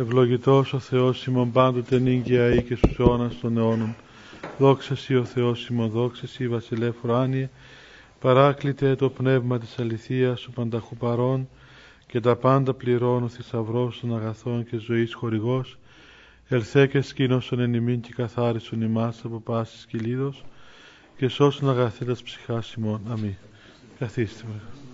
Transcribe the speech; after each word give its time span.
Ευλογητός 0.00 0.72
ο 0.72 0.78
Θεός 0.78 1.26
ημών 1.26 1.52
πάντοτε 1.52 1.98
νύγκαια 1.98 2.54
ή 2.54 2.62
και 2.62 2.74
στους 2.74 2.98
αιώνας 2.98 3.40
των 3.40 3.56
αιώνων. 3.56 3.94
Δόξα 4.58 4.96
Σύ 4.96 5.16
ο 5.16 5.24
Θεός 5.24 5.68
ημών, 5.68 5.90
δόξα 5.90 6.26
Σύ 6.26 6.48
βασιλεύ 6.48 6.92
ουράνιε, 7.04 7.50
παράκλητε 8.20 8.94
το 8.94 9.10
πνεύμα 9.10 9.58
της 9.58 9.78
αληθείας 9.78 10.40
σου 10.40 10.50
πανταχού 10.50 10.96
παρών 10.96 11.48
και 12.06 12.20
τα 12.20 12.36
πάντα 12.36 12.74
πληρώνω 12.74 13.28
θησαυρός 13.28 14.00
των 14.00 14.16
αγαθών 14.16 14.64
και 14.64 14.76
ζωής 14.76 15.14
χορηγός, 15.14 15.78
ελθέ 16.48 16.86
και 16.86 17.00
σκήνωσον 17.00 17.60
εν 17.60 17.74
ημίν 17.74 18.00
και 18.00 18.12
καθάρισον 18.16 18.82
ημάς 18.82 19.20
από 19.24 19.40
πάσης 19.40 19.86
κυλίδος 19.86 20.44
και 21.16 21.28
σώσον 21.28 21.70
αγαθέτας 21.70 22.22
ψυχάς 22.22 22.72
ημών. 22.72 23.00
Αμήν. 23.08 23.34
Καθίστε 23.98 24.44
με. 24.46 24.87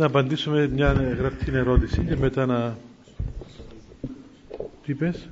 Να 0.00 0.06
απαντήσουμε 0.06 0.68
μια 0.74 0.92
γραπτή 0.92 1.50
ερώτηση 1.54 2.04
και 2.08 2.16
μετά 2.16 2.46
να... 2.46 2.76
Τι 4.84 4.92
είπες; 4.92 5.28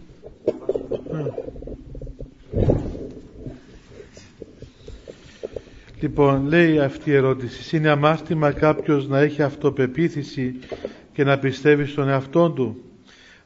Λοιπόν, 6.01 6.47
λέει 6.47 6.79
αυτή 6.79 7.11
η 7.11 7.15
ερώτηση. 7.15 7.77
Είναι 7.77 7.89
αμάστημα 7.89 8.53
κάποιος 8.53 9.09
να 9.09 9.19
έχει 9.19 9.43
αυτοπεποίθηση 9.43 10.55
και 11.13 11.25
να 11.25 11.39
πιστεύει 11.39 11.85
στον 11.87 12.09
εαυτό 12.09 12.51
του. 12.51 12.83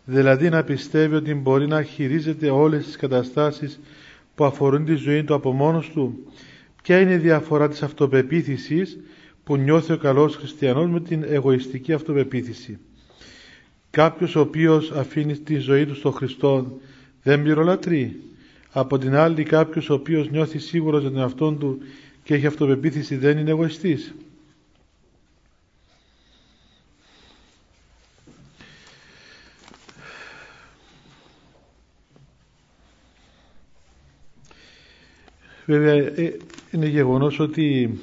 Δηλαδή 0.05 0.49
να 0.49 0.65
πιστεύει 0.65 1.15
ότι 1.15 1.35
μπορεί 1.35 1.67
να 1.67 1.83
χειρίζεται 1.83 2.51
όλες 2.51 2.85
τις 2.85 2.97
καταστάσεις 2.97 3.81
που 4.35 4.45
αφορούν 4.45 4.85
τη 4.85 4.95
ζωή 4.95 5.25
του 5.25 5.35
από 5.35 5.53
μόνος 5.53 5.91
του. 5.91 6.19
Ποια 6.83 7.01
είναι 7.01 7.13
η 7.13 7.17
διαφορά 7.19 7.69
της 7.69 7.83
αυτοπεποίθησης 7.83 8.99
που 9.45 9.57
νιώθει 9.57 9.93
ο 9.93 9.97
καλός 9.97 10.37
χριστιανός 10.37 10.89
με 10.91 11.01
την 11.01 11.23
εγωιστική 11.29 11.93
αυτοπεποίθηση. 11.93 12.79
Κάποιος 13.91 14.37
ο 14.37 14.41
οποίος 14.41 14.91
αφήνει 14.91 15.39
τη 15.39 15.57
ζωή 15.59 15.87
του 15.87 15.95
στον 15.95 16.13
Χριστό 16.13 16.81
δεν 17.23 17.41
μυρολατρεί. 17.41 18.17
Από 18.71 18.99
την 18.99 19.15
άλλη 19.15 19.43
κάποιος 19.43 19.91
ο 19.91 19.95
οποίος 19.95 20.31
νιώθει 20.31 20.59
σίγουρος 20.59 21.01
για 21.01 21.11
τον 21.11 21.19
εαυτό 21.21 21.53
του 21.53 21.79
και 22.23 22.35
έχει 22.35 22.47
αυτοπεποίθηση 22.47 23.17
δεν 23.17 23.39
είναι 23.39 23.51
εγωιστής. 23.51 24.15
Βέβαια 35.67 35.95
ε, 35.95 36.37
είναι 36.71 36.87
γεγονός 36.87 37.39
ότι 37.39 37.99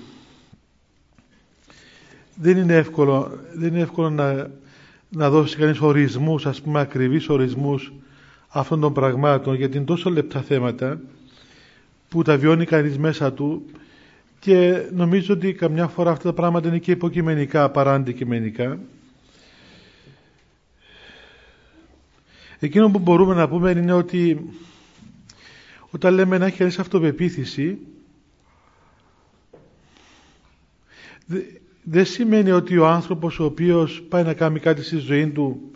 δεν 2.41 2.57
είναι 2.57 2.75
εύκολο, 2.75 3.39
δεν 3.53 3.67
είναι 3.67 3.79
εύκολο 3.81 4.09
να, 4.09 4.51
να 5.09 5.29
δώσει 5.29 5.57
κανείς 5.57 5.81
ορισμούς, 5.81 6.45
ας 6.45 6.61
πούμε 6.61 6.79
ακριβείς 6.79 7.29
ορισμούς 7.29 7.93
αυτών 8.47 8.79
των 8.79 8.93
πραγμάτων 8.93 9.55
γιατί 9.55 9.77
είναι 9.77 9.85
τόσο 9.85 10.09
λεπτά 10.09 10.41
θέματα 10.41 11.01
που 12.09 12.21
τα 12.21 12.37
βιώνει 12.37 12.65
κανείς 12.65 12.97
μέσα 12.97 13.33
του 13.33 13.65
και 14.39 14.85
νομίζω 14.93 15.33
ότι 15.33 15.53
καμιά 15.53 15.87
φορά 15.87 16.11
αυτά 16.11 16.23
τα 16.23 16.33
πράγματα 16.33 16.67
είναι 16.67 16.77
και 16.77 16.91
υποκειμενικά 16.91 17.69
παρά 17.69 17.93
αντικειμενικά. 17.93 18.79
Εκείνο 22.59 22.89
που 22.91 22.99
μπορούμε 22.99 23.33
να 23.33 23.47
πούμε 23.47 23.71
είναι 23.71 23.93
ότι 23.93 24.49
όταν 25.89 26.13
λέμε 26.13 26.37
να 26.37 26.45
έχει 26.45 26.57
κανείς 26.57 26.79
αυτοπεποίθηση 26.79 27.77
δεν 31.91 32.05
σημαίνει 32.05 32.51
ότι 32.51 32.77
ο 32.77 32.87
άνθρωπος 32.87 33.39
ο 33.39 33.43
οποίος 33.43 34.03
πάει 34.09 34.23
να 34.23 34.33
κάνει 34.33 34.59
κάτι 34.59 34.83
στη 34.83 34.97
ζωή 34.97 35.27
του 35.27 35.71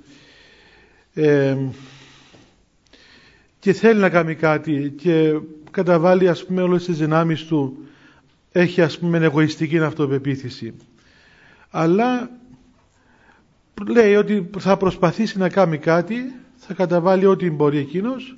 και 3.60 3.74
θέλει 3.74 4.00
να 4.00 4.10
κάνει 4.10 4.36
κάτι 4.36 4.94
και 4.98 5.40
καταβάλει 5.72 6.28
ας 6.30 6.46
πούμε 6.46 6.62
όλες 6.62 6.86
τις 6.86 6.98
δυνάμεις 6.98 7.46
του 7.46 7.78
έχει 8.52 8.82
ας 8.82 9.00
πούμε 9.00 9.18
εγωιστική 9.18 9.80
αυτοπεποίθηση 9.80 10.74
αλλά 11.70 12.30
λέει 13.88 14.16
ότι 14.16 14.50
θα 14.60 14.78
προσπαθήσει 14.78 15.38
να 15.38 15.50
κάνει 15.50 15.78
κάτι 15.78 16.16
θα 16.56 16.74
καταβάλει 16.74 17.26
ό,τι 17.26 17.52
μπορεί 17.52 17.78
εκείνος 17.78 18.36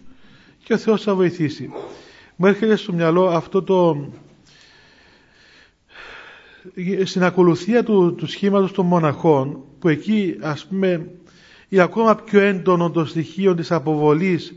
και 0.63 0.73
ο 0.73 0.77
Θεός 0.77 1.01
θα 1.03 1.15
βοηθήσει. 1.15 1.69
Μου 2.35 2.45
έρχεται 2.45 2.75
στο 2.75 2.93
μυαλό 2.93 3.27
αυτό 3.27 3.63
το 3.63 4.07
στην 7.03 7.23
ακολουθία 7.23 7.83
του, 7.83 8.15
του 8.15 8.27
σχήματος 8.27 8.71
των 8.71 8.85
μοναχών 8.85 9.59
που 9.79 9.89
εκεί 9.89 10.35
ας 10.41 10.65
πούμε 10.65 11.07
ή 11.69 11.79
ακόμα 11.79 12.15
πιο 12.15 12.39
έντονο 12.39 12.91
το 12.91 13.05
στοιχείο 13.05 13.55
της 13.55 13.71
αποβολής 13.71 14.55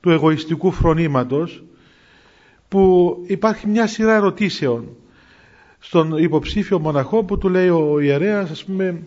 του 0.00 0.10
εγωιστικού 0.10 0.70
φρονήματος 0.70 1.62
που 2.68 3.16
υπάρχει 3.26 3.66
μια 3.66 3.86
σειρά 3.86 4.14
ερωτήσεων 4.14 4.88
στον 5.78 6.16
υποψήφιο 6.16 6.78
μοναχό 6.78 7.24
που 7.24 7.38
του 7.38 7.48
λέει 7.48 7.68
ο 7.68 8.00
ιερέας 8.00 8.50
ας 8.50 8.64
πούμε 8.64 9.02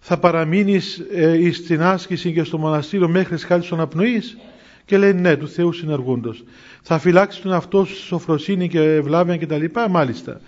θα 0.00 0.18
παραμείνεις 0.18 0.98
ε, 1.10 1.52
στην 1.52 1.82
άσκηση 1.82 2.32
και 2.32 2.42
στο 2.42 2.58
μοναστήριο 2.58 3.08
μέχρι 3.08 3.36
τις 3.36 3.68
των 3.68 3.80
απνοής 3.80 4.36
και 4.84 4.98
λέει 4.98 5.12
ναι 5.12 5.36
του 5.36 5.48
Θεού 5.48 5.72
συνεργούντος 5.72 6.44
θα 6.82 6.98
φυλάξεις 6.98 7.42
τον 7.42 7.52
αυτό 7.52 7.84
σου 7.84 7.96
σοφροσύνη 7.96 8.68
και 8.68 8.80
ευλάβεια 8.80 9.36
και 9.36 9.46
τα 9.46 9.56
λοιπά 9.56 9.88
μάλιστα 9.88 10.40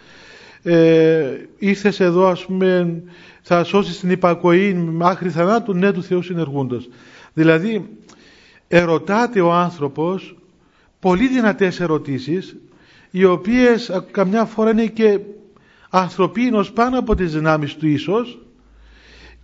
ε, 0.62 1.46
ήρθες 1.58 2.00
εδώ 2.00 2.26
ας 2.26 2.44
πούμε 2.44 3.02
θα 3.42 3.64
σώσεις 3.64 4.00
την 4.00 4.10
υπακοή 4.10 4.74
μέχρι 4.74 5.30
θανάτου. 5.30 5.74
Ναι 5.74 5.92
του 5.92 6.02
Θεού 6.02 6.22
συνεργούντος. 6.22 6.88
Δηλαδή 7.32 7.88
ερωτάται 8.68 9.40
ο 9.40 9.52
άνθρωπος 9.52 10.36
πολύ 11.00 11.28
δυνατές 11.28 11.80
ερωτήσεις 11.80 12.56
οι 13.10 13.24
οποίες 13.24 14.04
καμιά 14.10 14.44
φορά 14.44 14.70
είναι 14.70 14.86
και 14.86 15.18
ανθρωπίνος 15.90 16.72
πάνω 16.72 16.98
από 16.98 17.14
τις 17.14 17.32
δυνάμεις 17.32 17.74
του 17.74 17.86
ίσως. 17.86 18.38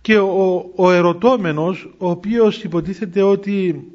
Και 0.01 0.17
ο, 0.17 0.71
ο 0.75 0.91
ερωτώμενος 0.91 1.89
ο 1.97 2.09
οποίος 2.09 2.63
υποτίθεται 2.63 3.21
ότι 3.21 3.87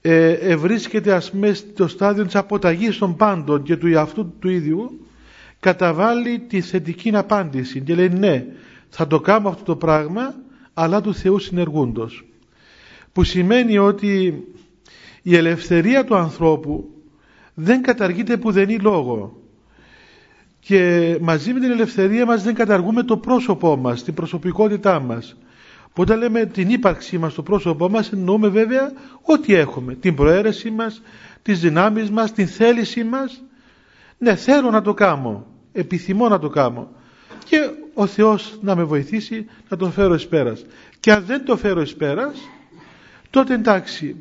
ε, 0.00 0.32
ευρίσκεται 0.32 1.12
ας 1.12 1.30
πούμε 1.30 1.52
στο 1.52 1.88
στάδιο 1.88 2.24
της 2.24 2.36
αποταγής 2.36 2.98
των 2.98 3.16
πάντων 3.16 3.62
και 3.62 3.76
του 3.76 3.86
εαυτού 3.86 4.32
του 4.38 4.48
ίδιου 4.48 5.06
καταβάλει 5.64 6.38
τη 6.38 6.60
θετική 6.60 7.16
απάντηση 7.16 7.80
και 7.80 7.94
λέει 7.94 8.08
ναι 8.08 8.44
θα 8.88 9.06
το 9.06 9.20
κάνω 9.20 9.48
αυτό 9.48 9.64
το 9.64 9.76
πράγμα 9.76 10.34
αλλά 10.74 11.00
του 11.00 11.14
Θεού 11.14 11.38
συνεργούντος 11.38 12.24
που 13.12 13.24
σημαίνει 13.24 13.78
ότι 13.78 14.44
η 15.22 15.36
ελευθερία 15.36 16.04
του 16.04 16.16
ανθρώπου 16.16 16.88
δεν 17.54 17.82
καταργείται 17.82 18.36
που 18.36 18.50
δεν 18.50 18.68
είναι 18.68 18.82
λόγο. 18.82 19.42
Και 20.60 21.16
μαζί 21.20 21.52
με 21.52 21.60
την 21.60 21.70
ελευθερία 21.70 22.26
μας 22.26 22.42
δεν 22.42 22.54
καταργούμε 22.54 23.02
το 23.02 23.16
πρόσωπό 23.16 23.76
μας, 23.76 24.02
την 24.04 24.14
προσωπικότητά 24.14 25.00
μας. 25.00 25.36
Που 25.92 26.02
όταν 26.02 26.18
λέμε 26.18 26.44
την 26.44 26.70
ύπαρξή 26.70 27.18
μας, 27.18 27.34
το 27.34 27.42
πρόσωπό 27.42 27.88
μας 27.88 28.12
εννοούμε 28.12 28.48
βέβαια 28.48 28.92
ό,τι 29.22 29.54
έχουμε. 29.54 29.94
Την 29.94 30.14
προαίρεση 30.14 30.70
μας, 30.70 31.02
τις 31.42 31.60
δυνάμεις 31.60 32.10
μας, 32.10 32.32
την 32.32 32.46
θέλησή 32.46 33.04
μας. 33.04 33.42
Ναι 34.18 34.34
θέλω 34.34 34.70
να 34.70 34.82
το 34.82 34.94
κάνω 34.94 35.46
επιθυμώ 35.74 36.28
να 36.28 36.38
το 36.38 36.48
κάνω 36.48 36.88
και 37.44 37.70
ο 37.94 38.06
Θεός 38.06 38.58
να 38.62 38.76
με 38.76 38.84
βοηθήσει 38.84 39.46
να 39.68 39.76
το 39.76 39.90
φέρω 39.90 40.14
εις 40.14 40.26
πέρας. 40.26 40.64
Και 41.00 41.12
αν 41.12 41.24
δεν 41.24 41.44
το 41.44 41.56
φέρω 41.56 41.80
εις 41.80 41.94
πέρας, 41.94 42.48
τότε 43.30 43.54
εντάξει, 43.54 44.16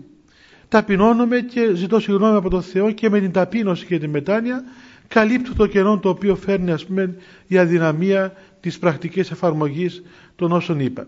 ταπεινώνομαι 0.67 1.39
και 1.39 1.71
ζητώ 1.73 1.99
συγγνώμη 1.99 2.37
από 2.37 2.49
τον 2.49 2.61
Θεό 2.61 2.91
και 2.91 3.09
με 3.09 3.19
την 3.19 3.31
ταπείνωση 3.31 3.85
και 3.85 3.99
την 3.99 4.09
μετάνοια 4.09 4.63
καλύπτω 5.07 5.55
το 5.55 5.67
κενό 5.67 5.99
το 5.99 6.09
οποίο 6.09 6.35
φέρνει 6.35 6.71
ας 6.71 6.85
πούμε 6.85 7.15
η 7.47 7.57
αδυναμία 7.57 8.33
της 8.59 8.79
πρακτικής 8.79 9.31
εφαρμογής 9.31 10.03
των 10.35 10.51
όσων 10.51 10.79
είπα. 10.79 11.07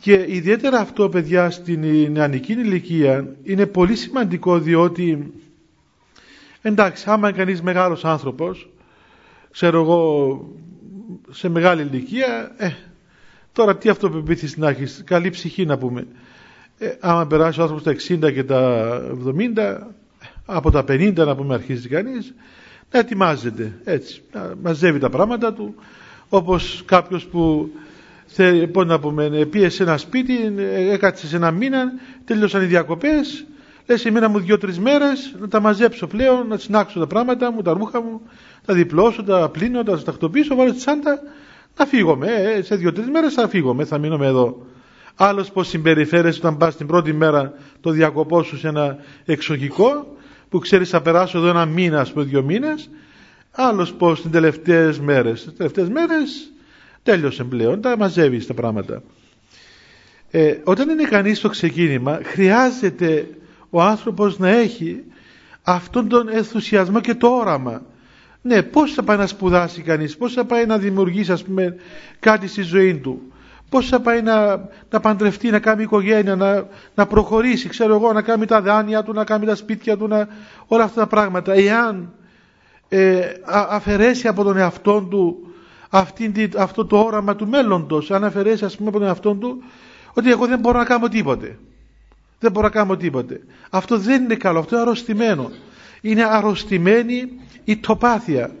Και 0.00 0.24
ιδιαίτερα 0.28 0.78
αυτό 0.78 1.08
παιδιά 1.08 1.50
στην 1.50 2.10
νεανική 2.12 2.52
ηλικία 2.52 3.34
είναι 3.42 3.66
πολύ 3.66 3.96
σημαντικό 3.96 4.58
διότι 4.58 5.32
εντάξει 6.62 7.04
άμα 7.06 7.28
είναι 7.28 7.38
κανείς 7.38 7.62
μεγάλος 7.62 8.04
άνθρωπος 8.04 8.68
ξέρω 9.52 9.80
εγώ 9.80 10.48
σε 11.30 11.48
μεγάλη 11.48 11.82
ηλικία 11.82 12.52
ε, 12.56 12.70
τώρα 13.52 13.76
τι 13.76 13.88
αυτοπεποίθηση 13.88 14.60
να 14.60 14.68
έχεις, 14.68 15.02
καλή 15.06 15.30
ψυχή 15.30 15.64
να 15.66 15.78
πούμε. 15.78 16.06
Ε, 16.78 16.90
άμα 17.00 17.26
περάσει 17.26 17.60
ο 17.60 17.62
άνθρωπος 17.62 17.84
τα 17.84 18.14
60 18.28 18.32
και 18.32 18.44
τα 18.44 19.00
70 19.26 19.76
από 20.46 20.70
τα 20.70 20.84
50 20.88 21.14
να 21.14 21.36
πούμε 21.36 21.54
αρχίζει 21.54 21.88
κανείς 21.88 22.34
να 22.90 22.98
ετοιμάζεται 22.98 23.72
έτσι 23.84 24.22
να 24.32 24.54
μαζεύει 24.62 24.98
τα 24.98 25.10
πράγματα 25.10 25.52
του 25.52 25.74
όπως 26.28 26.82
κάποιος 26.86 27.24
που 27.26 27.70
πώς 28.72 28.86
να 28.86 28.98
πούμε, 28.98 29.46
πήγε 29.50 29.68
σε 29.68 29.82
ένα 29.82 29.96
σπίτι, 29.98 30.54
έκατσε 30.90 31.26
σε 31.26 31.36
ένα 31.36 31.50
μήνα, 31.50 31.92
τέλειωσαν 32.24 32.62
οι 32.62 32.66
διακοπές, 32.66 33.44
λες 33.86 34.04
εμένα 34.04 34.28
μου 34.28 34.38
δύο-τρεις 34.40 34.78
μέρες 34.78 35.34
να 35.40 35.48
τα 35.48 35.60
μαζέψω 35.60 36.06
πλέον, 36.06 36.46
να 36.46 36.58
συνάξω 36.58 36.98
τα 36.98 37.06
πράγματα 37.06 37.52
μου, 37.52 37.62
τα 37.62 37.72
ρούχα 37.72 38.02
μου, 38.02 38.20
τα 38.64 38.74
διπλώσω, 38.74 39.22
τα 39.22 39.48
πλύνω, 39.48 39.82
τα 39.82 40.02
τακτοποιήσω, 40.02 40.54
βάλω 40.54 40.68
στη 40.70 40.78
τσάντα, 40.78 41.20
να 41.78 41.86
φύγομαι. 41.86 42.26
Ε, 42.26 42.62
σε 42.62 42.76
δύο-τρεις 42.76 43.08
μέρες 43.08 43.34
θα 43.34 43.48
φύγομαι, 43.48 43.84
θα 43.84 43.98
μείνω 43.98 44.24
εδώ. 44.24 44.66
Άλλος 45.14 45.50
πως 45.50 45.68
συμπεριφέρεσαι 45.68 46.38
όταν 46.38 46.56
πας 46.56 46.76
την 46.76 46.86
πρώτη 46.86 47.12
μέρα 47.12 47.52
το 47.80 47.90
διακοπό 47.90 48.42
σου 48.42 48.58
σε 48.58 48.68
ένα 48.68 48.96
εξοχικό 49.24 50.16
που 50.48 50.58
ξέρεις 50.58 50.88
θα 50.88 51.02
περάσω 51.02 51.38
εδώ 51.38 51.48
ένα 51.48 51.66
μήνα, 51.66 52.00
ας 52.00 52.12
πούμε 52.12 52.24
δύο 52.24 52.42
μήνες. 52.42 52.90
Άλλος 53.50 53.92
πως 53.92 54.22
τις 54.22 54.30
τελευταίες 54.30 55.00
μέρες. 55.00 55.44
Τις 55.44 55.56
τελευταίες 55.56 55.88
μέρες 55.88 56.52
τέλειωσε 57.02 57.44
πλέον, 57.44 57.80
τα 57.80 57.96
μαζεύεις 57.96 58.46
τα 58.46 58.54
πράγματα. 58.54 59.02
Ε, 60.30 60.54
όταν 60.64 60.88
είναι 60.88 61.04
κανείς 61.04 61.38
στο 61.38 61.48
ξεκίνημα 61.48 62.20
χρειάζεται 62.22 63.28
ο 63.74 63.82
άνθρωπος 63.82 64.38
να 64.38 64.48
έχει 64.48 65.04
αυτόν 65.62 66.08
τον 66.08 66.28
ενθουσιασμό 66.28 67.00
και 67.00 67.14
το 67.14 67.28
όραμα. 67.28 67.82
Ναι, 68.42 68.62
πώς 68.62 68.92
θα 68.94 69.02
πάει 69.02 69.16
να 69.16 69.26
σπουδάσει 69.26 69.82
κανείς, 69.82 70.16
πώς 70.16 70.32
θα 70.32 70.44
πάει 70.44 70.66
να 70.66 70.78
δημιουργήσει 70.78 71.32
ας 71.32 71.44
πούμε 71.44 71.76
κάτι 72.20 72.46
στη 72.46 72.62
ζωή 72.62 72.94
του, 72.96 73.32
πώς 73.68 73.88
θα 73.88 74.00
πάει 74.00 74.22
να, 74.22 74.68
να 74.90 75.00
παντρευτεί, 75.00 75.50
να 75.50 75.58
κάνει 75.58 75.82
οικογένεια, 75.82 76.36
να, 76.36 76.66
να 76.94 77.06
προχωρήσει, 77.06 77.68
ξέρω 77.68 77.94
εγώ, 77.94 78.12
να 78.12 78.22
κάνει 78.22 78.46
τα 78.46 78.60
δάνεια 78.60 79.02
του, 79.02 79.12
να 79.12 79.24
κάνει 79.24 79.46
τα 79.46 79.54
σπίτια 79.54 79.96
του, 79.96 80.08
να, 80.08 80.28
όλα 80.66 80.84
αυτά 80.84 81.00
τα 81.00 81.06
πράγματα. 81.06 81.52
Εάν 81.52 82.12
ε, 82.88 83.32
αφαιρέσει 83.68 84.28
από 84.28 84.42
τον 84.42 84.56
εαυτό 84.56 85.00
του 85.10 85.52
αυτή, 85.90 86.50
αυτό 86.56 86.86
το 86.86 86.98
όραμα 86.98 87.36
του 87.36 87.48
μέλλοντος, 87.48 88.10
αν 88.10 88.24
αφαιρέσει 88.24 88.64
ας 88.64 88.76
πούμε 88.76 88.88
από 88.88 88.98
τον 88.98 89.06
εαυτό 89.06 89.34
του, 89.34 89.62
ότι 90.12 90.30
εγώ 90.30 90.46
δεν 90.46 90.58
μπορώ 90.58 90.78
να 90.78 90.84
κάνω 90.84 91.08
τίποτε. 91.08 91.58
Δεν 92.42 92.52
μπορώ 92.52 92.66
να 92.66 92.72
κάνω 92.72 92.96
τίποτε. 92.96 93.40
Αυτό 93.70 93.98
δεν 93.98 94.22
είναι 94.22 94.34
καλό, 94.34 94.58
αυτό 94.58 94.74
είναι 94.74 94.84
αρρωστημένο. 94.84 95.50
Είναι 96.00 96.24
αρρωστημένη 96.24 97.40
η 97.64 97.76
τοπάθεια. 97.76 98.54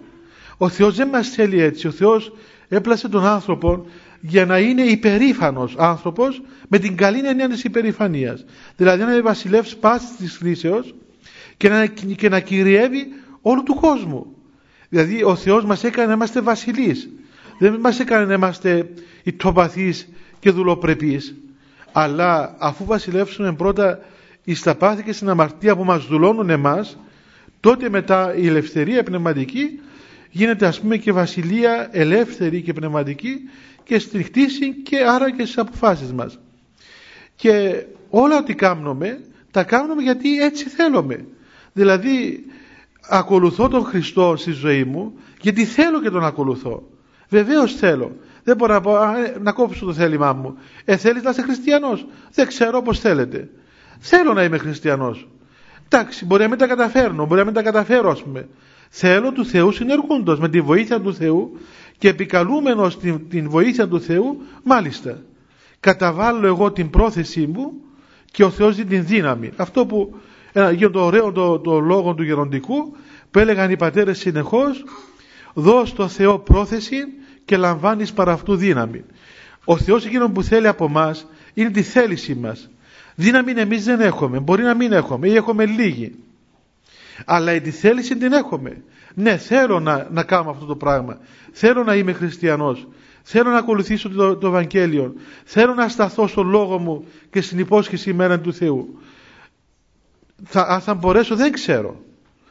Ο 0.56 0.68
Θεός 0.68 0.96
δεν 0.96 1.08
μας 1.08 1.28
θέλει 1.28 1.60
έτσι. 1.60 1.86
Ο 1.86 1.90
Θεός 1.90 2.32
έπλασε 2.68 3.08
τον 3.08 3.26
άνθρωπο 3.26 3.86
για 4.20 4.46
να 4.46 4.58
είναι 4.58 4.82
υπερήφανος 4.82 5.74
άνθρωπος 5.78 6.42
με 6.68 6.78
την 6.78 6.96
καλή 6.96 7.26
έννοια 7.26 7.48
της 7.48 7.64
υπερηφανίας. 7.64 8.44
Δηλαδή 8.76 9.04
να 9.04 9.12
είναι 9.12 9.20
βασιλεύς 9.20 9.76
πάσης 9.76 10.16
της 10.16 10.36
χρήσεως 10.36 10.94
και 11.56 11.68
να, 11.68 11.86
και 11.86 12.28
να 12.28 12.40
κυριεύει 12.40 13.06
όλου 13.40 13.62
του 13.62 13.74
κόσμου. 13.74 14.26
Δηλαδή 14.88 15.22
ο 15.22 15.34
Θεός 15.36 15.64
μας 15.64 15.84
έκανε 15.84 16.06
να 16.06 16.12
είμαστε 16.12 16.40
βασιλείς. 16.40 17.08
Δεν 17.58 17.78
μας 17.80 18.00
έκανε 18.00 18.24
να 18.24 18.34
είμαστε 18.34 18.90
ητοπαθείς 19.22 20.08
και 20.38 20.50
δουλοπρεπείς. 20.50 21.34
Αλλά 21.92 22.54
αφού 22.58 22.84
βασιλεύσουμε 22.84 23.54
πρώτα 23.54 23.98
στα 24.52 24.74
πάθη 24.74 25.02
και 25.02 25.12
στην 25.12 25.28
αμαρτία 25.28 25.76
που 25.76 25.84
μας 25.84 26.06
δουλώνουν 26.06 26.50
εμάς, 26.50 26.96
τότε 27.60 27.88
μετά 27.88 28.34
η 28.34 28.46
ελευθερία 28.46 29.02
πνευματική 29.02 29.80
γίνεται 30.30 30.66
ας 30.66 30.80
πούμε 30.80 30.96
και 30.96 31.12
βασιλεία 31.12 31.88
ελεύθερη 31.92 32.62
και 32.62 32.72
πνευματική 32.72 33.40
και 33.84 33.98
στη 33.98 34.22
χτίση 34.22 34.74
και 34.74 34.96
άρα 35.08 35.30
και 35.30 35.42
στις 35.42 35.58
αποφάσεις 35.58 36.12
μας. 36.12 36.38
Και 37.36 37.84
όλα 38.10 38.38
ό,τι 38.38 38.54
κάνουμε, 38.54 39.20
τα 39.50 39.64
κάνουμε 39.64 40.02
γιατί 40.02 40.40
έτσι 40.40 40.68
θέλουμε. 40.68 41.24
Δηλαδή 41.72 42.44
ακολουθώ 43.08 43.68
τον 43.68 43.84
Χριστό 43.84 44.34
στη 44.36 44.50
ζωή 44.50 44.84
μου 44.84 45.12
γιατί 45.40 45.64
θέλω 45.64 46.00
και 46.00 46.10
τον 46.10 46.24
ακολουθώ. 46.24 46.88
Βεβαίως 47.28 47.74
θέλω. 47.74 48.16
Δεν 48.44 48.56
μπορώ 48.56 48.72
να 48.72 48.80
πω 48.80 48.96
ε, 48.96 49.36
να 49.42 49.52
κόψω 49.52 49.84
το 49.84 49.92
θέλημά 49.92 50.32
μου. 50.32 50.56
Ε, 50.84 50.96
θέλεις 50.96 51.22
να 51.22 51.30
είσαι 51.30 51.42
χριστιανός; 51.42 52.06
Δεν 52.34 52.46
ξέρω 52.46 52.82
πώς 52.82 53.00
θέλετε. 53.00 53.48
Θέλω 53.98 54.32
να 54.32 54.42
είμαι 54.42 54.58
χριστιανός. 54.58 55.28
Εντάξει, 55.88 56.24
μπορεί 56.24 56.42
να 56.42 56.48
μην 56.48 56.58
τα 56.58 56.66
καταφέρνω, 56.66 57.26
μπορεί 57.26 57.38
να 57.38 57.44
μην 57.44 57.54
τα 57.54 57.62
καταφέρω 57.62 58.10
ας 58.10 58.22
πούμε. 58.22 58.48
Θέλω 58.88 59.32
του 59.32 59.44
Θεού 59.44 59.72
συνεργούντος 59.72 60.38
με 60.38 60.48
τη 60.48 60.60
βοήθεια 60.60 61.00
του 61.00 61.14
Θεού 61.14 61.58
και 61.98 62.08
επικαλούμενος 62.08 62.98
την, 62.98 63.28
την 63.28 63.48
βοήθεια 63.50 63.88
του 63.88 64.00
Θεού, 64.00 64.42
μάλιστα. 64.62 65.22
Καταβάλω 65.80 66.46
εγώ 66.46 66.72
την 66.72 66.90
πρόθεσή 66.90 67.46
μου 67.46 67.72
και 68.30 68.44
ο 68.44 68.50
Θεός 68.50 68.76
δίνει 68.76 68.88
την 68.88 69.06
δύναμη. 69.06 69.50
Αυτό 69.56 69.86
που, 69.86 70.14
για 70.74 70.90
το 70.90 71.04
ωραίο 71.04 71.32
το, 71.32 71.58
το 71.58 71.80
λόγο 71.80 72.14
του 72.14 72.22
γεροντικού, 72.22 72.96
που 73.30 73.38
έλεγαν 73.38 73.70
οι 73.70 73.76
πατέρες 73.76 74.18
συνεχώς, 74.18 74.84
δώσ' 75.54 75.88
στο 75.88 76.08
Θεό 76.08 76.38
πρόθεση 76.38 77.04
και 77.44 77.56
λαμβάνεις 77.56 78.12
παρά 78.12 78.32
αυτού 78.32 78.56
δύναμη. 78.56 79.04
Ο 79.64 79.78
Θεός 79.78 80.04
εκείνο 80.06 80.30
που 80.30 80.42
θέλει 80.42 80.66
από 80.66 80.88
μας 80.88 81.26
είναι 81.54 81.70
τη 81.70 81.82
θέληση 81.82 82.34
μας. 82.34 82.70
Δύναμη 83.14 83.52
εμείς 83.52 83.84
δεν 83.84 84.00
έχουμε, 84.00 84.38
μπορεί 84.38 84.62
να 84.62 84.74
μην 84.74 84.92
έχουμε 84.92 85.28
ή 85.28 85.34
έχουμε 85.34 85.66
λίγη. 85.66 86.14
Αλλά 87.24 87.60
τη 87.60 87.70
θέληση 87.70 88.16
την 88.16 88.32
έχουμε. 88.32 88.82
Ναι, 89.14 89.36
θέλω 89.36 89.80
να, 89.80 90.08
να 90.10 90.22
κάνω 90.22 90.50
αυτό 90.50 90.64
το 90.64 90.76
πράγμα. 90.76 91.18
Θέλω 91.52 91.84
να 91.84 91.94
είμαι 91.94 92.12
χριστιανός. 92.12 92.88
Θέλω 93.22 93.50
να 93.50 93.58
ακολουθήσω 93.58 94.08
το, 94.10 94.36
το 94.36 94.46
Ευαγγέλιο. 94.46 95.14
Θέλω 95.44 95.74
να 95.74 95.88
σταθώ 95.88 96.26
στον 96.26 96.48
λόγο 96.48 96.78
μου 96.78 97.04
και 97.30 97.40
στην 97.40 97.58
υπόσχεση 97.58 98.10
ημέρα 98.10 98.40
του 98.40 98.54
Θεού. 98.54 98.98
Θα, 100.44 100.66
αν 100.68 100.80
θα 100.80 100.94
μπορέσω 100.94 101.36
δεν 101.36 101.52
ξέρω. 101.52 102.00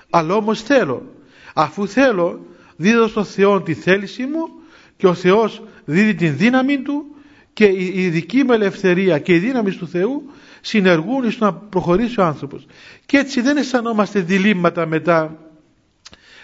Αλλά 0.09 0.35
όμως 0.35 0.61
θέλω. 0.61 1.05
Αφού 1.53 1.87
θέλω, 1.87 2.45
δίδω 2.75 3.07
στον 3.07 3.25
Θεό 3.25 3.61
τη 3.61 3.73
θέληση 3.73 4.25
μου 4.25 4.60
και 5.01 5.07
ο 5.07 5.13
Θεός 5.13 5.61
δίδει 5.85 6.15
την 6.15 6.37
δύναμη 6.37 6.81
Του 6.81 7.05
και 7.53 7.65
η, 7.75 8.09
δική 8.09 8.43
μου 8.43 8.51
ελευθερία 8.51 9.19
και 9.19 9.33
η 9.33 9.37
δύναμη 9.37 9.71
του 9.71 9.87
Θεού 9.87 10.23
συνεργούν 10.61 11.31
στο 11.31 11.45
να 11.45 11.53
προχωρήσει 11.53 12.19
ο 12.19 12.23
άνθρωπος. 12.23 12.65
Και 13.05 13.17
έτσι 13.17 13.41
δεν 13.41 13.57
αισθανόμαστε 13.57 14.19
διλήμματα 14.19 14.85
μετά 14.85 15.37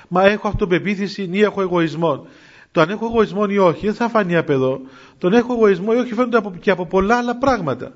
μα 0.07 0.23
έχω 0.23 0.47
αυτοπεποίθηση 0.47 1.29
ή 1.31 1.41
έχω 1.41 1.61
εγωισμό. 1.61 2.27
Το 2.71 2.81
αν 2.81 2.89
έχω 2.89 3.05
εγωισμό 3.05 3.45
ή 3.49 3.57
όχι 3.57 3.85
δεν 3.85 3.95
θα 3.95 4.09
φανεί 4.09 4.35
από 4.35 4.51
εδώ. 4.51 4.81
Τον 5.17 5.33
έχω 5.33 5.53
εγωισμό 5.53 5.91
ή 5.95 5.97
όχι 5.97 6.13
φαίνονται 6.13 6.41
και 6.59 6.71
από 6.71 6.85
πολλά 6.85 7.17
άλλα 7.17 7.37
πράγματα. 7.37 7.91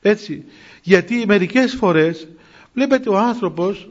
Έτσι. 0.00 0.44
Γιατί 0.82 1.24
μερικές 1.26 1.74
φορές 1.74 2.28
βλέπετε 2.74 3.08
ο 3.08 3.18
άνθρωπος 3.18 3.90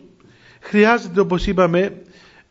χρειάζεται 0.59 1.19
όπως 1.19 1.47
είπαμε 1.47 2.01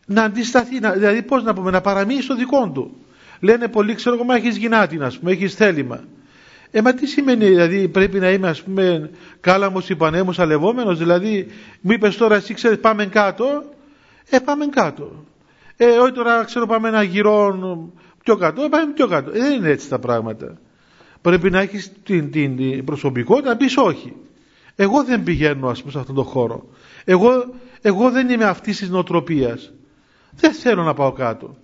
να 0.06 0.22
αντισταθεί, 0.22 0.80
να, 0.80 0.92
δηλαδή 0.92 1.22
πώς 1.22 1.42
να 1.42 1.54
πούμε, 1.54 1.70
να 1.70 1.80
παραμείνει 1.80 2.22
στο 2.22 2.34
δικό 2.34 2.70
του. 2.70 3.05
Λένε 3.40 3.68
πολλοί, 3.68 3.94
ξέρω 3.94 4.14
εγώ, 4.14 4.24
μα 4.24 4.34
έχεις 4.34 4.56
γυνάτη, 4.56 4.96
α 4.96 5.12
πούμε, 5.18 5.30
έχεις 5.32 5.54
θέλημα. 5.54 6.00
Ε, 6.70 6.80
μα 6.82 6.94
τι 6.94 7.06
σημαίνει, 7.06 7.44
δηλαδή 7.46 7.88
πρέπει 7.88 8.18
να 8.18 8.30
είμαι, 8.30 8.48
ας 8.48 8.62
πούμε, 8.62 9.10
κάλαμος 9.40 9.88
υπανέμος 9.88 10.38
αλευόμενος, 10.38 10.98
δηλαδή 10.98 11.46
μου 11.80 11.92
είπες 11.92 12.16
τώρα 12.16 12.36
εσύ 12.36 12.54
ξέρεις 12.54 12.78
πάμε 12.78 13.06
κάτω, 13.06 13.64
ε, 14.30 14.38
πάμε 14.38 14.66
κάτω. 14.66 15.24
Ε, 15.76 15.86
όχι 15.86 16.12
τώρα 16.12 16.44
ξέρω 16.44 16.66
πάμε 16.66 16.88
ένα 16.88 17.02
γυρό 17.02 17.58
πιο 18.22 18.36
κάτω, 18.36 18.62
ε, 18.62 18.68
πάμε 18.68 18.92
πιο 18.92 19.06
κάτω. 19.06 19.30
Ε, 19.30 19.38
δεν 19.38 19.52
είναι 19.52 19.68
έτσι 19.68 19.88
τα 19.88 19.98
πράγματα. 19.98 20.58
Πρέπει 21.20 21.50
να 21.50 21.60
έχεις 21.60 21.92
την, 22.02 22.30
την, 22.30 22.56
την 22.56 22.84
προσωπικότητα 22.84 23.48
να 23.48 23.56
πεις 23.56 23.76
όχι. 23.76 24.12
Εγώ 24.76 25.04
δεν 25.04 25.22
πηγαίνω 25.22 25.68
ας 25.68 25.80
πούμε 25.80 25.92
σε 25.92 25.98
αυτόν 25.98 26.14
τον 26.14 26.24
χώρο. 26.24 26.68
Εγώ, 27.04 27.30
εγώ 27.80 28.10
δεν 28.10 28.28
είμαι 28.28 28.44
αυτής 28.44 28.78
της 28.78 28.88
νοοτροπίας. 28.88 29.72
Δεν 30.30 30.52
θέλω 30.52 30.82
να 30.82 30.94
πάω 30.94 31.12
κάτω. 31.12 31.56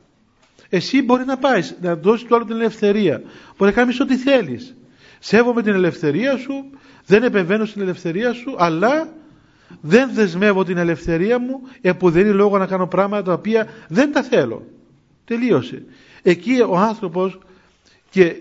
Εσύ 0.75 1.03
μπορεί 1.03 1.25
να 1.25 1.37
πάεις, 1.37 1.77
να 1.81 1.97
δώσεις 1.97 2.27
του 2.27 2.35
άλλου 2.35 2.45
την 2.45 2.55
ελευθερία. 2.55 3.23
Μπορεί 3.57 3.71
να 3.71 3.73
κάνεις 3.73 4.01
ό,τι 4.01 4.17
θέλεις. 4.17 4.75
Σέβομαι 5.19 5.63
την 5.63 5.73
ελευθερία 5.73 6.37
σου, 6.37 6.71
δεν 7.07 7.23
επεμβαίνω 7.23 7.65
στην 7.65 7.83
ελευθερία 7.83 8.33
σου, 8.33 8.55
αλλά 8.59 9.13
δεν 9.81 10.11
δεσμεύω 10.13 10.65
την 10.65 10.77
ελευθερία 10.77 11.39
μου 11.39 11.61
επουδενή 11.81 12.31
λόγο 12.33 12.59
να 12.59 12.67
κάνω 12.67 12.87
πράγματα 12.87 13.23
τα 13.23 13.33
οποία 13.33 13.67
δεν 13.89 14.13
τα 14.13 14.23
θέλω. 14.23 14.67
Τελείωσε. 15.25 15.83
Εκεί 16.23 16.61
ο 16.69 16.77
άνθρωπος 16.77 17.39
και 18.11 18.37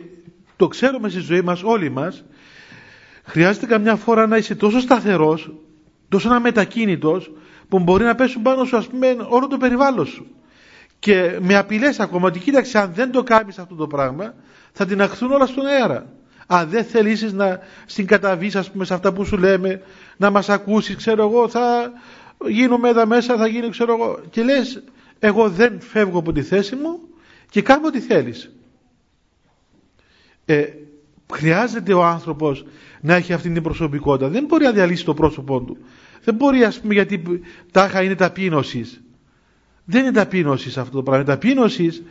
το 0.55 0.67
ξέρουμε 0.67 1.09
στη 1.09 1.19
ζωή 1.19 1.41
μας 1.41 1.63
όλοι 1.63 1.89
μας 1.89 2.23
χρειάζεται 3.23 3.65
καμιά 3.65 3.95
φορά 3.95 4.27
να 4.27 4.37
είσαι 4.37 4.55
τόσο 4.55 4.79
σταθερός 4.79 5.51
τόσο 6.09 6.29
αμετακίνητος 6.29 7.31
που 7.69 7.79
μπορεί 7.79 8.03
να 8.03 8.15
πέσουν 8.15 8.41
πάνω 8.41 8.63
σου 8.63 8.77
ας 8.77 8.87
πούμε 8.87 9.15
όλο 9.29 9.47
το 9.47 9.57
περιβάλλον 9.57 10.05
σου 10.05 10.25
και 11.01 11.37
με 11.41 11.57
απειλές 11.57 11.99
ακόμα 11.99 12.27
ότι 12.27 12.39
κοίταξε 12.39 12.77
αν 12.79 12.91
δεν 12.93 13.11
το 13.11 13.23
κάνεις 13.23 13.59
αυτό 13.59 13.75
το 13.75 13.87
πράγμα 13.87 14.33
θα 14.71 14.85
την 14.85 15.01
αχθούν 15.01 15.31
όλα 15.31 15.45
στον 15.45 15.65
αέρα. 15.65 16.05
Αν 16.47 16.69
δεν 16.69 16.83
θελήσεις 16.83 17.33
να 17.33 17.59
συγκαταβείς 17.85 18.55
ας 18.55 18.71
πούμε 18.71 18.85
σε 18.85 18.93
αυτά 18.93 19.13
που 19.13 19.25
σου 19.25 19.37
λέμε 19.37 19.81
να 20.17 20.29
μας 20.29 20.49
ακούσεις 20.49 20.95
ξέρω 20.95 21.23
εγώ 21.27 21.49
θα 21.49 21.91
γίνουμε 22.47 22.89
εδώ 22.89 23.05
μέσα 23.05 23.37
θα 23.37 23.47
γίνει 23.47 23.69
ξέρω 23.69 23.93
εγώ. 23.93 24.19
Και 24.29 24.43
λες 24.43 24.83
εγώ 25.19 25.49
δεν 25.49 25.81
φεύγω 25.81 26.19
από 26.19 26.31
τη 26.31 26.41
θέση 26.41 26.75
μου 26.75 26.99
και 27.49 27.61
κάνω 27.61 27.87
ό,τι 27.87 27.99
θέλεις 27.99 28.51
ε, 30.45 30.65
χρειάζεται 31.33 31.93
ο 31.93 32.03
άνθρωπος 32.03 32.65
να 33.01 33.15
έχει 33.15 33.33
αυτή 33.33 33.49
την 33.49 33.63
προσωπικότητα. 33.63 34.29
Δεν 34.29 34.45
μπορεί 34.45 34.63
να 34.63 34.71
διαλύσει 34.71 35.05
το 35.05 35.13
πρόσωπό 35.13 35.61
του. 35.61 35.77
Δεν 36.23 36.35
μπορεί 36.35 36.63
ας 36.63 36.79
πούμε 36.79 36.93
γιατί 36.93 37.21
τάχα 37.71 38.01
είναι 38.03 38.15
ταπείνωσης. 38.15 39.01
Δεν 39.91 40.01
είναι 40.03 40.11
ταπείνωσης 40.11 40.77
αυτό 40.77 40.95
το 40.95 41.03
πράγμα 41.03 41.25
ταπείνωσης 41.25 42.03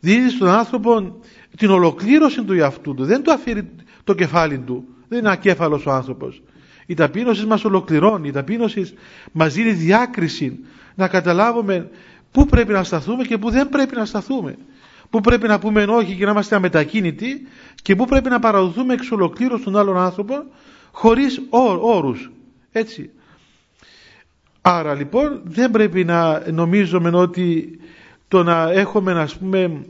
δίνει 0.00 0.30
στον 0.30 0.48
άνθρωπο 0.48 1.20
την 1.56 1.70
ολοκλήρωση 1.70 2.44
του 2.44 2.52
εαυτού 2.52 2.94
του 2.94 3.04
δεν 3.04 3.22
του 3.22 3.32
αφήνει 3.32 3.68
το 4.04 4.14
κεφάλι 4.14 4.58
του 4.58 4.84
δεν 5.08 5.18
είναι 5.18 5.30
ακέφαλος 5.30 5.86
ο 5.86 5.90
άνθρωπος 5.90 6.42
Η 6.86 6.94
ταπείνωση 6.94 7.46
μας 7.46 7.64
ολοκληρώνει, 7.64 8.28
η 8.28 8.32
ταπείνωση 8.32 8.94
μας 9.32 9.54
δίνει 9.54 9.70
διάκριση 9.72 10.58
να 10.94 11.08
καταλάβουμε 11.08 11.90
πού 12.30 12.46
πρέπει 12.46 12.72
να 12.72 12.84
σταθούμε 12.84 13.24
και 13.24 13.38
πού 13.38 13.50
δεν 13.50 13.68
πρέπει 13.68 13.96
να 13.96 14.04
σταθούμε. 14.04 14.56
Πού 15.10 15.20
πρέπει 15.20 15.48
να 15.48 15.58
πούμε 15.58 15.82
όχι 15.82 16.16
και 16.16 16.24
να 16.24 16.30
είμαστε 16.30 16.54
αμετακίνητοι 16.56 17.46
και 17.82 17.96
πού 17.96 18.04
πρέπει 18.04 18.28
να 18.28 18.38
παραδοθούμε 18.38 18.94
εξ 18.94 19.10
ολοκλήρου 19.10 19.58
στον 19.58 19.76
άλλον 19.76 19.96
άνθρωπο 19.98 20.34
χωρίς 20.92 21.40
όρους. 21.80 22.30
Έτσι. 22.72 23.10
Άρα 24.62 24.94
λοιπόν 24.94 25.40
δεν 25.44 25.70
πρέπει 25.70 26.04
να 26.04 26.50
νομίζουμε 26.50 27.10
ότι 27.16 27.78
το 28.28 28.42
να 28.42 28.70
έχουμε 28.72 29.12
ας 29.12 29.36
πούμε 29.36 29.84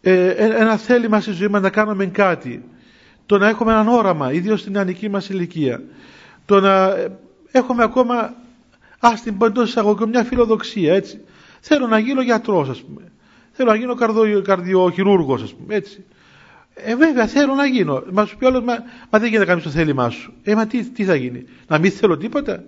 ε, 0.00 0.28
ένα 0.30 0.76
θέλημα 0.76 1.20
στη 1.20 1.32
ζωή 1.32 1.48
μας 1.48 1.60
να 1.62 1.70
κάνουμε 1.70 2.06
κάτι 2.06 2.64
το 3.26 3.38
να 3.38 3.48
έχουμε 3.48 3.72
έναν 3.72 3.88
όραμα 3.88 4.32
ιδίως 4.32 4.60
στην 4.60 4.72
νεανική 4.72 5.08
μας 5.08 5.28
ηλικία 5.28 5.82
το 6.46 6.60
να 6.60 6.84
ε, 6.84 7.18
έχουμε 7.50 7.82
ακόμα 7.82 8.34
ας 8.98 9.22
την 9.22 9.38
πω 9.38 9.46
εντός 9.46 9.68
εισαγωγικών 9.68 10.08
μια 10.08 10.24
φιλοδοξία 10.24 10.94
έτσι 10.94 11.20
θέλω 11.60 11.86
να 11.86 11.98
γίνω 11.98 12.22
γιατρός 12.22 12.68
ας 12.68 12.82
πούμε 12.82 13.12
θέλω 13.52 13.70
να 13.70 13.76
γίνω 13.76 13.94
καρδιο, 13.94 14.42
καρδιοχειρούργος 14.42 15.42
ας 15.42 15.54
πούμε 15.54 15.74
έτσι 15.74 16.04
ε, 16.84 16.96
βέβαια 16.96 17.26
θέλω 17.26 17.54
να 17.54 17.66
γίνω. 17.66 18.02
Μα 18.12 18.24
σου 18.24 18.36
πει 18.36 18.44
όλο, 18.44 18.62
μα, 18.62 18.74
μα 19.10 19.18
δεν 19.18 19.22
γίνεται 19.28 19.38
να 19.38 19.44
κάνεις 19.44 19.62
το 19.64 19.70
θέλημά 19.70 20.10
σου. 20.10 20.32
Ε, 20.42 20.54
μα 20.54 20.66
τι, 20.66 20.84
τι 20.84 21.04
θα 21.04 21.14
γίνει, 21.14 21.44
να 21.66 21.78
μην 21.78 21.90
θέλω 21.90 22.16
τίποτα. 22.16 22.64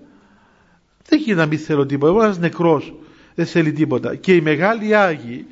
Δεν 1.08 1.18
γίνεται 1.18 1.40
να 1.40 1.46
μην 1.46 1.58
θέλω 1.58 1.86
τίποτα. 1.86 2.12
Εγώ 2.12 2.22
ένας 2.22 2.38
νεκρός 2.38 2.94
δεν 3.34 3.46
θέλει 3.46 3.72
τίποτα. 3.72 4.14
Και 4.14 4.34
οι 4.34 4.40
μεγάλοι 4.40 4.96
Άγιοι 4.96 5.46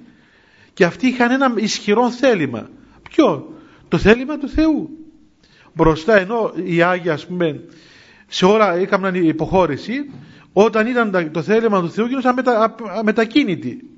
και 0.75 0.85
αυτοί 0.85 1.07
είχαν 1.07 1.31
ένα 1.31 1.53
ισχυρό 1.57 2.11
θέλημα. 2.11 2.69
Ποιο; 3.11 3.53
Το 3.89 3.99
θέλημα 3.99 4.39
του 4.39 4.49
Θεού. 4.49 4.91
Μπροστά 5.73 6.19
ενώ 6.19 6.53
οι 6.65 6.83
Άγιοι 6.83 7.11
ας 7.11 7.27
πούμε 7.27 7.61
σε 8.27 8.47
ώρα 8.47 8.75
έκαναν 8.75 9.15
υποχώρηση 9.15 10.11
όταν 10.53 10.87
ήταν 10.87 11.31
το 11.33 11.43
θέλημα 11.43 11.81
του 11.81 11.91
Θεού 11.91 12.07
γίνονταν 12.07 12.35
μετα, 12.35 12.75
μετακίνητοι. 13.05 13.91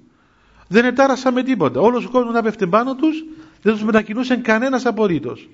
Δεν 0.69 0.85
ετάρασαν 0.85 1.33
με 1.33 1.43
τίποτα. 1.43 1.81
Όλος 1.81 2.05
ο 2.05 2.11
κόσμος 2.11 2.35
να 2.35 2.43
πέφτει 2.43 2.67
πάνω 2.67 2.95
τους 2.95 3.25
δεν 3.63 3.73
τους 3.73 3.83
μετακινούσε 3.83 4.37
κανένας 4.37 4.87
απορρίτως. 4.87 5.49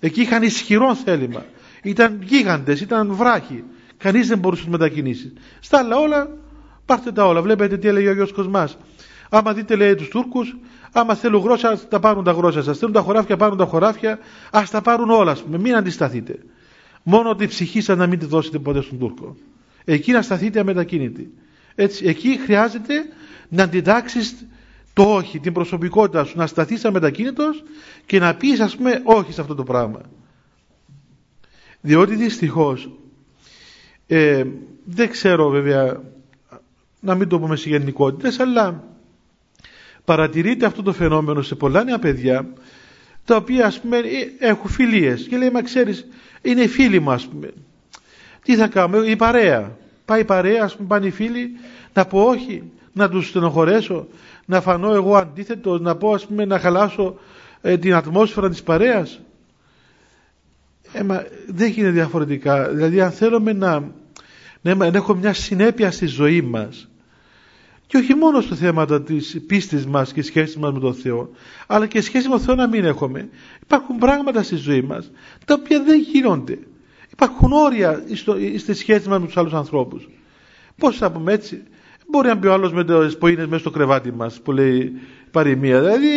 Εκεί 0.00 0.20
είχαν 0.20 0.42
ισχυρό 0.42 0.94
θέλημα. 0.94 1.44
Ήταν 1.82 2.18
γίγαντες, 2.22 2.80
ήταν 2.80 3.14
βράχοι. 3.14 3.64
Κανείς 4.00 4.28
δεν 4.28 4.38
μπορούσε 4.38 4.62
να 4.62 4.70
τους 4.70 4.78
μετακινήσει. 4.78 5.32
Στα 5.60 5.78
άλλα 5.78 5.96
όλα, 5.96 6.36
πάρτε 6.84 7.12
τα 7.12 7.26
όλα. 7.26 7.42
Βλέπετε 7.42 7.76
τι 7.76 7.88
έλεγε 7.88 8.08
ο 8.08 8.12
Γιώργος 8.12 8.32
Κοσμάς. 8.36 8.76
Άμα 9.30 9.52
δείτε 9.52 9.76
λέει 9.76 9.94
τους 9.94 10.08
Τούρκους, 10.08 10.56
άμα 10.92 11.14
θέλουν 11.14 11.42
γρόσια, 11.42 11.78
τα 11.88 12.00
πάρουν 12.00 12.24
τα 12.24 12.32
γρόσια 12.32 12.62
σας. 12.62 12.78
Θέλουν 12.78 12.94
τα 12.94 13.00
χωράφια, 13.00 13.36
πάρουν 13.36 13.56
τα 13.58 13.64
χωράφια. 13.64 14.18
Ας 14.50 14.70
τα 14.70 14.80
πάρουν 14.80 15.10
όλα, 15.10 15.30
ας 15.30 15.42
πούμε. 15.42 15.58
Μην 15.58 15.74
αντισταθείτε. 15.76 16.38
Μόνο 17.02 17.34
τη 17.34 17.46
ψυχή 17.46 17.80
σας 17.80 17.96
να 17.96 18.06
μην 18.06 18.18
τη 18.18 18.26
δώσετε 18.26 18.58
ποτέ 18.58 18.80
στον 18.80 18.98
Τούρκο. 18.98 19.36
Εκεί 19.84 20.12
να 20.12 20.22
σταθείτε 20.22 20.60
αμετακίνητοι. 20.60 21.32
Έτσι, 21.74 22.06
εκεί 22.06 22.38
χρειάζεται 22.44 22.92
να 23.48 23.62
αντιτάξεις 23.62 24.46
το 24.92 25.02
όχι, 25.02 25.40
την 25.40 25.52
προσωπικότητα 25.52 26.24
σου, 26.24 26.38
να 26.38 26.46
σταθείς 26.46 26.84
αμετακίνητος 26.84 27.62
και 28.06 28.18
να 28.18 28.34
πεις 28.34 28.60
ας 28.60 28.76
πούμε 28.76 29.00
όχι 29.04 29.32
σε 29.32 29.40
αυτό 29.40 29.54
το 29.54 29.62
πράγμα. 29.62 30.00
Διότι 31.80 32.14
δυστυχώς 32.14 32.90
ε, 34.16 34.44
δεν 34.84 35.10
ξέρω 35.10 35.48
βέβαια 35.48 36.00
να 37.00 37.14
μην 37.14 37.28
το 37.28 37.40
πούμε 37.40 37.56
σε 37.56 37.68
γενικότητες 37.68 38.38
αλλά 38.40 38.84
παρατηρείται 40.04 40.66
αυτό 40.66 40.82
το 40.82 40.92
φαινόμενο 40.92 41.42
σε 41.42 41.54
πολλά 41.54 41.84
νέα 41.84 41.98
παιδιά 41.98 42.52
τα 43.24 43.36
οποία 43.36 43.66
ας 43.66 43.80
πούμε 43.80 43.96
ε, 43.96 44.46
έχουν 44.46 44.70
φιλίες 44.70 45.26
και 45.28 45.36
λέει 45.36 45.50
μα 45.50 45.62
ξέρεις 45.62 46.06
είναι 46.42 46.66
φίλοι 46.66 47.00
μου 47.00 47.10
ας 47.10 47.26
πούμε 47.26 47.50
τι 48.42 48.56
θα 48.56 48.68
κάνουμε 48.68 49.06
η 49.06 49.16
παρέα 49.16 49.76
πάει 50.04 50.20
η 50.20 50.24
παρέα 50.24 50.64
ας 50.64 50.76
πούμε 50.76 50.88
πάνε 50.88 51.06
οι 51.06 51.10
φίλοι 51.10 51.50
να 51.92 52.04
πω 52.06 52.22
όχι 52.22 52.62
να 52.92 53.08
τους 53.08 53.28
στενοχωρέσω 53.28 54.06
να 54.50 54.60
φανώ 54.60 54.92
εγώ 54.94 55.16
αντίθετο, 55.16 55.78
να 55.78 55.96
πω 55.96 56.12
ας 56.12 56.26
πούμε 56.26 56.44
να 56.44 56.58
χαλάσω 56.58 57.18
ε, 57.60 57.78
την 57.78 57.94
ατμόσφαιρα 57.94 58.48
της 58.48 58.62
παρέας. 58.62 59.20
Ε, 60.92 61.02
μα, 61.02 61.24
δεν 61.46 61.70
γίνεται 61.70 61.92
διαφορετικά. 61.92 62.68
Δηλαδή 62.68 63.00
αν 63.00 63.10
θέλουμε 63.10 63.52
να, 63.52 63.92
να, 64.60 64.74
να 64.74 64.86
έχουμε 64.86 65.18
μια 65.18 65.32
συνέπεια 65.32 65.90
στη 65.90 66.06
ζωή 66.06 66.42
μας 66.42 66.88
και 67.86 67.96
όχι 67.96 68.14
μόνο 68.14 68.40
στο 68.40 68.54
θέμα 68.54 69.02
της 69.02 69.40
πίστης 69.46 69.86
μας 69.86 70.12
και 70.12 70.22
σχέσης 70.22 70.56
μας 70.56 70.72
με 70.72 70.80
τον 70.80 70.94
Θεό 70.94 71.30
αλλά 71.66 71.86
και 71.86 72.00
σχέση 72.00 72.28
με 72.28 72.34
τον 72.34 72.44
Θεό 72.44 72.54
να 72.54 72.68
μην 72.68 72.84
έχουμε. 72.84 73.28
Υπάρχουν 73.62 73.98
πράγματα 73.98 74.42
στη 74.42 74.56
ζωή 74.56 74.82
μας 74.82 75.10
τα 75.44 75.54
οποία 75.60 75.82
δεν 75.82 76.00
γίνονται. 76.00 76.58
Υπάρχουν 77.12 77.52
όρια 77.52 78.04
στη 78.58 78.74
σχέση 78.74 79.08
μας 79.08 79.20
με 79.20 79.26
τους 79.26 79.36
άλλους 79.36 79.52
ανθρώπους. 79.52 80.08
Πώς 80.76 80.96
θα 80.96 81.10
πούμε 81.10 81.32
έτσι, 81.32 81.62
Μπορεί 82.10 82.28
να 82.28 82.34
μπει 82.34 82.46
ο 82.46 82.52
άλλος 82.52 82.72
με 82.72 82.84
τι 82.84 83.16
ποίνε 83.16 83.46
μέσα 83.46 83.58
στο 83.58 83.70
κρεβάτι 83.70 84.12
μας, 84.12 84.40
που 84.40 84.52
λέει 84.52 84.92
παροιμία. 85.30 85.80
Δηλαδή, 85.80 86.08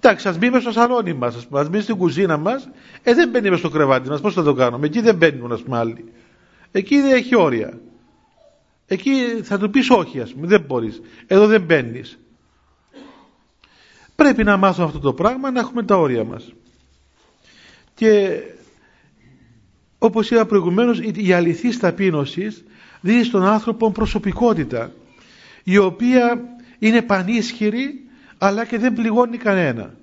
εντάξει, 0.00 0.28
ας 0.28 0.38
μπει 0.38 0.50
μέσα 0.50 0.60
στο 0.60 0.72
σαλόνι 0.72 1.12
μας, 1.12 1.46
ας 1.50 1.68
μπει 1.68 1.80
στην 1.80 1.96
κουζίνα 1.96 2.36
μας, 2.36 2.68
ε, 3.02 3.14
δεν 3.14 3.28
μπαίνει 3.28 3.48
μέσα 3.48 3.58
στο 3.60 3.68
κρεβάτι 3.68 4.08
μας. 4.08 4.20
Πώς 4.20 4.34
θα 4.34 4.42
το 4.42 4.54
κάνουμε, 4.54 4.86
εκεί 4.86 5.00
δεν 5.00 5.14
μπαίνουν, 5.14 5.52
ας 5.52 5.62
πούμε, 5.62 5.78
άλλοι. 5.78 6.04
Εκεί 6.76 7.00
δεν 7.00 7.12
έχει 7.12 7.36
όρια. 7.36 7.80
Εκεί 8.86 9.12
θα 9.42 9.58
του 9.58 9.70
πεις 9.70 9.90
όχι, 9.90 10.20
ας 10.20 10.32
πούμε, 10.32 10.46
δεν 10.46 10.60
μπορείς. 10.60 11.00
Εδώ 11.26 11.46
δεν 11.46 11.62
μπαίνεις. 11.62 12.18
Πρέπει 14.14 14.44
να 14.44 14.56
μάθουμε 14.56 14.86
αυτό 14.86 14.98
το 14.98 15.12
πράγμα, 15.12 15.50
να 15.50 15.60
έχουμε 15.60 15.84
τα 15.84 15.96
όρια 15.96 16.24
μας. 16.24 16.52
Και 17.94 18.40
όπως 19.98 20.30
είπα 20.30 20.46
προηγουμένως, 20.46 21.00
η 21.14 21.32
αληθής 21.32 21.78
ταπείνωση 21.78 22.48
δίνει 23.00 23.24
στον 23.24 23.44
άνθρωπο 23.44 23.90
προσωπικότητα 23.90 24.92
η 25.64 25.78
οποία 25.78 26.40
είναι 26.78 27.02
πανίσχυρη 27.02 28.00
αλλά 28.38 28.66
και 28.66 28.78
δεν 28.78 28.92
πληγώνει 28.92 29.36
κανένα. 29.36 29.94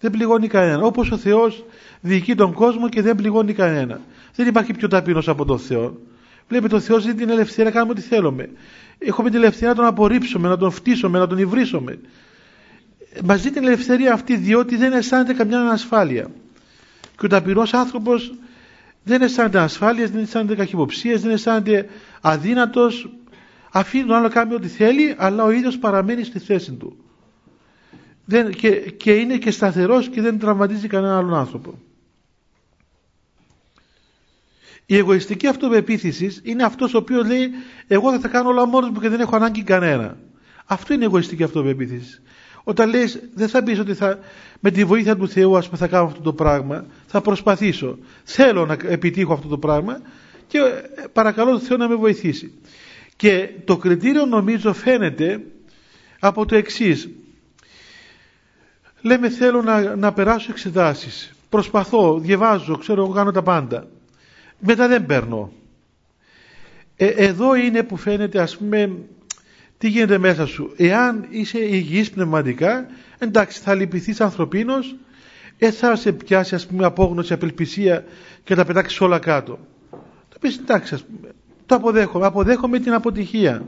Δεν 0.00 0.10
πληγώνει 0.10 0.48
κανένα. 0.48 0.82
Όπως 0.82 1.10
ο 1.10 1.16
Θεός 1.16 1.64
διοικεί 2.00 2.34
τον 2.34 2.52
κόσμο 2.52 2.88
και 2.88 3.02
δεν 3.02 3.16
πληγώνει 3.16 3.52
κανένα. 3.52 4.00
Δεν 4.34 4.46
υπάρχει 4.46 4.72
πιο 4.72 4.88
ταπεινός 4.88 5.28
από 5.28 5.44
τον 5.44 5.58
Θεό. 5.58 5.96
Βλέπετε 6.48 6.74
ο 6.74 6.80
Θεός 6.80 7.04
δίνει 7.04 7.16
την 7.16 7.30
ελευθερία 7.30 7.64
να 7.64 7.70
κάνουμε 7.70 7.92
ό,τι 7.92 8.00
θέλουμε. 8.00 8.48
Έχουμε 8.98 9.30
την 9.30 9.38
ελευθερία 9.38 9.68
να 9.68 9.74
τον 9.74 9.84
απορρίψουμε, 9.84 10.48
να 10.48 10.56
τον 10.56 10.70
φτύσουμε, 10.70 11.18
να 11.18 11.26
τον 11.26 11.38
υβρίσουμε. 11.38 11.98
Μας 13.24 13.42
δίνει 13.42 13.54
την 13.54 13.64
ελευθερία 13.64 14.12
αυτή 14.12 14.36
διότι 14.36 14.76
δεν 14.76 14.92
αισθάνεται 14.92 15.32
καμιά 15.32 15.60
ανασφάλεια. 15.60 16.30
Και 17.18 17.26
ο 17.26 17.28
ταπεινός 17.28 17.74
άνθρωπος 17.74 18.34
δεν 19.04 19.22
αισθάνεται 19.22 19.58
ασφάλεια, 19.58 20.06
δεν 20.06 20.22
αισθάνεται 20.22 20.54
καχυποψίες, 20.54 21.22
δεν 21.22 21.30
αισθάνεται 21.30 21.88
αδύνατος, 22.20 23.08
αφήνει 23.72 24.04
τον 24.04 24.14
άλλο 24.14 24.22
να 24.22 24.28
κάνει 24.28 24.54
ό,τι 24.54 24.68
θέλει, 24.68 25.14
αλλά 25.18 25.44
ο 25.44 25.50
ίδιος 25.50 25.78
παραμένει 25.78 26.24
στη 26.24 26.38
θέση 26.38 26.72
του. 26.72 26.96
Δεν, 28.24 28.50
και, 28.50 28.70
και 28.70 29.14
είναι 29.14 29.36
και 29.36 29.50
σταθερός 29.50 30.08
και 30.08 30.20
δεν 30.20 30.38
τραυματίζει 30.38 30.86
κανέναν 30.86 31.16
άλλον 31.16 31.34
άνθρωπο. 31.34 31.78
Η 34.86 34.96
εγωιστική 34.96 35.46
αυτοπεποίθησης 35.46 36.40
είναι 36.44 36.64
αυτός 36.64 36.94
ο 36.94 36.98
οποίος 36.98 37.26
λέει 37.26 37.50
εγώ 37.86 38.12
θα 38.12 38.20
τα 38.20 38.28
κάνω 38.28 38.48
όλα 38.48 38.66
μόνος 38.66 38.90
μου 38.90 39.00
και 39.00 39.08
δεν 39.08 39.20
έχω 39.20 39.36
ανάγκη 39.36 39.62
κανένα. 39.62 40.18
Αυτό 40.64 40.92
είναι 40.92 41.02
η 41.02 41.06
εγωιστική 41.06 41.42
αυτοπεποίθηση. 41.42 42.22
Όταν 42.64 42.88
λες 42.88 43.20
δεν 43.34 43.48
θα 43.48 43.62
πεις 43.62 43.78
ότι 43.78 43.94
θα, 43.94 44.18
με 44.60 44.70
τη 44.70 44.84
βοήθεια 44.84 45.16
του 45.16 45.28
Θεού 45.28 45.56
ας 45.56 45.64
πούμε, 45.66 45.78
θα 45.78 45.86
κάνω 45.86 46.04
αυτό 46.04 46.20
το 46.20 46.32
πράγμα, 46.32 46.86
θα 47.06 47.20
προσπαθήσω, 47.20 47.98
θέλω 48.24 48.66
να 48.66 48.76
επιτύχω 48.86 49.32
αυτό 49.32 49.48
το 49.48 49.58
πράγμα 49.58 50.00
και 50.46 50.58
ε, 50.58 51.04
παρακαλώ 51.12 51.50
τον 51.50 51.60
Θεό 51.60 51.76
να 51.76 51.88
με 51.88 51.94
βοηθήσει. 51.94 52.52
Και 53.16 53.50
το 53.64 53.76
κριτήριο 53.76 54.26
νομίζω 54.26 54.72
φαίνεται 54.72 55.40
από 56.18 56.46
το 56.46 56.54
εξής. 56.56 57.08
Λέμε 59.04 59.28
θέλω 59.28 59.62
να, 59.62 59.96
να 59.96 60.12
περάσω 60.12 60.46
εξετάσεις. 60.50 61.34
Προσπαθώ, 61.48 62.18
διαβάζω, 62.18 62.78
ξέρω 62.78 63.04
εγώ 63.04 63.12
κάνω 63.12 63.30
τα 63.30 63.42
πάντα. 63.42 63.86
Μετά 64.58 64.88
δεν 64.88 65.06
παίρνω. 65.06 65.52
Ε, 66.96 67.06
εδώ 67.06 67.54
είναι 67.54 67.82
που 67.82 67.96
φαίνεται 67.96 68.40
ας 68.40 68.56
πούμε 68.56 68.92
τι 69.78 69.88
γίνεται 69.88 70.18
μέσα 70.18 70.46
σου. 70.46 70.72
Εάν 70.76 71.26
είσαι 71.30 71.58
υγιής 71.58 72.10
πνευματικά, 72.10 72.86
εντάξει 73.18 73.60
θα 73.60 73.74
λυπηθείς 73.74 74.20
ανθρωπίνος, 74.20 74.96
ε, 75.58 75.70
θα 75.70 75.96
σε 75.96 76.12
πιάσει 76.12 76.54
ας 76.54 76.66
πούμε 76.66 76.84
απόγνωση, 76.84 77.32
απελπισία 77.32 78.04
και 78.44 78.54
τα 78.54 78.64
πετάξεις 78.64 79.00
όλα 79.00 79.18
κάτω. 79.18 79.58
Θα 80.28 80.38
πεις 80.40 80.58
εντάξει 80.58 80.94
ας 80.94 81.04
πούμε, 81.04 81.32
το 81.66 81.74
αποδέχομαι, 81.74 82.26
αποδέχομαι 82.26 82.78
την 82.78 82.92
αποτυχία. 82.92 83.64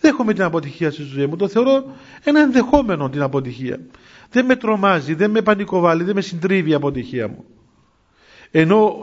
Δέχομαι 0.00 0.32
την 0.32 0.42
αποτυχία 0.42 0.90
στη 0.90 1.02
ζωή 1.02 1.26
μου, 1.26 1.36
το 1.36 1.48
θεωρώ 1.48 1.84
ένα 2.24 2.40
ενδεχόμενο 2.40 3.10
την 3.10 3.22
αποτυχία. 3.22 3.80
Δεν 4.34 4.44
με 4.44 4.56
τρομάζει, 4.56 5.14
δεν 5.14 5.30
με 5.30 5.42
πανικοβάλλει, 5.42 6.04
δεν 6.04 6.14
με 6.14 6.20
συντρίβει 6.20 6.70
η 6.70 6.74
αποτυχία 6.74 7.28
μου. 7.28 7.44
Ενώ 8.50 9.00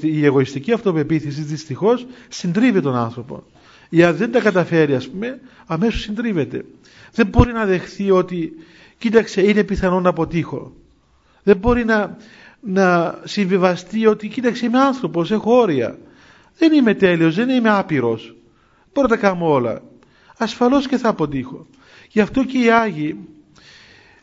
η 0.00 0.24
εγωιστική 0.24 0.72
αυτοπεποίθηση 0.72 1.42
δυστυχώς 1.42 2.06
συντρίβει 2.28 2.80
τον 2.80 2.96
άνθρωπο. 2.96 3.44
Για 3.88 4.12
δεν 4.12 4.32
τα 4.32 4.40
καταφέρει 4.40 4.94
ας 4.94 5.08
πούμε, 5.08 5.40
αμέσως 5.66 6.00
συντρίβεται. 6.00 6.64
Δεν 7.12 7.26
μπορεί 7.26 7.52
να 7.52 7.64
δεχθεί 7.64 8.10
ότι, 8.10 8.52
κοίταξε, 8.98 9.42
είναι 9.48 9.64
πιθανό 9.64 10.00
να 10.00 10.08
αποτύχω. 10.08 10.72
Δεν 11.42 11.56
μπορεί 11.56 11.84
να, 11.84 12.16
να 12.60 13.18
συμβιβαστεί 13.24 14.06
ότι 14.06 14.28
κοίταξε 14.28 14.66
είμαι 14.66 14.78
άνθρωπος, 14.78 15.30
έχω 15.30 15.58
όρια. 15.58 15.98
Δεν 16.58 16.72
είμαι 16.72 16.94
τέλειος, 16.94 17.34
δεν 17.34 17.48
είμαι 17.48 17.70
άπειρος. 17.70 18.36
Μπορώ 18.92 19.08
να 19.08 19.14
τα 19.14 19.20
κάνω 19.20 19.52
όλα. 19.52 19.82
Ασφαλώς 20.38 20.86
και 20.86 20.96
θα 20.96 21.08
αποτύχω. 21.08 21.66
Γι' 22.08 22.20
αυτό 22.20 22.44
και 22.44 22.58
οι 22.58 22.70
Άγιοι, 22.70 23.16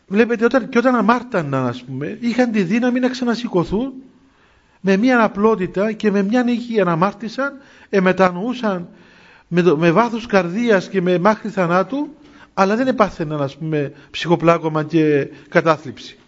βλέπετε 0.08 0.44
όταν, 0.44 0.68
και 0.68 0.78
όταν 0.78 0.94
αμάρταναν 0.94 1.66
ας 1.66 1.82
πούμε, 1.82 2.18
είχαν 2.20 2.50
τη 2.50 2.62
δύναμη 2.62 3.00
να 3.00 3.08
ξανασηκωθούν 3.08 3.92
με 4.80 4.96
μια 4.96 5.22
απλότητα 5.22 5.92
και 5.92 6.10
με 6.10 6.22
μια 6.22 6.44
υγεία 6.46 6.84
να 6.84 6.92
αμάρτησαν, 6.92 7.58
εμετανοούσαν 7.88 8.88
με, 9.48 9.62
με 9.76 9.90
βάθος 9.90 10.26
καρδίας 10.26 10.88
και 10.88 11.02
με 11.02 11.18
μάχη 11.18 11.48
θανάτου, 11.48 12.08
αλλά 12.54 12.76
δεν 12.76 12.86
επάθαιναν 12.86 13.42
ας 13.42 13.56
πούμε 13.56 13.92
ψυχοπλάκωμα 14.10 14.84
και 14.84 15.28
κατάθλιψη. 15.48 16.18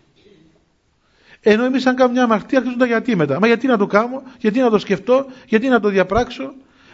Ενώ 1.41 1.65
εμείς 1.65 1.87
αν 1.87 1.95
κάνουμε 1.95 2.15
μια 2.15 2.25
αμαρτία 2.25 2.59
αρχίζουν 2.59 2.79
τα 2.79 2.87
γιατί 2.87 3.17
μετά. 3.17 3.41
Μα 3.41 3.47
γιατί 3.47 3.67
να 3.67 3.79
το 3.79 3.87
κάνω, 3.87 4.23
γιατί 4.39 4.61
να 4.61 4.71
το 4.71 4.79
σκεφτώ, 4.79 5.27
γιατί 5.47 5.69
να 5.69 5.81
το 5.81 5.89
διαπράξω. 5.89 6.53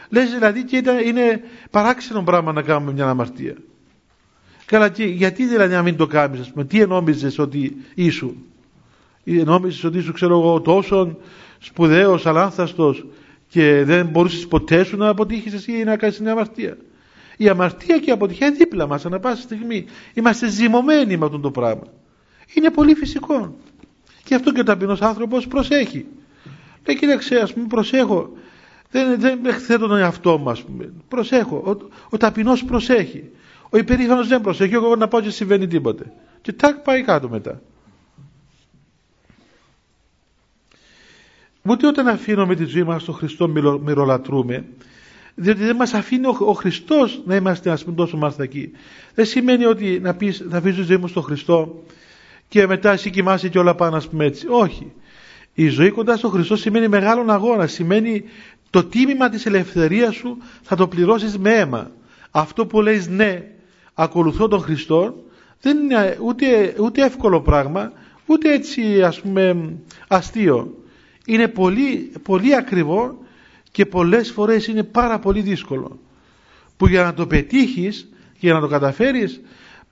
Λες 0.08 0.30
δηλαδή 0.30 0.64
και 0.64 0.82
είναι 1.04 1.40
παράξενο 1.70 2.22
πράγμα 2.22 2.52
να 2.52 2.62
κάνουμε 2.62 2.92
μια 2.92 3.06
αμαρτία. 3.06 3.54
Καλά 4.66 4.88
και 4.88 5.04
γιατί 5.04 5.46
δηλαδή 5.46 5.74
να 5.74 5.82
μην 5.82 5.96
το 5.96 6.06
κάνεις 6.06 6.40
ας 6.40 6.50
πούμε. 6.50 6.64
Τι 6.64 6.80
ενόμιζες 6.80 7.38
ότι 7.38 7.76
ήσου. 7.94 8.34
Ενόμιζες 9.24 9.84
ότι 9.84 9.98
ήσου 9.98 10.12
ξέρω 10.12 10.38
εγώ 10.38 10.60
τόσο 10.60 11.16
σπουδαίος, 11.58 12.26
αλάνθαστος 12.26 13.06
και 13.48 13.82
δεν 13.84 14.06
μπορούσες 14.06 14.46
ποτέ 14.46 14.84
σου 14.84 14.96
να 14.96 15.08
αποτύχεις 15.08 15.52
εσύ 15.52 15.72
ή 15.72 15.84
να 15.84 15.96
κάνεις 15.96 16.20
μια 16.20 16.32
αμαρτία; 16.32 16.76
Η 17.36 17.48
αμαρτία 17.48 17.98
και 17.98 18.10
η 18.10 18.12
αποτυχία 18.12 18.46
είναι 18.46 18.56
δίπλα 18.56 18.86
μας 18.86 19.06
ανά 19.06 19.18
πάση 19.18 19.42
στιγμή. 19.42 19.84
Είμαστε 20.14 20.48
ζυμωμένοι 20.48 21.16
με 21.16 21.24
αυτό 21.24 21.38
το 21.38 21.50
πράγμα. 21.50 21.86
Είναι 22.54 22.70
πολύ 22.70 22.94
φυσικό. 22.94 23.56
Και 24.24 24.34
αυτό 24.34 24.52
και 24.52 24.60
ο 24.60 24.64
ταπεινός 24.64 25.02
άνθρωπος 25.02 25.46
προσέχει. 25.46 26.06
Λέει 26.86 26.96
κοίταξε 26.96 27.36
ας 27.36 27.52
πούμε 27.52 27.66
προσέχω. 27.66 28.32
Δεν, 28.90 29.20
δεν 29.20 29.46
εκθέτω 29.46 29.86
τον 29.86 29.98
εαυτό 29.98 30.38
μου 30.38 30.50
ας 30.50 30.62
πούμε. 30.62 30.92
Προσέχω. 31.08 31.56
Ο, 31.56 31.90
ο 32.10 32.16
ταπεινός 32.16 32.64
προσέχει. 32.64 33.24
Ο 33.70 33.78
υπερήφανος 33.78 34.28
δεν 34.28 34.40
προσέχει. 34.40 34.74
Εγώ 34.74 34.96
να 34.96 35.08
πάω 35.08 35.20
και 35.20 35.30
συμβαίνει 35.30 35.66
τίποτε. 35.66 36.12
Και 36.40 36.52
τάκ 36.52 36.76
πάει 36.76 37.02
κάτω 37.02 37.28
μετά. 37.28 37.62
Ούτε 41.62 41.86
όταν 41.86 42.08
αφήνουμε 42.08 42.54
τη 42.54 42.64
ζωή 42.64 42.82
μας 42.82 43.02
στον 43.02 43.14
Χριστό 43.14 43.48
μυρολατρούμε, 43.82 44.64
διότι 45.34 45.64
δεν 45.64 45.76
μας 45.76 45.94
αφήνει 45.94 46.26
ο, 46.26 46.36
ο 46.38 46.52
Χριστός 46.52 47.22
να 47.24 47.34
είμαστε 47.34 47.70
ας 47.70 47.84
πούμε 47.84 47.96
τόσο 47.96 48.16
μαρθακοί. 48.16 48.70
Δεν 49.14 49.26
σημαίνει 49.26 49.64
ότι 49.64 50.00
να 50.00 50.14
πεις 50.14 50.44
θα 50.50 50.56
αφήσω 50.56 50.80
τη 50.80 50.82
ζωή 50.82 50.96
μου 50.96 51.08
στον 51.08 51.22
Χριστό 51.22 51.84
και 52.48 52.66
μετά 52.66 52.92
εσύ 52.92 53.10
κοιμάσαι 53.10 53.48
και 53.48 53.58
όλα 53.58 53.74
πάνω 53.74 53.96
ας 53.96 54.08
πούμε 54.08 54.24
έτσι. 54.24 54.46
Όχι. 54.50 54.92
Η 55.54 55.68
ζωή 55.68 55.90
κοντά 55.90 56.16
στον 56.16 56.30
Χριστό 56.30 56.56
σημαίνει 56.56 56.88
μεγάλον 56.88 57.30
αγώνα, 57.30 57.66
σημαίνει 57.66 58.24
το 58.70 58.84
τίμημα 58.84 59.28
της 59.28 59.46
ελευθερίας 59.46 60.14
σου 60.14 60.38
θα 60.62 60.76
το 60.76 60.88
πληρώσεις 60.88 61.38
με 61.38 61.50
αίμα. 61.54 61.90
Αυτό 62.30 62.66
που 62.66 62.80
λες 62.80 63.08
ναι, 63.08 63.42
ακολουθώ 63.98 64.48
τον 64.48 64.60
Χριστό, 64.60 65.14
δεν 65.60 65.78
είναι 65.78 66.18
ούτε, 66.22 66.76
ούτε 66.80 67.04
εύκολο 67.04 67.40
πράγμα, 67.40 67.92
ούτε 68.26 68.52
έτσι 68.52 69.02
ας 69.02 69.20
πούμε 69.20 69.76
αστείο. 70.08 70.74
Είναι 71.26 71.48
πολύ, 71.48 72.12
πολύ 72.22 72.54
ακριβό 72.54 73.18
και 73.70 73.86
πολλές 73.86 74.30
φορές 74.30 74.66
είναι 74.66 74.82
πάρα 74.82 75.18
πολύ 75.18 75.40
δύσκολο. 75.40 75.98
Που 76.76 76.86
για 76.86 77.02
να 77.02 77.14
το 77.14 77.26
πετύχεις, 77.26 78.08
για 78.38 78.52
να 78.52 78.60
το 78.60 78.66
καταφέρεις, 78.66 79.40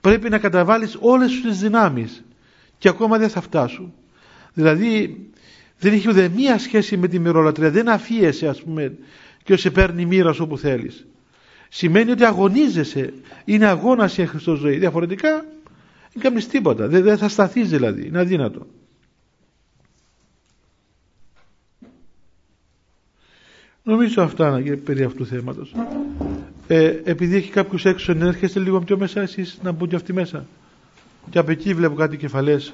πρέπει 0.01 0.29
να 0.29 0.37
καταβάλεις 0.37 0.97
όλες 0.99 1.31
σου 1.31 1.41
τις 1.41 1.59
δυνάμεις 1.59 2.23
και 2.77 2.89
ακόμα 2.89 3.17
δεν 3.17 3.29
θα 3.29 3.41
φτάσουν. 3.41 3.93
Δηλαδή 4.53 5.19
δεν 5.79 5.93
έχει 5.93 6.09
ούτε 6.09 6.29
μία 6.35 6.59
σχέση 6.59 6.97
με 6.97 7.07
τη 7.07 7.19
μυρολατρία, 7.19 7.71
δεν 7.71 7.89
αφίεσαι 7.89 8.47
ας 8.47 8.61
πούμε 8.61 8.97
και 9.43 9.55
σε 9.55 9.71
παίρνει 9.71 10.05
μοίρα 10.05 10.35
όπου 10.39 10.57
θέλεις. 10.57 11.05
Σημαίνει 11.69 12.11
ότι 12.11 12.23
αγωνίζεσαι, 12.23 13.13
είναι 13.45 13.65
αγώνας 13.65 14.17
η 14.17 14.25
Χριστός 14.25 14.59
ζωή. 14.59 14.77
Διαφορετικά 14.77 15.45
δεν 16.13 16.23
κάνεις 16.23 16.47
τίποτα, 16.47 16.87
δεν, 16.87 17.03
δεν 17.03 17.17
θα 17.17 17.27
σταθείς 17.29 17.69
δηλαδή, 17.69 18.07
είναι 18.07 18.19
αδύνατο. 18.19 18.67
Νομίζω 23.83 24.21
αυτά 24.21 24.61
περί 24.83 25.03
αυτού 25.03 25.17
του 25.17 25.25
θέματος. 25.25 25.75
Ε, 26.67 27.01
επειδή 27.03 27.35
έχει 27.35 27.51
κάποιους 27.51 27.85
έξω 27.85 28.11
έρχεστε 28.11 28.59
λίγο 28.59 28.79
πιο 28.79 28.97
μέσα 28.97 29.21
εσείς 29.21 29.59
να 29.63 29.71
μπουν 29.71 29.87
και 29.87 29.95
αυτοί 29.95 30.13
μέσα. 30.13 30.45
Και 31.29 31.39
από 31.39 31.51
εκεί 31.51 31.73
βλέπω 31.73 31.95
κάτι 31.95 32.17
κεφαλές. 32.17 32.73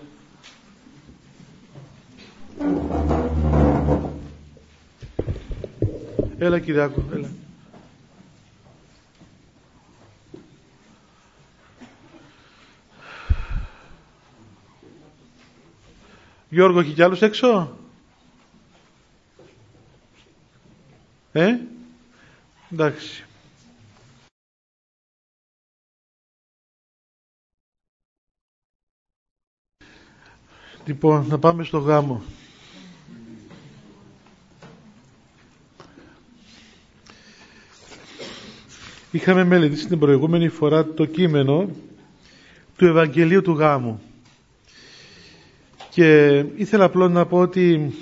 Έλα 6.38 6.60
Κυριάκο, 6.60 7.04
έλα. 7.14 7.30
Γιώργο, 16.54 16.80
έχει 16.80 16.94
κι 16.94 17.02
άλλους 17.04 17.22
έξω; 17.22 17.78
Ε; 21.32 21.58
Εντάξει. 22.72 23.24
Λοιπόν, 30.86 31.26
να 31.28 31.40
πάμε 31.40 31.64
στο 31.64 31.78
γάμο. 31.78 32.22
Είχαμε 39.12 39.44
μελετήσει 39.44 39.88
την 39.88 40.00
προηγούμενη 40.00 40.50
φορά 40.50 40.86
το 40.86 41.06
κείμενο 41.06 41.70
του 42.78 42.86
Ευαγγελίου 42.86 43.42
του 43.42 43.52
γάμου. 43.52 44.02
Και 45.94 46.44
ήθελα 46.56 46.84
απλώς 46.84 47.12
να 47.12 47.26
πω 47.26 47.38
ότι 47.38 47.94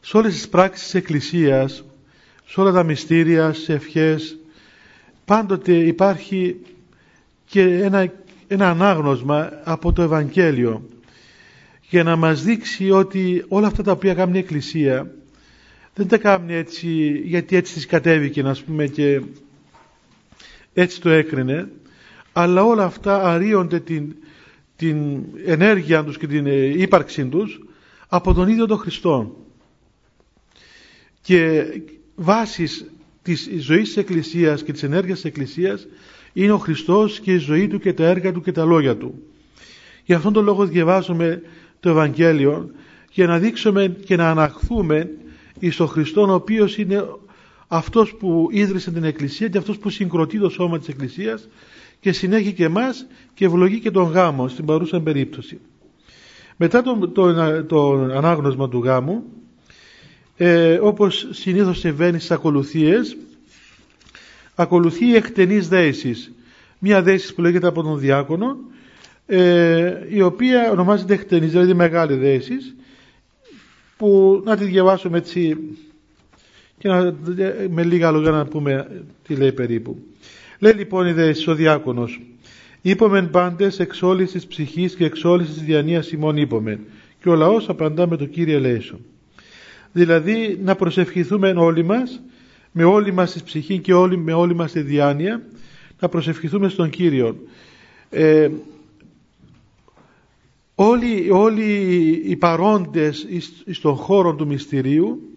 σε 0.00 0.16
όλες 0.16 0.32
τις 0.34 0.48
πράξεις 0.48 0.84
της 0.84 0.94
Εκκλησίας, 0.94 1.84
σε 2.46 2.60
όλα 2.60 2.72
τα 2.72 2.82
μυστήρια, 2.82 3.52
σε 3.52 3.72
ευχές, 3.72 4.36
πάντοτε 5.24 5.72
υπάρχει 5.74 6.56
και 7.46 7.62
ένα, 7.62 8.12
ένα 8.48 8.68
ανάγνωσμα 8.70 9.60
από 9.64 9.92
το 9.92 10.02
Ευαγγέλιο 10.02 10.88
για 11.88 12.02
να 12.02 12.16
μας 12.16 12.42
δείξει 12.42 12.90
ότι 12.90 13.44
όλα 13.48 13.66
αυτά 13.66 13.82
τα 13.82 13.92
οποία 13.92 14.14
κάνει 14.14 14.36
η 14.36 14.40
Εκκλησία 14.40 15.10
δεν 15.94 16.08
τα 16.08 16.18
κάνει 16.18 16.54
έτσι 16.54 17.20
γιατί 17.24 17.56
έτσι 17.56 17.74
της 17.74 17.86
κατέβηκε 17.86 18.42
να 18.42 18.56
πούμε 18.66 18.86
και 18.86 19.22
έτσι 20.74 21.00
το 21.00 21.10
έκρινε 21.10 21.68
αλλά 22.32 22.62
όλα 22.64 22.84
αυτά 22.84 23.22
αρείονται 23.22 23.80
την, 23.80 24.14
την 24.80 25.24
ενέργεια 25.44 26.04
τους 26.04 26.18
και 26.18 26.26
την 26.26 26.46
ε, 26.46 26.82
ύπαρξή 26.82 27.24
τους 27.24 27.60
από 28.08 28.34
τον 28.34 28.48
ίδιο 28.48 28.66
τον 28.66 28.78
Χριστό 28.78 29.36
και 31.22 31.64
βάσης 32.14 32.90
της 33.22 33.50
ζωής 33.58 33.82
της 33.86 33.96
Εκκλησίας 33.96 34.62
και 34.62 34.72
της 34.72 34.82
ενέργειας 34.82 35.20
της 35.20 35.24
Εκκλησίας 35.24 35.86
είναι 36.32 36.52
ο 36.52 36.58
Χριστός 36.58 37.20
και 37.20 37.32
η 37.32 37.36
ζωή 37.36 37.68
Του 37.68 37.78
και 37.78 37.92
τα 37.92 38.04
έργα 38.04 38.32
Του 38.32 38.40
και 38.40 38.52
τα 38.52 38.64
λόγια 38.64 38.96
Του. 38.96 39.22
Γι' 40.04 40.14
αυτόν 40.14 40.32
τον 40.32 40.44
λόγο 40.44 40.66
διαβάζουμε 40.66 41.42
το 41.80 41.88
Ευαγγέλιο 41.88 42.70
για 43.12 43.26
να 43.26 43.38
δείξουμε 43.38 43.96
και 44.04 44.16
να 44.16 44.30
αναχθούμε 44.30 45.10
εις 45.58 45.76
τον 45.76 45.88
Χριστό 45.88 46.22
ο 46.22 46.34
οποίος 46.34 46.78
είναι 46.78 47.04
αυτός 47.68 48.14
που 48.14 48.48
ίδρυσε 48.50 48.90
την 48.90 49.04
Εκκλησία 49.04 49.48
και 49.48 49.58
αυτός 49.58 49.78
που 49.78 49.90
συγκροτεί 49.90 50.38
το 50.38 50.48
σώμα 50.48 50.78
της 50.78 50.88
Εκκλησίας 50.88 51.48
και 52.00 52.12
συνέχει 52.12 52.52
και 52.52 52.64
εμάς 52.64 53.06
και 53.34 53.44
ευλογεί 53.44 53.78
και 53.80 53.90
τον 53.90 54.04
γάμο 54.10 54.48
στην 54.48 54.64
παρούσα 54.64 55.00
περίπτωση. 55.00 55.58
Μετά 56.56 56.82
το, 56.82 57.08
το, 57.08 57.34
το 57.64 57.92
ανάγνωσμα 57.92 58.68
του 58.68 58.78
γάμου 58.84 59.22
ε, 60.36 60.78
όπως 60.82 61.28
συνήθως 61.30 61.78
συμβαίνει 61.78 62.16
στις 62.18 62.30
ακολουθίες 62.30 63.16
ακολουθεί 64.54 65.06
η 65.06 65.14
εκτενής 65.14 65.68
δέησης 65.68 66.32
μια 66.78 67.02
δέηση 67.02 67.34
που 67.34 67.40
λέγεται 67.40 67.66
από 67.66 67.82
τον 67.82 67.98
διάκονο 67.98 68.56
ε, 69.26 69.98
η 70.08 70.20
οποία 70.22 70.70
ονομάζεται 70.70 71.14
εκτενής 71.14 71.50
δηλαδή 71.50 71.74
μεγάλη 71.74 72.14
δέηση 72.14 72.54
που 73.96 74.42
να 74.44 74.56
τη 74.56 74.64
διαβάσουμε 74.64 75.18
έτσι 75.18 75.56
και 76.78 76.88
να, 76.88 77.14
με 77.70 77.82
λίγα 77.82 78.10
λόγια 78.10 78.30
να 78.30 78.44
πούμε 78.46 79.02
τι 79.26 79.34
λέει 79.34 79.52
περίπου 79.52 80.02
λέει 80.60 80.72
λοιπόν 80.72 81.06
η 81.06 81.12
δέηση 81.12 81.50
ο 81.50 81.54
διάκονος 81.54 82.20
Είπομεν 82.82 83.30
πάντες 83.30 83.78
εξ 83.78 84.02
όλης 84.02 84.30
της 84.30 84.46
ψυχής 84.46 84.94
και 84.94 85.04
εξ 85.04 85.24
όλης 85.24 85.48
της 85.48 85.62
διανοίας 85.62 86.10
ημών 86.12 86.36
είπομεν 86.36 86.80
και 87.22 87.28
ο 87.28 87.34
λαός 87.34 87.68
απαντά 87.68 88.08
με 88.08 88.16
το 88.16 88.24
Κύριε 88.26 88.58
Λέησον 88.58 89.00
δηλαδή 89.92 90.58
να 90.62 90.74
προσευχηθούμε 90.74 91.52
όλοι 91.56 91.84
μας 91.84 92.20
με 92.72 92.84
όλη 92.84 93.12
μας 93.12 93.32
της 93.32 93.42
ψυχή 93.42 93.78
και 93.78 93.94
όλη, 93.94 94.16
με 94.16 94.32
όλη 94.32 94.54
μας 94.54 94.72
τη 94.72 94.80
διάνοια 94.80 95.42
να 96.00 96.08
προσευχηθούμε 96.08 96.68
στον 96.68 96.90
Κύριο. 96.90 97.36
Ε, 98.10 98.48
όλοι, 100.74 101.30
όλοι 101.30 101.72
οι 102.24 102.36
παρόντες 102.36 103.26
στον 103.70 103.94
χώρο 103.94 104.34
του 104.34 104.46
μυστηρίου 104.46 105.36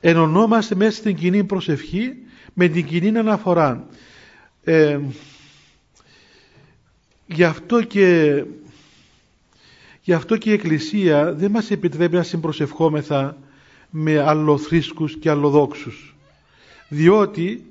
ενωνόμαστε 0.00 0.74
μέσα 0.74 0.96
στην 0.96 1.14
κοινή 1.14 1.44
προσευχή 1.44 2.12
με 2.54 2.68
την 2.68 2.84
κοινή 2.84 3.18
αναφορά. 3.18 3.86
Ε, 4.68 4.98
γι' 7.26 7.44
αυτό 7.44 7.82
και 7.82 8.44
γι' 10.02 10.12
αυτό 10.12 10.36
και 10.36 10.50
η 10.50 10.52
Εκκλησία 10.52 11.32
δεν 11.32 11.50
μας 11.50 11.70
επιτρέπει 11.70 12.16
να 12.16 12.22
συμπροσευχόμεθα 12.22 13.36
με 13.90 14.18
αλλοθρήσκους 14.18 15.16
και 15.18 15.30
αλλοδόξους. 15.30 16.16
Διότι 16.88 17.64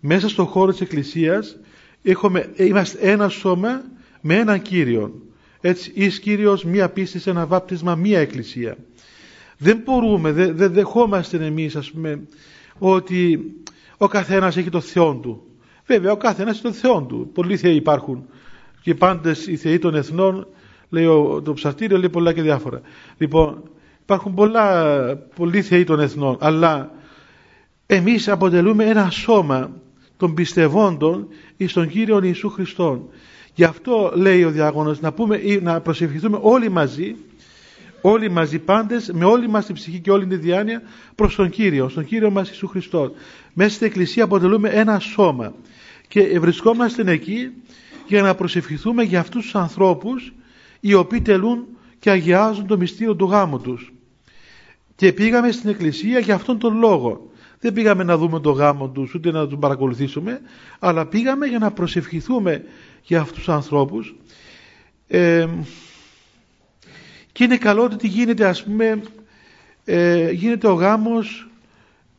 μέσα 0.00 0.28
στον 0.28 0.46
χώρο 0.46 0.70
της 0.70 0.80
Εκκλησίας 0.80 1.56
έχουμε, 2.02 2.52
είμαστε 2.56 2.98
ένα 2.98 3.28
σώμα 3.28 3.82
με 4.20 4.34
έναν 4.34 4.62
Κύριο 4.62 5.22
έτσι, 5.60 5.92
εις 5.94 6.20
Κύριος 6.20 6.64
μία 6.64 6.88
πίστη, 6.88 7.30
ένα 7.30 7.46
βάπτισμα, 7.46 7.94
μία 7.94 8.18
Εκκλησία. 8.18 8.76
Δεν 9.58 9.80
μπορούμε, 9.84 10.32
δεν, 10.32 10.56
δεν 10.56 10.72
δεχόμαστε 10.72 11.44
εμείς 11.44 11.76
ας 11.76 11.90
πούμε 11.90 12.22
ότι 12.78 13.40
ο 13.96 14.08
καθένας 14.08 14.56
έχει 14.56 14.70
το 14.70 14.80
Θεό 14.80 15.14
του 15.14 15.44
βέβαια 15.94 16.12
ο 16.12 16.16
καθένας 16.16 16.54
έχει 16.54 16.62
το 16.62 16.72
Θεό 16.72 17.02
του. 17.02 17.30
Πολλοί 17.34 17.56
θεοί 17.56 17.74
υπάρχουν. 17.74 18.24
Και 18.82 18.94
πάντες 18.94 19.46
οι 19.46 19.56
θεοί 19.56 19.78
των 19.78 19.94
εθνών 19.94 20.46
λέει 20.88 21.04
το 21.44 21.52
ψαρτήριο 21.54 21.98
λέει 21.98 22.08
πολλά 22.08 22.32
και 22.32 22.42
διάφορα. 22.42 22.80
Λοιπόν 23.18 23.62
υπάρχουν 24.02 24.34
πολλά 24.34 24.96
πολλοί 25.34 25.62
θεοί 25.62 25.84
των 25.84 26.00
εθνών 26.00 26.36
αλλά 26.40 26.90
εμείς 27.86 28.28
αποτελούμε 28.28 28.84
ένα 28.84 29.10
σώμα 29.10 29.70
των 30.16 30.34
πιστευόντων 30.34 31.28
εις 31.56 31.72
τον 31.72 31.88
Κύριο 31.88 32.20
Ιησού 32.22 32.48
Χριστόν. 32.48 33.08
Γι' 33.54 33.64
αυτό 33.64 34.12
λέει 34.14 34.44
ο 34.44 34.50
διάγωνος 34.50 35.00
να, 35.00 35.12
πούμε, 35.12 35.40
να 35.62 35.80
προσευχηθούμε 35.80 36.38
όλοι 36.40 36.68
μαζί 36.68 37.16
όλοι 38.00 38.30
μαζί 38.30 38.58
πάντες 38.58 39.10
με 39.14 39.24
όλη 39.24 39.48
μας 39.48 39.66
την 39.66 39.74
ψυχή 39.74 39.98
και 39.98 40.10
όλη 40.10 40.26
την 40.26 40.40
διάνοια 40.40 40.82
προς 41.14 41.34
τον 41.34 41.50
Κύριο, 41.50 41.88
στον 41.88 42.04
Κύριο 42.04 42.30
μας 42.30 42.48
Ιησού 42.48 42.66
Χριστό. 42.66 43.12
Μέσα 43.52 43.74
στην 43.74 43.86
Εκκλησία 43.86 44.24
αποτελούμε 44.24 44.68
ένα 44.68 44.98
σώμα 44.98 45.52
και 46.10 46.38
βρισκόμαστε 46.38 47.12
εκεί 47.12 47.52
για 48.06 48.22
να 48.22 48.34
προσευχηθούμε 48.34 49.02
για 49.02 49.20
αυτούς 49.20 49.42
τους 49.42 49.54
ανθρώπους 49.54 50.32
οι 50.80 50.94
οποίοι 50.94 51.20
τελούν 51.20 51.66
και 51.98 52.10
αγιάζουν 52.10 52.66
το 52.66 52.76
μυστήριο 52.76 53.16
του 53.16 53.24
γάμου 53.24 53.60
τους. 53.60 53.92
Και 54.96 55.12
πήγαμε 55.12 55.50
στην 55.50 55.70
Εκκλησία 55.70 56.18
για 56.18 56.34
αυτόν 56.34 56.58
τον 56.58 56.78
λόγο. 56.78 57.30
Δεν 57.60 57.72
πήγαμε 57.72 58.04
να 58.04 58.16
δούμε 58.16 58.40
το 58.40 58.50
γάμο 58.50 58.88
τους 58.88 59.14
ούτε 59.14 59.30
να 59.30 59.46
τους 59.48 59.58
παρακολουθήσουμε 59.58 60.40
αλλά 60.78 61.06
πήγαμε 61.06 61.46
για 61.46 61.58
να 61.58 61.70
προσευχηθούμε 61.70 62.64
για 63.02 63.20
αυτούς 63.20 63.38
τους 63.38 63.48
ανθρώπους 63.48 64.14
ε, 65.08 65.46
και 67.32 67.44
είναι 67.44 67.56
καλό 67.56 67.82
ότι 67.82 68.06
γίνεται 68.06 68.46
ας 68.46 68.62
πούμε 68.64 69.02
ε, 69.84 70.30
γίνεται 70.30 70.66
ο 70.66 70.72
γάμος 70.72 71.50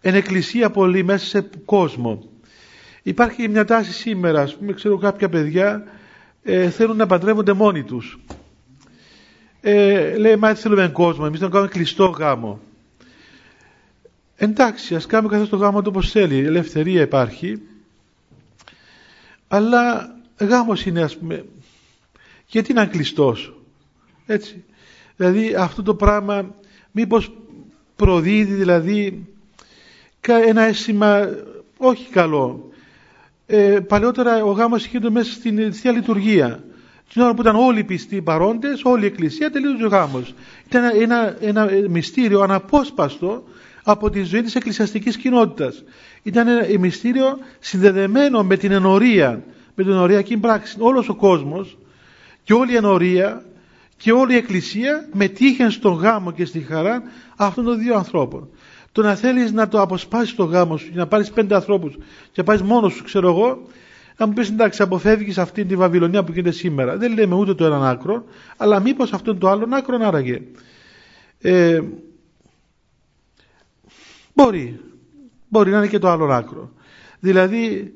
εν 0.02 0.16
εκκλησία 0.16 0.70
πολύ 0.70 1.04
μέσα 1.04 1.26
σε 1.26 1.50
κόσμο 1.66 2.31
υπάρχει 3.04 3.48
μια 3.48 3.66
τάση 3.66 3.92
σήμερα 3.94 4.42
ας 4.42 4.56
πούμε 4.56 4.74
ξέρω 4.74 4.98
κάποια 4.98 5.30
παιδιά 5.30 5.84
ε, 6.44 6.70
θέλουν 6.70 6.98
να 6.98 7.06
παντρεύονται 7.06 7.54
μόνοι 7.54 7.84
τους. 7.84 8.20
Ε, 9.62 10.18
λέει 10.18 10.36
μα 10.36 10.54
θέλουμε 10.54 10.88
κόσμο 10.88 11.24
εμείς 11.28 11.40
να 11.40 11.50
κάνουμε 11.50 11.70
κλειστό 11.70 12.06
γάμο 12.06 12.60
εντάξει 14.44 14.96
ας 14.96 15.06
κάνουμε 15.06 15.34
καθώς 15.34 15.50
το 15.50 15.56
γάμο 15.56 15.82
του 15.82 15.92
όπως 15.96 16.12
θέλει. 16.12 16.38
Ελευθερία 16.46 17.02
υπάρχει. 17.02 17.62
Αλλά 19.48 20.16
γάμος 20.38 20.86
είναι 20.86 21.02
ας 21.02 21.18
πούμε 21.18 21.46
γιατί 22.48 22.72
είναι 22.72 22.86
κλειστός 22.86 23.54
έτσι. 24.26 24.64
Δηλαδή 25.16 25.56
αυτό 25.56 25.84
το 25.84 25.96
πράγμα 25.96 26.56
μήπως 26.92 27.32
προδίδει 27.96 28.54
δηλαδή 28.54 29.28
ένα 30.26 30.62
αίσθημα 30.62 31.30
όχι 31.78 32.10
καλό. 32.10 32.71
Ε, 33.54 33.80
παλαιότερα 33.80 34.44
ο 34.44 34.52
γάμος 34.52 34.86
είχε 34.86 35.00
μέσα 35.10 35.32
στην 35.34 35.74
Θεία 35.74 35.92
Λειτουργία. 35.92 36.64
Την 37.14 37.22
ώρα 37.22 37.34
που 37.34 37.42
ήταν 37.42 37.56
όλοι 37.56 37.80
οι 37.80 37.84
πιστοί 37.84 38.22
παρόντες, 38.22 38.82
όλη 38.84 39.04
η 39.04 39.06
Εκκλησία 39.06 39.52
τελείωσε 39.52 39.86
ο 39.86 39.88
γάμος. 39.88 40.34
Ήταν 40.68 40.84
ένα, 41.02 41.36
ένα 41.42 41.70
μυστήριο 41.90 42.42
αναπόσπαστο 42.42 43.44
από 43.84 44.10
τη 44.10 44.24
ζωή 44.24 44.42
της 44.42 44.56
εκκλησιαστικής 44.56 45.18
κοινότητας. 45.18 45.84
Ήταν 46.24 46.48
ένα 46.48 46.80
μυστήριο 46.80 47.38
συνδεδεμένο 47.60 48.44
με 48.44 48.58
την 48.58 48.72
ενορία, 48.72 49.44
με 49.76 49.84
την 49.84 49.92
ενοριακή 49.92 50.38
πράξη. 50.38 50.76
Όλος 50.80 51.10
ο 51.10 51.16
κόσμος 51.16 51.78
και 52.44 52.54
όλη 52.54 52.72
η 52.72 52.76
ενορία 52.76 53.44
και 53.98 54.12
όλη 54.12 54.34
η 54.34 54.38
Εκκλησία 54.38 55.08
μετήχε 55.14 55.70
στον 55.70 55.94
γάμο 55.94 56.32
και 56.32 56.46
στη 56.46 56.60
χαρά 56.60 57.04
αυτών 57.36 57.64
των 57.64 57.80
δύο 57.80 57.96
ανθρώπων. 57.96 58.50
Το 58.92 59.02
να 59.02 59.16
θέλεις 59.16 59.52
να 59.52 59.68
το 59.68 59.82
αποσπάσεις 59.82 60.36
το 60.36 60.44
γάμο 60.44 60.78
σου 60.78 60.92
και 60.92 60.98
να 60.98 61.08
πάρεις 61.08 61.32
πέντε 61.32 61.56
ανθρώπους 61.56 61.96
και 62.32 62.34
να 62.36 62.44
πάρεις 62.44 62.62
μόνος 62.62 62.94
σου 62.94 63.04
ξέρω 63.04 63.30
εγώ 63.30 63.62
να 64.18 64.28
μου 64.28 64.34
πεις 64.34 64.50
εντάξει 64.50 64.82
αποφεύγεις 64.82 65.38
αυτή 65.38 65.66
τη 65.66 65.76
Βαβυλωνία 65.76 66.24
που 66.24 66.32
γίνεται 66.32 66.52
σήμερα. 66.52 66.98
Δεν 66.98 67.14
λέμε 67.14 67.36
ούτε 67.36 67.54
το 67.54 67.66
έναν 67.66 67.84
άκρο 67.84 68.24
αλλά 68.58 68.80
μήπως 68.80 69.14
αυτό 69.14 69.32
είναι 69.32 69.40
το 69.40 69.50
άλλο 69.50 69.68
άκρο 69.72 69.98
άραγε. 70.02 70.42
Ε, 71.42 71.82
μπορεί. 74.34 74.80
Μπορεί 75.48 75.72
να 75.72 75.78
είναι 75.78 75.88
και 75.88 76.00
το 76.00 76.10
άλλο 76.10 76.26
άκρο. 76.34 76.72
Δηλαδή 77.20 77.94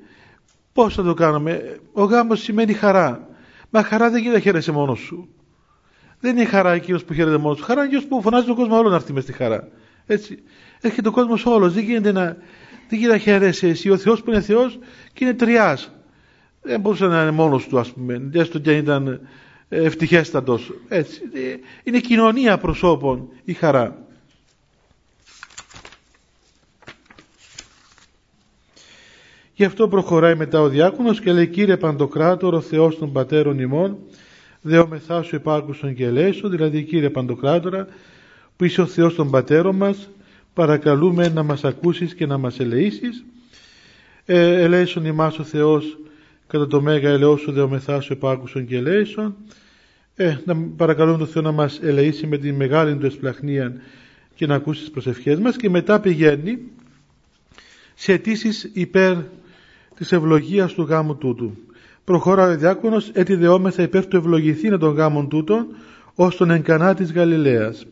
πώς 0.73 0.95
θα 0.95 1.03
το 1.03 1.13
κάνουμε; 1.13 1.79
Ο 1.91 2.03
γάμος 2.03 2.41
σημαίνει 2.41 2.73
χαρά. 2.73 3.27
Μα 3.69 3.83
χαρά 3.83 4.09
δεν 4.09 4.21
γίνεται 4.21 4.39
χαίρεσαι 4.39 4.71
μόνος 4.71 4.99
σου. 4.99 5.29
Δεν 6.19 6.37
είναι 6.37 6.45
χαρά 6.45 6.71
εκείνος 6.71 7.03
που 7.03 7.13
χαίρεται 7.13 7.37
μόνος 7.37 7.57
του. 7.57 7.63
Χαρά 7.63 7.79
είναι 7.79 7.89
εκείνος 7.89 8.05
που 8.05 8.21
φωνάζει 8.21 8.45
τον 8.45 8.55
κόσμο 8.55 8.77
όλο 8.77 8.89
να 8.89 8.95
έρθει 8.95 9.13
μες 9.13 9.23
στη 9.23 9.33
χαρά. 9.33 9.67
Έτσι. 10.07 10.43
Έρχεται 10.81 11.07
ο 11.07 11.11
κόσμος 11.11 11.45
όλος. 11.45 11.73
Δεν 11.73 11.83
γίνεται 11.83 12.11
να, 12.11 12.23
δεν 12.89 12.99
γίνεται 12.99 13.13
να 13.13 13.17
χαίρεσαι 13.17 13.67
εσύ. 13.67 13.89
Ο 13.89 13.97
Θεός 13.97 14.21
που 14.23 14.31
είναι 14.31 14.41
Θεός 14.41 14.79
και 15.13 15.23
είναι 15.23 15.33
τριάς. 15.33 15.91
Δεν 16.61 16.79
μπορούσε 16.79 17.05
να 17.05 17.21
είναι 17.21 17.31
μόνος 17.31 17.67
του, 17.67 17.79
ας 17.79 17.91
πούμε. 17.91 18.29
Έστω 18.33 18.59
και 18.59 18.69
αν 18.69 18.77
ήταν 18.77 19.27
ευτυχέστατος. 19.69 20.73
Έτσι. 20.87 21.21
Είναι 21.83 21.99
κοινωνία 21.99 22.57
προσώπων 22.57 23.29
η 23.43 23.53
χαρά. 23.53 24.05
Γι' 29.53 29.63
αυτό 29.63 29.87
προχωράει 29.87 30.35
μετά 30.35 30.61
ο 30.61 30.69
διάκονος 30.69 31.19
και 31.19 31.31
λέει 31.31 31.47
«Κύριε 31.47 31.77
Παντοκράτορο, 31.77 32.61
Θεός 32.61 32.97
των 32.97 33.11
Πατέρων 33.11 33.59
ημών, 33.59 33.97
δεόμεθά 34.61 35.21
σου 35.21 35.35
υπάκουσον 35.35 35.95
και 35.95 36.05
ελέησον, 36.05 36.49
δηλαδή 36.49 36.83
Κύριε 36.83 37.09
Παντοκράτορα, 37.09 37.87
που 38.57 38.65
είσαι 38.65 38.81
ο 38.81 38.85
Θεός 38.85 39.15
των 39.15 39.29
Πατέρων 39.29 39.75
μας, 39.75 40.09
παρακαλούμε 40.53 41.29
να 41.29 41.43
μας 41.43 41.63
ακούσεις 41.63 42.15
και 42.15 42.25
να 42.25 42.37
μας 42.37 42.59
ελεήσεις. 42.59 43.25
Ε, 44.25 44.63
ελέησον 44.63 45.05
ημάς 45.05 45.39
ο 45.39 45.43
Θεός 45.43 45.97
κατά 46.47 46.67
το 46.67 46.81
μέγα 46.81 47.09
ελαιό 47.09 47.37
σου 47.37 47.51
δεόμεθά 47.51 48.01
σου 48.01 48.13
υπάκουσον 48.13 48.65
και 48.65 48.75
ελέησον. 48.75 49.35
Ε, 50.15 50.37
να 50.45 50.55
παρακαλούμε 50.55 51.17
τον 51.17 51.27
Θεό 51.27 51.41
να 51.41 51.51
μας 51.51 51.79
ελεήσει 51.81 52.27
με 52.27 52.37
τη 52.37 52.51
μεγάλη 52.51 52.95
του 52.95 53.05
εσπλαχνία 53.05 53.73
και 54.35 54.45
να 54.45 54.55
ακούσει 54.55 54.79
τις 54.79 54.91
προσευχές 54.91 55.39
μας 55.39 55.55
και 55.55 55.69
μετά 55.69 55.99
πηγαίνει 55.99 56.59
σε 57.93 58.13
αιτήσεις 58.13 58.69
υπέρ 58.73 59.15
της 59.95 60.11
ευλογίας 60.11 60.73
του 60.73 60.81
γάμου 60.81 61.15
τούτου 61.15 61.57
προχώρα 62.05 62.47
ο 62.47 62.55
διάκονος 62.55 63.09
έτι 63.09 63.35
δεόμεθα 63.35 63.83
υπέρ 63.83 64.05
του 64.07 64.17
ευλογηθήνε 64.17 64.77
των 64.77 64.93
γάμων 64.93 65.29
τούτων 65.29 65.67
ως 66.15 66.35
τον 66.35 66.51
εγκανά 66.51 66.93
της 66.93 67.11
Γαλιλαίας. 67.11 67.85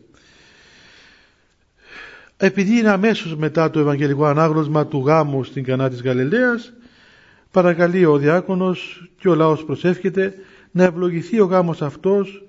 Επειδή 2.44 2.78
είναι 2.78 2.90
αμέσως 2.90 3.36
μετά 3.36 3.70
το 3.70 3.80
Ευαγγελικό 3.80 4.24
Ανάγνωσμα 4.24 4.86
του 4.86 5.02
γάμου 5.06 5.44
στην 5.44 5.64
Κανά 5.64 5.88
της 5.88 6.02
Γαλιλαίας, 6.02 6.72
παρακαλεί 7.50 8.04
ο 8.04 8.16
διάκονος 8.16 9.10
και 9.18 9.28
ο 9.28 9.34
λαός 9.34 9.64
προσεύχεται 9.64 10.34
να 10.70 10.84
ευλογηθεί 10.84 11.40
ο 11.40 11.44
γάμος 11.44 11.82
αυτός 11.82 12.44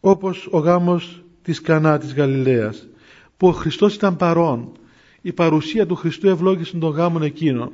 όπως 0.00 0.48
ο 0.50 0.58
γάμος 0.58 1.24
της 1.42 1.60
Κανά 1.60 1.98
της 1.98 2.14
Γαλιλαίας, 2.14 2.88
που 3.36 3.48
ο 3.48 3.52
Χριστός 3.52 3.94
ήταν 3.94 4.16
παρόν. 4.16 4.72
Η 5.20 5.32
παρουσία 5.32 5.86
του 5.86 5.94
Χριστού 5.94 6.28
ευλόγησε 6.28 6.76
τον 6.76 6.90
γάμον 6.90 7.22
εκείνον 7.22 7.70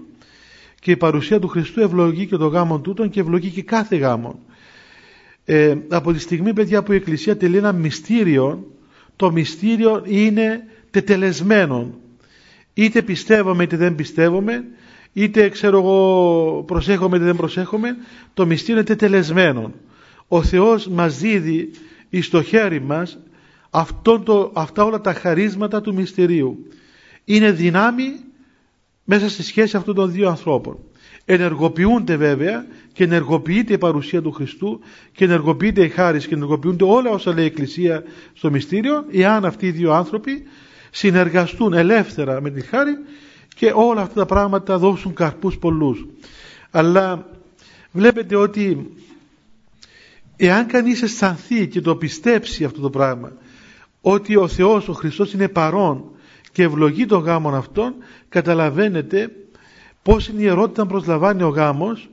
και 0.81 0.90
η 0.90 0.96
παρουσία 0.96 1.38
του 1.38 1.48
Χριστού 1.48 1.81
ευλογεί 1.81 2.26
και 2.26 2.37
το 2.37 2.46
γάμο 2.46 2.81
τούτον 2.81 3.11
και 3.11 3.20
ευλογεί 3.20 3.50
και 3.50 3.62
κάθε 3.62 3.96
γάμο. 3.96 4.38
Ε, 5.44 5.74
από 5.88 6.12
τη 6.12 6.18
στιγμή 6.18 6.52
παιδιά 6.52 6.83
που 6.83 6.92
η 6.92 6.96
Εκκλησία 6.96 7.37
τελεί 7.37 7.57
ένα 7.57 7.72
μυστήριο 7.72 8.66
το 9.16 9.33
μυστήριο 9.33 10.02
είναι 10.07 10.64
τετελεσμένο 10.92 11.94
είτε 12.74 13.02
πιστεύουμε 13.02 13.62
είτε 13.62 13.76
δεν 13.76 13.94
πιστεύουμε 13.94 14.64
είτε 15.12 15.48
ξέρω 15.48 15.78
εγώ 15.78 16.64
προσέχουμε 16.66 17.16
είτε 17.16 17.24
δεν 17.24 17.37
προσέχουμε 17.37 17.96
το 18.35 18.46
μυστήριο 18.46 18.74
είναι 18.74 18.85
τετελεσμένο 18.85 19.72
ο 20.28 20.42
Θεός 20.42 20.88
μας 20.88 21.18
δίδει 21.18 21.70
εις 22.09 22.28
το 22.28 22.42
χέρι 22.42 22.81
μας 22.81 23.18
αυτό 23.74 24.20
το, 24.20 24.50
αυτά 24.55 24.85
όλα 24.85 25.00
τα 25.00 25.12
χαρίσματα 25.12 25.81
του 25.81 25.94
μυστηρίου. 25.94 26.66
Είναι 27.24 27.50
δυνάμει 27.50 28.05
μέσα 29.05 29.28
στη 29.28 29.42
σχέση 29.42 29.76
αυτών 29.76 29.94
των 29.94 30.12
δύο 30.12 30.28
ανθρώπων. 30.28 30.78
ενεργοποιούνται 31.24 32.16
βέβαια 32.16 32.66
και 32.92 33.05
ενεργοποιείται 33.05 33.72
η 33.72 33.78
παρουσία 33.78 34.22
του 34.22 34.33
Χριστού 34.33 34.81
και 35.12 35.24
ενεργοποιείται 35.24 35.85
η 35.85 35.88
χάρη 35.88 36.18
και 36.18 36.35
ενεργοποιούνται 36.35 36.85
όλα 36.85 37.11
όσα 37.11 37.35
λέει 37.35 37.44
η 37.44 37.46
Εκκλησία 37.46 38.02
στο 38.33 38.50
μυστήριο 38.50 39.05
εάν 39.12 39.44
αυτοί 39.44 39.66
οι 39.66 39.70
δύο 39.70 39.92
άνθρωποι 39.92 40.42
συνεργαστούν 40.94 41.72
ελεύθερα 41.72 42.40
με 42.40 42.50
τη 42.50 42.61
χάρη 42.61 42.98
και 43.55 43.72
όλα 43.74 44.00
αυτά 44.00 44.14
τα 44.14 44.26
πράγματα 44.26 44.78
δώσουν 44.78 45.14
καρπούς 45.14 45.59
πολλούς. 45.59 46.07
Αλλά 46.70 47.26
βλέπετε 47.92 48.37
ότι 48.37 48.92
εάν 50.37 50.66
κανείς 50.66 51.02
αισθανθεί 51.02 51.68
και 51.68 51.81
το 51.81 51.96
πιστέψει 51.96 52.64
αυτό 52.64 52.81
το 52.81 52.90
πράγμα 52.90 53.33
ότι 54.00 54.37
ο 54.37 54.48
Θεός, 54.48 54.88
ο 54.88 54.92
Χριστός 54.92 55.33
είναι 55.33 55.48
παρόν 55.48 56.05
και 56.52 56.62
ευλογεί 56.62 57.07
τον 57.07 57.22
γάμον 57.22 57.55
αυτόν 57.55 57.94
καταλαβαίνετε 58.28 59.31
πώς 60.02 60.28
είναι 60.28 60.42
η 60.42 60.46
ερώτηση 60.46 60.81
να 60.81 60.87
προσλαμβάνει 60.87 61.42
ο 61.42 61.48
γάμος 61.48 62.11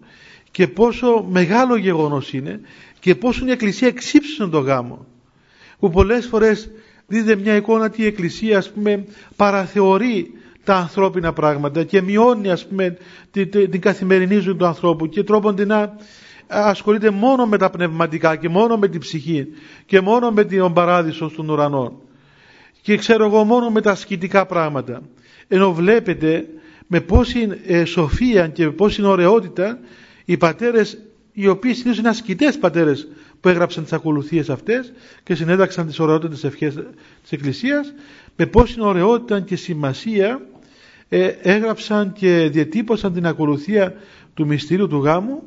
και 0.51 0.67
πόσο 0.67 1.25
μεγάλο 1.29 1.75
γεγονός 1.75 2.33
είναι 2.33 2.61
και 2.99 3.15
πόσο 3.15 3.45
η 3.45 3.51
Εκκλησία 3.51 3.87
εξύψησε 3.87 4.47
τον 4.47 4.63
γάμο 4.63 5.05
που 5.79 5.89
πολλές 5.89 6.25
φορές 6.25 6.69
δείτε 7.09 7.35
μια 7.35 7.55
εικόνα 7.55 7.85
ότι 7.85 8.01
η 8.01 8.05
Εκκλησία 8.05 8.57
ας 8.57 8.71
πούμε 8.71 9.05
παραθεωρεί 9.35 10.31
τα 10.63 10.75
ανθρώπινα 10.75 11.33
πράγματα 11.33 11.83
και 11.83 12.01
μειώνει 12.01 12.49
ας 12.51 12.67
πούμε 12.67 12.97
την, 13.31 13.49
την 13.49 13.81
καθημερινή 13.81 14.35
ζωή 14.37 14.55
του 14.55 14.65
ανθρώπου 14.65 15.07
και 15.09 15.23
τρόπον 15.23 15.55
την 15.55 15.67
να 15.67 15.95
ασχολείται 16.47 17.09
μόνο 17.09 17.45
με 17.45 17.57
τα 17.57 17.69
πνευματικά 17.69 18.35
και 18.35 18.49
μόνο 18.49 18.77
με 18.77 18.87
την 18.87 18.99
ψυχή 18.99 19.47
και 19.85 20.01
μόνο 20.01 20.31
με 20.31 20.43
τον 20.43 20.73
παράδεισο 20.73 21.31
των 21.35 21.49
ουρανών 21.49 21.93
και 22.81 22.97
ξέρω 22.97 23.25
εγώ 23.25 23.43
μόνο 23.43 23.69
με 23.69 23.81
τα 23.81 23.91
ασκητικά 23.91 24.45
πράγματα. 24.45 25.01
Ενώ 25.47 25.73
βλέπετε 25.73 26.45
με 26.87 27.01
πόση 27.01 27.47
ε, 27.65 27.85
σοφία 27.85 28.47
και 28.47 28.65
με 28.65 28.71
πόση 28.71 29.03
ωραιότητα 29.03 29.79
οι 30.25 30.37
πατέρες 30.37 30.97
οι 31.33 31.47
οποίοι 31.47 31.73
συνήθως 31.73 31.97
είναι 31.97 32.09
ασκητές 32.09 32.57
πατέρες 32.57 33.07
που 33.41 33.49
έγραψαν 33.49 33.84
τις 33.84 33.93
ακολουθίες 33.93 34.49
αυτές 34.49 34.91
και 35.23 35.36
συνέταξαν 35.36 35.88
τις 35.88 35.99
ωραιότητες 35.99 36.43
ευχές 36.43 36.73
της 37.21 37.32
Εκκλησίας 37.32 37.93
με 38.36 38.45
πόση 38.45 38.82
ωραιότητα 38.82 39.39
και 39.39 39.56
σημασία 39.56 40.41
ε, 41.10 41.28
έγραψαν 41.41 42.13
και 42.13 42.49
διατύπωσαν 42.52 43.13
την 43.13 43.25
ακολουθία 43.28 43.93
του 44.34 44.45
μυστήριου 44.45 44.88
του 44.88 44.97
γάμου 44.97 45.43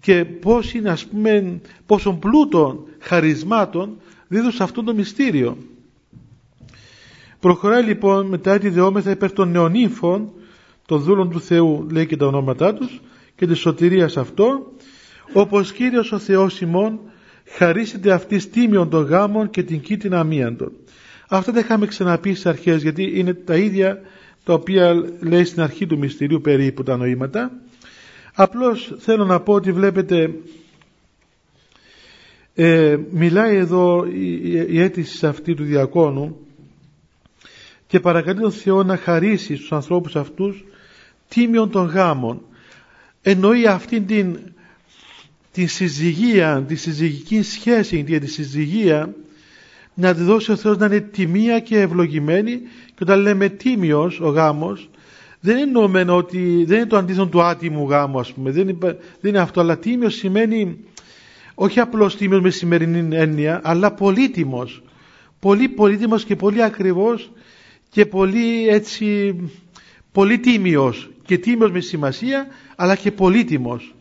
και 0.00 0.24
πώς 0.24 0.74
είναι 0.74 0.90
ας 0.90 1.06
πούμε 1.06 1.60
πόσων 1.86 2.18
πλούτων 2.18 2.84
χαρισμάτων 3.00 3.96
δίδουν 4.28 4.50
σε 4.52 4.62
αυτό 4.62 4.82
το 4.82 4.94
μυστήριο. 4.94 5.56
Προχωράει 7.40 7.82
λοιπόν 7.82 8.26
μετά 8.26 8.58
τη 8.58 8.68
δεόμεθα 8.68 9.10
υπέρ 9.10 9.32
των 9.32 9.50
νεονύμφων 9.50 10.32
των 10.86 11.00
δούλων 11.02 11.30
του 11.30 11.40
Θεού 11.40 11.86
λέει 11.90 12.06
και 12.06 12.16
τα 12.16 12.26
ονόματά 12.26 12.74
τους 12.74 13.00
και 13.36 13.46
της 13.46 13.58
σωτηρίας 13.58 14.16
αυτό 14.16 14.72
όπως 15.32 15.72
Κύριος 15.72 16.12
ο 16.12 16.18
Θεός 16.18 16.60
ημών 16.60 17.00
χαρίσετε 17.46 18.12
αυτής 18.12 18.50
τίμιον 18.50 18.88
των 18.90 19.04
γάμων 19.04 19.50
και 19.50 19.62
την 19.62 19.80
κήτηνα 19.80 20.18
αμίαντων. 20.18 20.72
Αυτά 21.28 21.52
τα 21.52 21.58
είχαμε 21.58 21.86
ξαναπεί 21.86 22.30
στις 22.30 22.46
αρχές 22.46 22.82
γιατί 22.82 23.18
είναι 23.18 23.34
τα 23.34 23.56
ίδια 23.56 24.00
τα 24.44 24.52
οποία 24.52 24.94
λέει 25.20 25.44
στην 25.44 25.62
αρχή 25.62 25.86
του 25.86 25.98
μυστηρίου 25.98 26.40
περίπου 26.40 26.82
τα 26.82 26.96
νοήματα. 26.96 27.50
Απλώς 28.34 28.94
θέλω 28.98 29.24
να 29.24 29.40
πω 29.40 29.52
ότι 29.52 29.72
βλέπετε 29.72 30.30
ε, 32.54 32.96
μιλάει 33.10 33.56
εδώ 33.56 34.06
η, 34.06 34.40
η 34.68 34.80
αίτηση 34.80 35.26
αυτή 35.26 35.54
του 35.54 35.64
διακόνου 35.64 36.36
και 37.86 38.00
παρακαλεί 38.00 38.40
τον 38.40 38.52
Θεό 38.52 38.82
να 38.82 38.96
χαρίσει 38.96 39.56
στους 39.56 39.72
ανθρώπους 39.72 40.16
αυτούς 40.16 40.64
τίμιον 41.28 41.70
των 41.70 41.86
γάμων. 41.86 42.40
Εννοεί 43.22 43.66
αυτήν 43.66 44.06
την, 44.06 44.38
την 45.54 45.68
συζυγία, 45.68 46.64
τη 46.68 46.74
συζυγική 46.74 47.42
σχέση 47.42 48.04
για 48.06 48.20
τη 48.20 48.26
συζυγία 48.26 49.14
να 49.94 50.14
τη 50.14 50.22
δώσει 50.22 50.52
ο 50.52 50.56
Θεός 50.56 50.76
να 50.76 50.86
είναι 50.86 51.00
τιμία 51.00 51.60
και 51.60 51.80
ευλογημένη. 51.80 52.60
Και 52.86 53.02
όταν 53.02 53.20
λέμε 53.20 53.48
τίμιος 53.48 54.20
ο 54.20 54.28
γάμος 54.28 54.90
δεν 55.40 55.56
εννοούμε 55.56 56.04
ότι 56.08 56.64
δεν 56.66 56.76
είναι 56.76 56.86
το 56.86 56.96
αντίθετο 56.96 57.26
του 57.26 57.42
άτιμου 57.42 57.88
γάμου 57.88 58.18
ας 58.18 58.32
πούμε. 58.32 58.50
Δεν 58.50 58.68
είναι, 58.68 58.78
δεν 59.20 59.30
είναι 59.30 59.38
αυτό. 59.38 59.60
Αλλά 59.60 59.78
τίμιος 59.78 60.14
σημαίνει 60.14 60.78
όχι 61.54 61.80
απλώς 61.80 62.16
τίμιος 62.16 62.40
με 62.40 62.50
σημερινή 62.50 63.16
έννοια 63.16 63.60
αλλά 63.64 63.92
πολύτιμος. 63.92 64.82
Πολύ 65.40 65.68
πολύτιμος 65.68 66.24
και 66.24 66.36
πολύ 66.36 66.62
ακριβώς 66.62 67.32
και 67.90 68.06
πολύ 68.06 68.68
έτσι 68.68 69.36
πολύ 70.12 70.38
τίμιος 70.38 71.10
και 71.24 71.38
τίμιος 71.38 71.70
με 71.70 71.80
σημασία 71.80 72.46
αλλά 72.76 72.96
και 72.96 73.10
πολύτιμος 73.10 73.94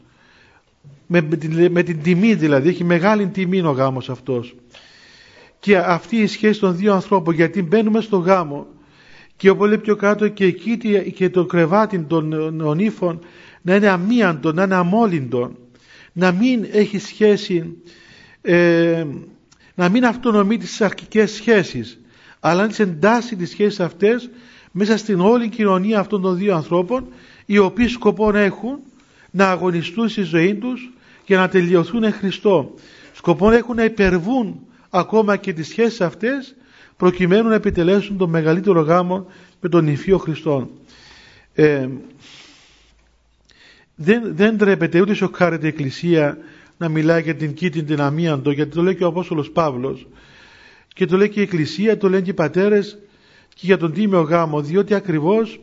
με, 1.08 1.28
με, 1.70 1.84
την, 1.84 2.02
τιμή 2.02 2.34
δηλαδή 2.34 2.70
έχει 2.70 2.84
μεγάλη 2.84 3.28
τιμή 3.28 3.62
ο 3.62 3.72
γάμος 3.72 4.10
αυτός. 4.10 4.56
Και 5.60 5.78
αυτή 5.78 6.18
η 6.18 6.28
σχέση 6.28 6.60
των 6.60 6.76
δύο 6.76 6.94
ανθρώπων 6.94 7.34
γιατί 7.34 7.62
μπαίνουμε 7.62 8.02
στο 8.02 8.18
γάμο 8.18 8.68
και 9.36 9.50
ο 9.50 9.56
πολύ 9.56 9.78
πιο 9.78 9.96
κάτω 9.96 10.28
και 10.28 10.46
εκεί 10.46 10.78
και 11.12 11.30
το 11.30 11.46
κρεβάτι 11.46 12.00
των 12.00 12.62
ονύφων 12.62 13.20
να 13.62 13.76
είναι 13.76 13.88
αμίαντο, 13.88 14.52
να 14.52 14.63
είναι 14.63 14.76
αμόλυντο 14.76 15.52
να 16.13 16.32
μην 16.32 16.66
έχει 16.72 17.00
σχέση 17.00 17.78
ε, 18.42 19.06
να 19.76 19.89
μην 19.89 20.06
αυτονομεί 20.06 20.58
τις 20.58 20.82
αρχικές 20.82 21.32
σχέσεις 21.32 22.00
αλλά 22.39 22.62
να 22.62 22.68
τις 22.68 22.80
εντάσσει 22.80 23.36
τις 23.36 23.50
σχέσεις 23.50 23.80
αυτές 23.80 24.30
μέσα 24.72 24.98
στην 24.98 25.20
όλη 25.20 25.50
κοινωνία 25.50 26.00
αυτών 26.00 26.22
των 26.22 26.38
δύο 26.38 26.56
ανθρώπων 26.56 27.08
οι 27.46 27.58
οποίοι 27.58 27.88
σκοπό 27.88 28.36
έχουν 28.36 28.80
να 29.36 29.50
αγωνιστούν 29.50 30.10
στη 30.10 30.22
ζωή 30.22 30.56
τους 30.56 30.91
και 31.24 31.36
να 31.36 31.50
τελειωθούν 31.50 32.04
εν 32.04 32.13
Χριστώ. 32.13 32.74
Σκοπό 33.13 33.52
έχουν 33.52 33.76
να 33.76 33.84
υπερβούν 33.84 34.60
ακόμα 34.89 35.36
και 35.36 35.54
τις 35.54 35.67
σχέσεις 35.67 36.02
αυτές 36.02 36.56
προκειμένου 36.98 37.50
να 37.50 37.56
επιτελέσουν 37.56 38.17
τον 38.17 38.30
μεγαλύτερο 38.30 38.82
γάμο 38.82 39.28
με 39.62 39.69
τον 39.69 39.88
Υφείο 39.88 40.17
Χριστό. 40.17 40.69
Ε, 41.54 41.88
δεν, 43.96 44.36
δεν 44.36 44.58
τρέπεται 44.58 45.02
ούτε 45.02 45.13
σοκάρεται 45.13 45.65
η 45.65 45.69
Εκκλησία 45.69 46.38
να 46.78 46.89
μιλάει 46.89 47.22
για 47.22 47.36
την 47.36 47.54
κήτην 47.54 47.86
την 47.86 48.02
αμίαντο 48.02 48.52
γιατί 48.52 48.76
το 48.76 48.82
λέει 48.82 48.96
και 48.96 49.04
ο 49.04 49.08
Απόστολος 49.08 49.50
Παύλος 49.52 50.08
και 50.93 51.06
το 51.06 51.17
λέει 51.17 51.30
και 51.30 51.39
η 51.39 51.43
Εκκλησία, 51.43 51.98
το 51.98 52.10
λένε 52.10 52.22
και 52.22 52.30
οι 52.30 52.34
πατέρες 52.34 52.98
και 53.50 53.62
για 53.65 53.78
τον 53.78 53.93
τίμιο 53.93 54.22
γάμο 54.22 54.62
διότι 54.62 54.93
ακριβώς 54.93 55.60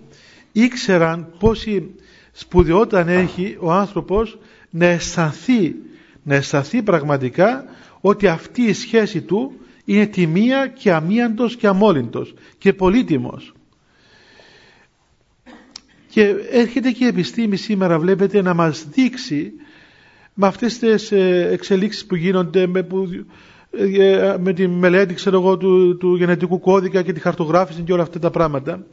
ήξεραν 0.52 1.32
πόση 1.38 1.94
σπουδαιότητα 2.32 3.08
έχει 3.08 3.56
ο 3.60 3.72
άνθρωπος 3.72 4.38
να 4.70 4.86
αισθανθεί, 4.86 5.74
να 6.22 6.34
αισθανθεί 6.34 6.82
πραγματικά 6.82 7.64
ότι 8.00 8.26
αυτή 8.26 8.62
η 8.62 8.72
σχέση 8.72 9.20
του 9.20 9.52
είναι 9.84 10.06
τιμία 10.06 10.66
και 10.66 10.92
αμίαντος 10.92 11.56
και 11.56 11.66
αμόλυντος 11.66 12.34
και 12.58 12.72
πολύτιμος. 12.72 13.52
Και 16.08 16.34
έρχεται 16.50 16.90
και 16.90 17.04
η 17.04 17.08
επιστήμη 17.08 17.56
σήμερα 17.56 17.98
βλέπετε 17.98 18.42
να 18.42 18.54
μας 18.54 18.86
δείξει 18.88 19.52
με 20.34 20.46
αυτές 20.46 20.78
τις 20.78 21.12
ε, 21.12 21.48
εξελίξεις 21.52 22.06
που 22.06 22.14
γίνονται 22.14 22.66
με, 22.66 22.82
που, 22.82 23.08
ε, 23.70 24.36
με 24.40 24.52
τη 24.52 24.68
μελέτη 24.68 25.14
ξέρω 25.14 25.40
εγώ, 25.40 25.56
του, 25.56 25.96
του 25.96 26.16
γενετικού 26.16 26.60
κώδικα 26.60 27.02
και 27.02 27.12
τη 27.12 27.20
χαρτογράφηση 27.20 27.82
και 27.82 27.92
όλα 27.92 28.02
αυτά 28.02 28.18
τα 28.18 28.30
πράγματα 28.30 28.86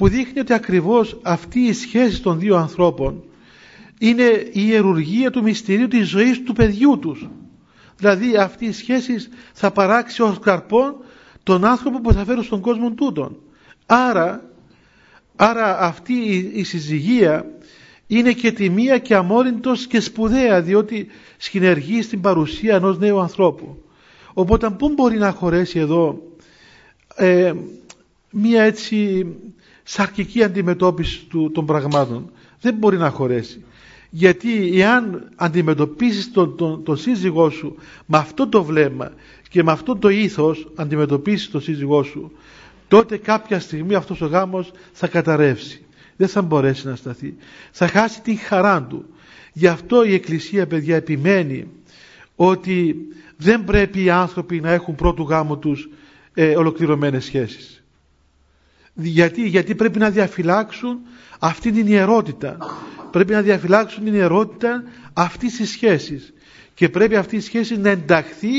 που 0.00 0.08
δείχνει 0.08 0.40
ότι 0.40 0.52
ακριβώς 0.52 1.18
αυτή 1.22 1.60
η 1.60 1.72
σχέση 1.72 2.22
των 2.22 2.38
δύο 2.38 2.56
ανθρώπων 2.56 3.22
είναι 3.98 4.22
η 4.52 4.62
ιερουργία 4.66 5.30
του 5.30 5.42
μυστηρίου 5.42 5.88
της 5.88 6.08
ζωής 6.08 6.42
του 6.42 6.52
παιδιού 6.52 6.98
τους. 6.98 7.28
Δηλαδή 7.96 8.36
αυτή 8.36 8.64
η 8.64 8.72
σχέση 8.72 9.14
θα 9.52 9.70
παράξει 9.70 10.22
ως 10.22 10.38
καρπόν 10.38 10.94
τον 11.42 11.64
άνθρωπο 11.64 12.00
που 12.00 12.12
θα 12.12 12.24
φέρουν 12.24 12.42
στον 12.42 12.60
κόσμο 12.60 12.90
τούτον. 12.90 13.36
Άρα, 13.86 14.50
άρα 15.36 15.78
αυτή 15.80 16.12
η, 16.54 16.64
συζυγία 16.64 17.44
είναι 18.06 18.32
και 18.32 18.52
τιμία 18.52 18.98
και 18.98 19.14
αμόρυντος 19.14 19.86
και 19.86 20.00
σπουδαία 20.00 20.62
διότι 20.62 21.06
σκηνεργεί 21.36 22.02
στην 22.02 22.20
παρουσία 22.20 22.74
ενός 22.74 22.98
νέου 22.98 23.20
ανθρώπου. 23.20 23.82
Οπότε 24.34 24.70
πού 24.70 24.88
μπορεί 24.88 25.18
να 25.18 25.30
χωρέσει 25.30 25.78
εδώ 25.78 26.22
ε, 27.16 27.52
μία 28.30 28.62
έτσι 28.62 29.26
σαρκική 29.90 30.42
αντιμετώπιση 30.42 31.24
του, 31.28 31.50
των 31.54 31.66
πραγμάτων. 31.66 32.30
Δεν 32.60 32.74
μπορεί 32.74 32.96
να 32.96 33.10
χωρέσει. 33.10 33.64
Γιατί 34.10 34.80
εάν 34.80 35.28
αντιμετωπίσεις 35.36 36.32
τον, 36.32 36.56
τον, 36.56 36.82
τον 36.84 36.96
σύζυγό 36.96 37.50
σου 37.50 37.74
με 38.06 38.18
αυτό 38.18 38.48
το 38.48 38.62
βλέμμα 38.64 39.12
και 39.48 39.62
με 39.62 39.72
αυτό 39.72 39.96
το 39.96 40.08
ήθος 40.08 40.68
αντιμετωπίσεις 40.74 41.50
τον 41.50 41.60
σύζυγό 41.60 42.02
σου 42.02 42.32
τότε 42.88 43.16
κάποια 43.16 43.60
στιγμή 43.60 43.94
αυτός 43.94 44.20
ο 44.20 44.26
γάμος 44.26 44.72
θα 44.92 45.08
καταρρεύσει. 45.08 45.82
Δεν 46.16 46.28
θα 46.28 46.42
μπορέσει 46.42 46.86
να 46.86 46.96
σταθεί. 46.96 47.34
Θα 47.70 47.86
χάσει 47.88 48.20
την 48.22 48.38
χαρά 48.38 48.82
του. 48.82 49.04
Γι' 49.52 49.66
αυτό 49.66 50.04
η 50.04 50.14
Εκκλησία 50.14 50.66
παιδιά 50.66 50.96
επιμένει 50.96 51.66
ότι 52.36 52.96
δεν 53.36 53.64
πρέπει 53.64 54.02
οι 54.04 54.10
άνθρωποι 54.10 54.60
να 54.60 54.70
έχουν 54.70 54.94
πρώτου 54.94 55.22
γάμου 55.22 55.58
τους 55.58 55.88
ε, 56.34 56.56
ολοκληρωμένες 56.56 57.24
σχέσεις. 57.24 57.79
Γιατί, 59.00 59.48
γιατί 59.48 59.74
πρέπει 59.74 59.98
να 59.98 60.10
διαφυλάξουν 60.10 60.98
αυτή 61.38 61.70
την 61.72 61.86
ιερότητα 61.86 62.56
πρέπει 63.10 63.32
να 63.32 63.42
διαφυλάξουν 63.42 64.04
την 64.04 64.14
ιερότητα 64.14 64.82
αυτής 65.12 65.56
της 65.56 65.70
σχέσης. 65.70 66.32
Και 66.74 66.88
πρέπει 66.88 67.16
αυτή 67.16 67.36
η 67.36 67.40
σχέση 67.40 67.76
να 67.78 67.90
ενταχθεί 67.90 68.52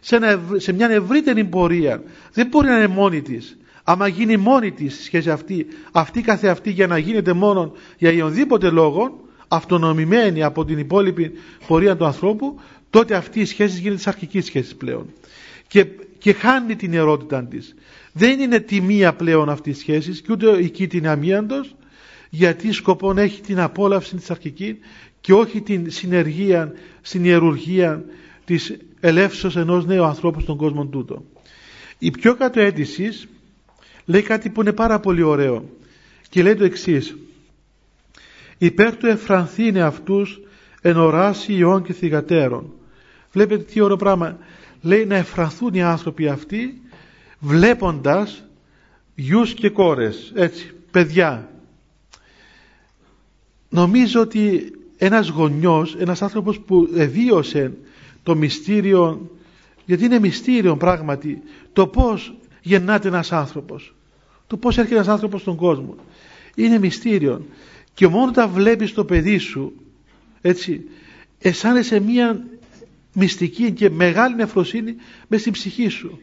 σε, 0.00 0.18
σε 0.56 0.72
μια 0.72 0.90
ευρύτερη 0.90 1.44
πορεία. 1.44 2.02
Δεν 2.32 2.46
μπορεί 2.46 2.68
να 2.68 2.76
είναι 2.76 2.86
μόνη 2.86 3.22
της. 3.22 3.56
Άμα 3.84 4.06
γίνει 4.08 4.36
μόνη 4.36 4.72
της 4.72 4.98
η 4.98 5.02
σχέση 5.02 5.30
αυτή, 5.30 5.66
αυτή 5.92 6.20
καθεαυτή 6.20 6.70
για 6.70 6.86
να 6.86 6.98
γίνεται 6.98 7.32
μόνο 7.32 7.72
για 7.98 8.10
οποιονδήποτε 8.10 8.70
λόγο, 8.70 9.20
αυτονομημένη 9.48 10.42
από 10.42 10.64
την 10.64 10.78
υπόλοιπη 10.78 11.32
πορεία 11.66 11.96
του 11.96 12.04
ανθρώπου, 12.04 12.60
τότε 12.90 13.14
αυτή 13.14 13.40
η 13.40 13.44
σχέση 13.44 13.76
γίνεται 13.78 13.96
της 13.96 14.06
αρχικής 14.06 14.44
σχέσης 14.44 14.74
πλέον. 14.76 15.12
Και, 15.66 15.86
και 16.18 16.32
χάνει 16.32 16.76
την 16.76 16.94
ερώτητα 16.94 17.44
της. 17.44 17.74
Δεν 18.18 18.40
είναι 18.40 18.60
τιμία 18.60 19.14
πλέον 19.14 19.48
αυτή 19.48 19.70
η 19.70 19.74
σχέση 19.74 20.10
και 20.22 20.32
ούτε 20.32 20.50
εκεί 20.56 20.86
την 20.86 21.08
αμίαντος, 21.08 21.74
γιατί 22.30 22.72
σκοπό 22.72 23.14
έχει 23.16 23.40
την 23.40 23.60
απόλαυση 23.60 24.16
της 24.16 24.30
αρχικής 24.30 24.76
και 25.20 25.32
όχι 25.32 25.60
την 25.60 25.90
συνεργία, 25.90 26.72
στην 27.00 27.24
ιερουργία 27.24 28.04
της 28.44 28.76
ελεύσεως 29.00 29.56
ενός 29.56 29.86
νέου 29.86 30.04
ανθρώπου 30.04 30.40
στον 30.40 30.56
κόσμο 30.56 30.86
τούτο. 30.86 31.24
Η 31.98 32.10
πιο 32.10 32.34
κάτω 32.34 32.60
αίτησης 32.60 33.28
λέει 34.04 34.22
κάτι 34.22 34.50
που 34.50 34.60
είναι 34.60 34.72
πάρα 34.72 35.00
πολύ 35.00 35.22
ωραίο 35.22 35.68
και 36.28 36.42
λέει 36.42 36.54
το 36.54 36.64
εξής. 36.64 37.16
Υπέρ 38.58 38.96
του 38.96 39.06
εφρανθήνε 39.06 39.80
αυτούς 39.80 40.40
εν 40.80 40.96
οράσει 40.96 41.52
ιών 41.52 41.82
και 41.82 41.92
θυγατέρων 41.92 42.72
βλέπετε 43.32 43.62
τι 43.62 43.80
ωραίο 43.80 43.96
πράγμα. 43.96 44.38
Λέει 44.80 45.04
να 45.04 45.16
εφρανθούν 45.16 45.74
οι 45.74 45.82
άνθρωποι 45.82 46.28
αυτοί 46.28 46.80
βλέποντας 47.38 48.44
γιους 49.14 49.54
και 49.54 49.68
κόρες 49.68 50.32
έτσι 50.34 50.72
παιδιά. 50.90 51.50
Νομίζω 53.68 54.20
ότι 54.20 54.72
ένας 54.96 55.28
γονιός 55.28 55.94
ένας 55.98 56.22
άνθρωπος 56.22 56.60
που 56.60 56.88
βίωσε 56.92 57.72
το 58.22 58.36
μυστήριο 58.36 59.30
γιατί 59.84 60.04
είναι 60.04 60.18
μυστήριο 60.18 60.76
πράγματι 60.76 61.42
το 61.72 61.86
πως 61.86 62.34
γεννάται 62.62 63.08
ένας 63.08 63.32
άνθρωπος 63.32 63.94
το 64.46 64.56
πως 64.56 64.78
έρχεται 64.78 64.94
ένας 64.94 65.08
άνθρωπος 65.08 65.40
στον 65.40 65.56
κόσμο 65.56 65.94
είναι 66.54 66.78
μυστήριο. 66.78 67.46
Και 67.94 68.06
μόνο 68.06 68.28
όταν 68.28 68.50
βλέπεις 68.50 68.92
το 68.92 69.04
παιδί 69.04 69.38
σου 69.38 69.72
έτσι 70.40 70.84
αισθάνεσαι 71.38 72.00
μία 72.00 72.44
μυστική 73.12 73.72
και 73.72 73.90
μεγάλη 73.90 74.34
νεφροσύνη 74.34 74.94
μέσα 75.28 75.40
στην 75.40 75.52
ψυχή 75.52 75.88
σου 75.88 76.20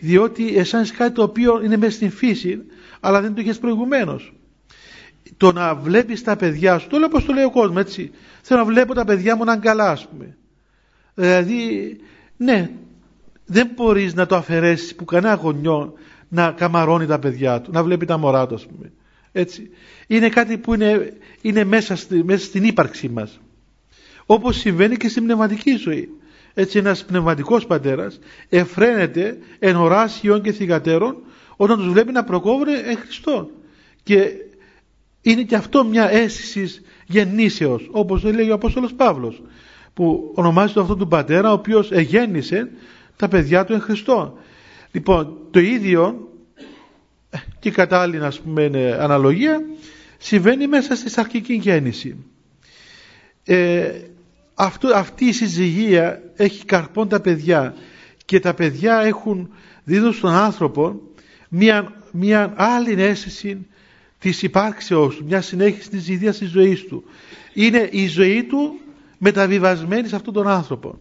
διότι 0.00 0.56
αισθάνεσαι 0.56 0.94
κάτι 0.94 1.14
το 1.14 1.22
οποίο 1.22 1.62
είναι 1.64 1.76
μέσα 1.76 1.92
στην 1.92 2.10
φύση 2.10 2.58
αλλά 3.00 3.20
δεν 3.20 3.34
το 3.34 3.40
είχες 3.40 3.58
προηγουμένως 3.58 4.34
το 5.36 5.52
να 5.52 5.74
βλέπεις 5.74 6.22
τα 6.22 6.36
παιδιά 6.36 6.78
σου 6.78 6.88
το 6.88 6.98
λέω 6.98 7.06
όπως 7.06 7.24
το 7.24 7.32
λέει 7.32 7.44
ο 7.44 7.50
κόσμος 7.50 7.80
έτσι 7.80 8.10
θέλω 8.42 8.60
να 8.60 8.66
βλέπω 8.66 8.94
τα 8.94 9.04
παιδιά 9.04 9.36
μου 9.36 9.44
να 9.44 9.52
είναι 9.52 9.62
καλά 9.64 9.90
ας 9.90 10.08
πούμε 10.08 10.36
δηλαδή 11.14 11.96
ναι 12.36 12.70
δεν 13.46 13.70
μπορείς 13.74 14.14
να 14.14 14.26
το 14.26 14.36
αφαιρέσεις 14.36 14.94
που 14.94 15.04
κανένα 15.04 15.34
γονιό 15.34 15.92
να 16.28 16.50
καμαρώνει 16.50 17.06
τα 17.06 17.18
παιδιά 17.18 17.60
του 17.60 17.70
να 17.72 17.82
βλέπει 17.82 18.06
τα 18.06 18.18
μωρά 18.18 18.46
του 18.46 18.54
ας 18.54 18.66
πούμε 18.66 18.92
έτσι. 19.36 19.70
Είναι 20.06 20.28
κάτι 20.28 20.58
που 20.58 20.74
είναι, 20.74 21.12
είναι 21.40 21.64
μέσα, 21.64 21.96
στη, 21.96 22.24
μέσα 22.24 22.44
στην 22.44 22.64
ύπαρξή 22.64 23.08
μας. 23.08 23.40
Όπως 24.26 24.56
συμβαίνει 24.56 24.96
και 24.96 25.08
στην 25.08 25.24
πνευματική 25.24 25.76
ζωή. 25.76 26.08
Έτσι 26.58 26.78
ένας 26.78 27.04
πνευματικός 27.04 27.66
πατέρας 27.66 28.18
εφραίνεται 28.48 29.38
εν 29.58 29.76
οράσιων 29.76 30.42
και 30.42 30.52
θυγατέρων 30.52 31.16
όταν 31.56 31.76
τους 31.76 31.88
βλέπει 31.88 32.12
να 32.12 32.24
προκόβουν 32.24 32.68
εν 32.68 32.98
Χριστώ. 32.98 33.50
Και 34.02 34.30
είναι 35.22 35.42
και 35.42 35.54
αυτό 35.54 35.84
μια 35.84 36.10
αίσθησης 36.10 36.82
γεννήσεως 37.06 37.88
όπως 37.90 38.20
το 38.20 38.30
λέει 38.30 38.50
ο 38.50 38.54
Απόστολος 38.54 38.94
Παύλος 38.94 39.42
που 39.94 40.32
ονομάζει 40.34 40.72
το 40.72 40.80
αυτό 40.80 40.96
του 40.96 41.08
πατέρα 41.08 41.50
ο 41.50 41.52
οποίος 41.52 41.92
εγέννησε 41.92 42.70
τα 43.16 43.28
παιδιά 43.28 43.64
του 43.64 43.72
εν 43.72 43.80
Χριστώ. 43.80 44.38
Λοιπόν 44.92 45.36
το 45.50 45.60
ίδιο 45.60 46.28
και 47.58 47.70
κατάλληλη 47.70 48.24
ας 48.24 48.40
πούμε 48.40 48.96
αναλογία 49.00 49.60
συμβαίνει 50.18 50.66
μέσα 50.66 50.94
στη 50.94 51.10
σαρκική 51.10 51.54
γέννηση. 51.54 52.16
Ε, 53.44 53.90
αυτό, 54.54 54.88
αυτή 54.88 55.24
η 55.24 55.32
συζυγία 55.32 56.20
έχει 56.36 56.64
καρπών 56.64 57.08
τα 57.08 57.20
παιδιά 57.20 57.74
και 58.24 58.40
τα 58.40 58.54
παιδιά 58.54 59.00
έχουν 59.00 59.50
δίδουν 59.84 60.12
στον 60.12 60.32
άνθρωπο 60.32 61.00
μια, 61.48 61.92
μια 62.12 62.52
άλλη 62.56 63.02
αίσθηση 63.02 63.66
της 64.18 64.42
υπάρξεως 64.42 65.16
του, 65.16 65.24
μιας 65.24 65.46
συνέχισης 65.46 65.88
της 65.88 66.08
ιδίας 66.08 66.38
της 66.38 66.48
ζωής 66.48 66.84
του. 66.84 67.04
Είναι 67.54 67.88
η 67.92 68.06
ζωή 68.06 68.44
του 68.44 68.80
μεταβιβασμένη 69.18 70.08
σε 70.08 70.16
αυτόν 70.16 70.32
τον 70.32 70.48
άνθρωπο, 70.48 70.98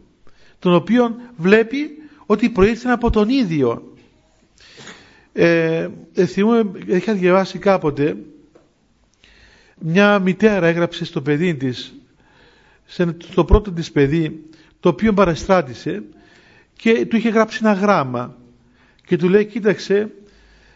τον 0.60 0.74
οποίο 0.74 1.16
βλέπει 1.38 1.90
ότι 2.26 2.50
προήλθε 2.50 2.90
από 2.90 3.10
τον 3.10 3.30
ίδιο 3.30 3.94
ε, 5.34 5.90
ε, 6.14 6.26
θυμούμαι, 6.26 6.72
είχα 6.86 7.14
διαβάσει 7.14 7.58
κάποτε 7.58 8.18
μια 9.80 10.20
μητέρα 10.20 10.68
έγραψε 10.68 11.06
στο 11.06 11.22
παιδί 11.22 11.56
της 11.56 11.94
στο 13.32 13.46
πρώτο 13.46 13.72
της 13.72 13.92
παιδί 13.92 14.44
το 14.86 14.92
οποίο 14.92 15.14
παραστράτησε 15.14 16.04
και 16.74 17.06
του 17.06 17.16
είχε 17.16 17.30
γράψει 17.30 17.60
ένα 17.62 17.74
γράμμα 17.74 18.36
και 19.06 19.18
του 19.18 19.30
λέει 19.30 19.46
κοίταξε 19.46 20.10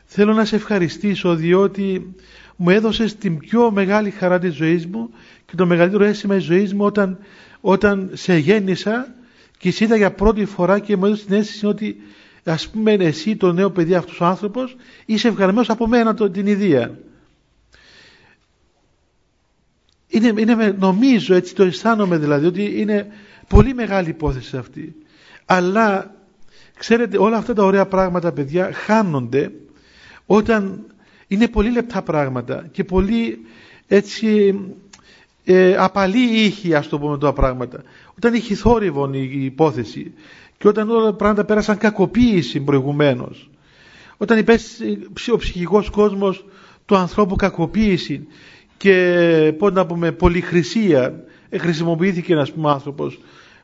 θέλω 0.06 0.34
να 0.34 0.46
σε 0.46 0.56
ευχαριστήσω 0.56 1.36
διότι 1.36 2.16
μου 2.56 2.70
έδωσες 2.70 3.16
την 3.16 3.38
πιο 3.38 3.72
μεγάλη 3.72 4.10
χαρά 4.10 4.40
της 4.40 4.56
ζωής 4.56 4.88
μου 4.88 5.10
και 5.46 5.56
το 5.56 5.66
μεγαλύτερο 5.66 6.04
αίσθημα 6.04 6.36
της 6.36 6.44
ζωής 6.44 6.74
μου 6.74 6.86
όταν, 6.86 7.18
όταν 7.62 8.10
σε 8.14 8.38
γέννησα 8.38 9.16
και 9.58 9.68
εσύ 9.70 9.86
για 9.86 10.12
πρώτη 10.12 10.46
φορά 10.46 10.80
και 10.80 10.98
μου 10.98 11.06
έδωσε 11.06 11.26
την 11.26 11.36
αίσθηση 11.36 11.66
ότι 11.66 11.96
ας 12.44 12.70
πούμε 12.70 12.94
εσύ 12.94 13.36
το 13.36 13.52
νέο 13.52 13.72
παιδί 13.72 13.96
αυτός 13.96 14.22
ο 14.22 14.26
άνθρωπος 14.26 14.76
είσαι 15.06 15.28
ευγαρμένος 15.28 15.70
από 15.70 15.88
μένα 15.88 16.14
το, 16.14 16.30
την 16.30 16.48
ιδέα 16.48 16.92
είναι, 20.08 20.34
είναι, 20.42 20.76
νομίζω 20.80 21.36
έτσι 21.36 21.56
το 21.56 21.64
αισθάνομαι 21.64 22.18
δηλαδή 22.18 22.46
ότι 22.46 22.80
είναι 22.82 23.08
πολύ 23.50 23.74
μεγάλη 23.74 24.10
υπόθεση 24.10 24.58
αυτή 24.58 24.96
αλλά 25.46 26.16
ξέρετε 26.78 27.18
όλα 27.18 27.38
αυτά 27.38 27.54
τα 27.54 27.64
ωραία 27.64 27.86
πράγματα 27.86 28.32
παιδιά 28.32 28.70
χάνονται 28.74 29.52
όταν 30.26 30.86
είναι 31.28 31.48
πολύ 31.48 31.72
λεπτά 31.72 32.02
πράγματα 32.02 32.68
και 32.72 32.84
πολύ 32.84 33.46
έτσι 33.88 34.60
ε, 35.46 35.76
απαλή 35.78 36.22
ήχη 36.46 36.76
ας 36.76 36.88
το 36.88 37.00
πούμε 37.00 37.18
τα 37.18 37.34
πράγματα 37.34 37.84
όταν 38.16 38.34
έχει 38.34 38.56
θόρυβον 38.56 39.14
η, 39.14 39.30
η 39.34 39.46
υπόθεση 39.46 40.14
και 40.60 40.68
όταν 40.68 40.90
όλα 40.90 41.06
τα 41.06 41.14
πράγματα 41.14 41.46
πέρασαν 41.46 41.78
κακοποίηση 41.78 42.60
προηγουμένως. 42.60 43.50
Όταν 44.18 44.38
υπέστη 44.38 45.08
ο 45.34 45.38
ψυχικός 45.38 45.90
κόσμος 45.90 46.46
του 46.86 46.96
ανθρώπου 46.96 47.36
κακοποίηση 47.36 48.28
και 48.78 49.54
πώς 49.58 49.72
να 49.72 49.86
πούμε 49.86 50.12
πολυχρησία 50.12 51.24
ε, 51.50 51.58
χρησιμοποιήθηκε 51.58 52.34
ένας 52.34 52.52
πούμε 52.52 52.70
άνθρωπος 52.72 53.20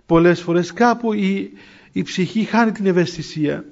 πολλές 0.06 0.42
φορές 0.42 0.74
κάπου 0.74 1.14
η, 1.14 1.52
η 1.92 2.02
ψυχή 2.04 2.44
χάνει 2.44 2.72
την 2.72 2.86
ευαισθησία 2.86 3.66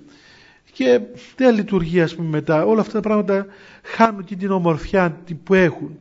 και 0.72 1.00
δεν 1.36 1.56
λειτουργεί 1.56 2.02
ας 2.02 2.16
πούμε 2.16 2.30
μετά 2.30 2.66
όλα 2.66 2.82
αυτά 2.82 2.94
τα 2.94 3.00
πράγματα 3.00 3.46
χάνουν 3.84 4.24
και 4.24 4.36
την 4.36 4.52
ομορφιά 4.52 5.22
που 5.44 5.54
έχουν 5.54 5.98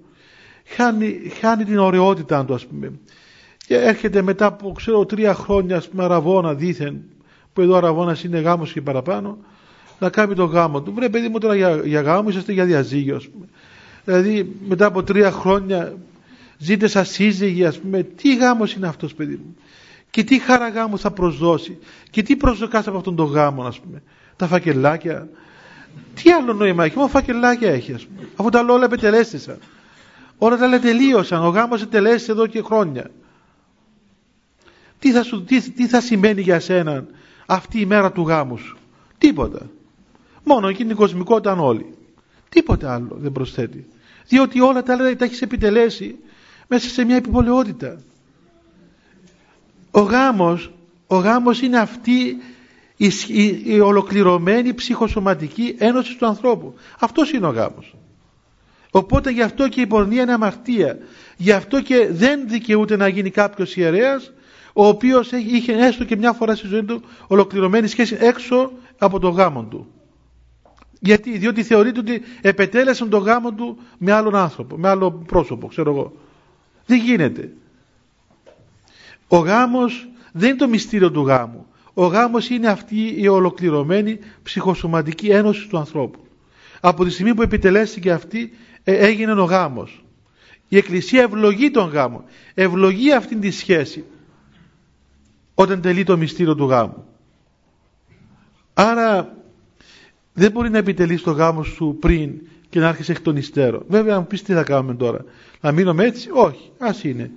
χάνει, 0.64 1.20
χάνει 1.40 1.64
την 1.64 1.78
ωραιότητα 1.78 2.44
του 2.44 2.54
ας 2.54 2.66
πούμε 2.66 2.92
και 3.66 3.76
έρχεται 3.76 4.22
μετά 4.22 4.46
από 4.46 4.72
ξέρω 4.72 5.06
τρία 5.06 5.34
χρόνια 5.34 5.76
ας 5.76 5.88
πούμε 5.88 6.04
αραβόνα 6.04 6.54
δήθεν 6.54 7.02
που 7.52 7.60
εδώ 7.60 7.74
αραβόνας 7.76 8.24
είναι 8.24 8.38
γάμος 8.38 8.72
και 8.72 8.80
παραπάνω 8.80 9.38
να 9.98 10.10
κάνει 10.10 10.34
το 10.34 10.44
γάμο 10.44 10.82
του. 10.82 10.92
Βρε 10.94 11.08
παιδί 11.08 11.28
μου 11.28 11.38
τώρα 11.38 11.54
για, 11.54 11.82
για 11.84 12.00
γάμο 12.00 12.28
είσαστε 12.28 12.52
για 12.52 12.64
διαζύγιο 12.64 13.16
ας 13.16 13.28
πούμε. 13.28 13.46
Δηλαδή 14.04 14.52
μετά 14.68 14.86
από 14.86 15.02
τρία 15.02 15.30
χρόνια 15.30 15.96
ζείτε 16.58 16.86
σαν 16.86 17.04
σύζυγοι 17.04 17.64
ας 17.64 17.78
πούμε. 17.78 18.02
Τι 18.02 18.36
γάμος 18.36 18.74
είναι 18.74 18.86
αυτός 18.86 19.14
παιδί 19.14 19.34
μου; 19.44 19.56
Και 20.12 20.24
τι 20.24 20.38
χαρά 20.38 20.68
γάμου 20.68 20.98
θα 20.98 21.10
προσδώσει. 21.10 21.78
Και 22.10 22.22
τι 22.22 22.36
προσδοκάς 22.36 22.86
από 22.86 22.96
αυτόν 22.96 23.16
τον 23.16 23.26
γάμο 23.26 23.64
ας 23.64 23.80
πούμε. 23.80 24.02
Τα 24.36 24.46
φακελάκια. 24.46 25.28
Τι 26.14 26.30
άλλο 26.32 26.52
νόημα 26.52 26.84
έχει. 26.84 26.96
Μόνο 26.96 27.08
φακελάκια 27.08 27.70
έχει 27.70 27.92
ας 27.92 28.06
πούμε. 28.06 28.28
Αφού 28.36 28.48
τα 28.48 28.66
όλα 28.68 28.84
επιτελέστησαν. 28.84 29.58
Όλα 30.38 30.56
τα 30.56 30.66
λέει 30.66 30.78
τελείωσαν. 30.78 31.44
Ο 31.44 31.48
γάμος 31.48 31.88
τελέσει 31.88 32.30
εδώ 32.30 32.46
και 32.46 32.62
χρόνια. 32.62 33.10
Τι 34.98 35.12
θα, 35.12 35.22
σου, 35.22 35.44
τι, 35.44 35.70
τι 35.70 35.88
θα 35.88 36.00
σημαίνει 36.00 36.40
για 36.40 36.60
σένα 36.60 37.06
αυτή 37.46 37.80
η 37.80 37.86
μέρα 37.86 38.12
του 38.12 38.22
γάμου 38.22 38.56
σου; 38.56 38.76
Τίποτα. 39.18 39.70
Μόνο 40.44 40.68
εκείνη 40.68 40.90
η 40.90 40.94
κοσμικότητα 40.94 41.52
όλοι. 41.56 41.94
Τίποτα 42.48 42.94
άλλο 42.94 43.16
δεν 43.20 43.32
προσθέτει. 43.32 43.86
Διότι 44.28 44.60
όλα 44.60 44.82
τα 44.82 44.92
άλλα 44.92 45.16
τα 45.16 45.24
έχεις 45.24 45.42
επιτελέσει 45.42 46.16
μέσα 46.68 46.88
σε 46.88 47.04
μια 47.04 47.16
επιπολαιότητα. 47.16 48.00
Ο 49.94 50.00
γάμος, 50.00 50.72
ο 51.06 51.16
γάμος 51.16 51.60
είναι 51.62 51.78
αυτή 51.78 52.36
η, 52.96 53.12
η, 53.28 53.62
η 53.64 53.80
ολοκληρωμένη 53.80 54.74
ψυχοσωματική 54.74 55.74
ένωση 55.78 56.16
του 56.16 56.26
ανθρώπου. 56.26 56.74
Αυτός 56.98 57.32
είναι 57.32 57.46
ο 57.46 57.50
γάμος. 57.50 57.96
Οπότε 58.90 59.30
γι' 59.30 59.42
αυτό 59.42 59.68
και 59.68 59.80
η 59.80 59.86
πορνεία 59.86 60.22
είναι 60.22 60.32
αμαρτία. 60.32 60.98
Γι' 61.36 61.52
αυτό 61.52 61.80
και 61.82 62.08
δεν 62.10 62.48
δικαιούται 62.48 62.96
να 62.96 63.08
γίνει 63.08 63.30
κάποιος 63.30 63.76
ιερέας 63.76 64.32
ο 64.72 64.86
οποίος 64.86 65.32
είχε 65.32 65.72
έστω 65.72 66.04
και 66.04 66.16
μια 66.16 66.32
φορά 66.32 66.54
στη 66.54 66.66
ζωή 66.66 66.84
του 66.84 67.02
ολοκληρωμένη 67.26 67.86
σχέση 67.86 68.16
έξω 68.20 68.72
από 68.98 69.18
το 69.18 69.28
γάμο 69.28 69.64
του. 69.64 69.86
Γιατί, 71.00 71.38
διότι 71.38 71.62
θεωρείται 71.62 72.00
ότι 72.00 72.22
επετέλεσαν 72.40 73.08
το 73.10 73.18
γάμο 73.18 73.52
του 73.52 73.78
με 73.98 74.12
άλλον 74.12 74.34
άνθρωπο, 74.34 74.76
με 74.76 74.88
άλλο 74.88 75.10
πρόσωπο, 75.10 75.66
ξέρω 75.66 75.90
εγώ. 75.90 76.12
Δεν 76.86 76.98
γίνεται. 76.98 77.52
Ο 79.32 79.38
γάμος 79.38 80.08
δεν 80.32 80.48
είναι 80.48 80.58
το 80.58 80.68
μυστήριο 80.68 81.10
του 81.10 81.26
γάμου. 81.26 81.66
Ο 81.94 82.06
γάμος 82.06 82.48
είναι 82.48 82.68
αυτή 82.68 83.14
η 83.16 83.28
ολοκληρωμένη 83.28 84.18
ψυχοσωματική 84.42 85.28
ένωση 85.28 85.68
του 85.68 85.78
ανθρώπου. 85.78 86.18
Από 86.80 87.04
τη 87.04 87.10
στιγμή 87.10 87.34
που 87.34 87.42
επιτελέστηκε 87.42 88.12
αυτή 88.12 88.52
ε, 88.84 88.96
έγινε 88.96 89.32
ο 89.40 89.44
γάμος. 89.44 90.04
Η 90.68 90.76
Εκκλησία 90.76 91.22
ευλογεί 91.22 91.70
τον 91.70 91.88
γάμο. 91.88 92.24
Ευλογεί 92.54 93.12
αυτήν 93.12 93.40
τη 93.40 93.50
σχέση 93.50 94.04
όταν 95.54 95.80
τελεί 95.80 96.04
το 96.04 96.16
μυστήριο 96.16 96.54
του 96.54 96.64
γάμου. 96.64 97.04
Άρα 98.74 99.36
δεν 100.32 100.50
μπορεί 100.50 100.70
να 100.70 100.78
επιτελείς 100.78 101.22
το 101.22 101.30
γάμο 101.30 101.62
σου 101.62 101.96
πριν 102.00 102.40
και 102.68 102.80
να 102.80 102.88
άρχισε 102.88 103.12
εκ 103.12 103.20
των 103.20 103.36
υστέρων. 103.36 103.84
Βέβαια, 103.88 104.16
αν 104.16 104.26
πεις 104.26 104.42
τι 104.42 104.52
θα 104.52 104.62
κάνουμε 104.62 104.94
τώρα. 104.94 105.24
Να 105.60 105.72
μείνουμε 105.72 106.04
έτσι; 106.04 106.28
Όχι. 106.32 106.70
Ας 106.78 107.04
είναι. 107.04 107.30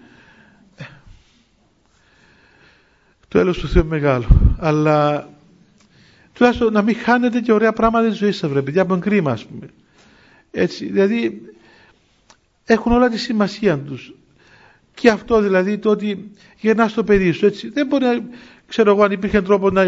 Το 3.35 3.41
έλος 3.41 3.57
του 3.57 3.67
Θεού 3.67 3.85
μεγάλο. 3.85 4.55
Αλλά 4.59 5.29
τουλάχιστον 6.33 6.73
να 6.73 6.81
μην 6.81 6.95
χάνετε 6.95 7.39
και 7.39 7.51
ωραία 7.51 7.73
πράγματα 7.73 8.07
της 8.07 8.17
ζωής 8.17 8.37
σας, 8.37 8.49
βρε 8.49 8.61
παιδιά, 8.61 8.81
από 8.81 8.97
κρίμα, 8.97 9.31
ας 9.31 9.45
πούμε. 9.45 9.69
Έτσι, 10.51 10.85
δηλαδή, 10.85 11.41
έχουν 12.65 12.91
όλα 12.91 13.09
τη 13.09 13.17
σημασία 13.17 13.79
τους. 13.79 14.13
Και 14.93 15.09
αυτό 15.09 15.41
δηλαδή 15.41 15.77
το 15.77 15.89
ότι 15.89 16.31
γεννά 16.59 16.89
το 16.89 17.03
παιδί 17.03 17.31
σου 17.31 17.45
έτσι. 17.45 17.69
Δεν 17.69 17.87
μπορεί 17.87 18.05
να, 18.05 18.23
ξέρω 18.67 18.91
εγώ 18.91 19.03
αν 19.03 19.11
υπήρχε 19.11 19.41
τρόπο 19.41 19.69
να, 19.69 19.83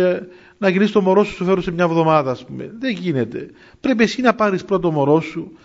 να 0.58 0.70
γυρίσει 0.70 0.94
το 0.94 1.02
μωρό 1.02 1.24
σου 1.24 1.34
σου 1.34 1.46
φέρω 1.46 1.62
σε 1.62 1.72
μια 1.72 1.84
εβδομάδα 1.84 2.32
ας 2.32 2.46
πούμε. 2.46 2.72
Δεν 2.80 2.92
γίνεται. 2.92 3.50
Πρέπει 3.80 4.04
εσύ 4.04 4.22
να 4.22 4.34
πάρεις 4.34 4.66
πρώτο 4.66 4.92
μωρό 4.92 5.22
σου. 5.22 5.58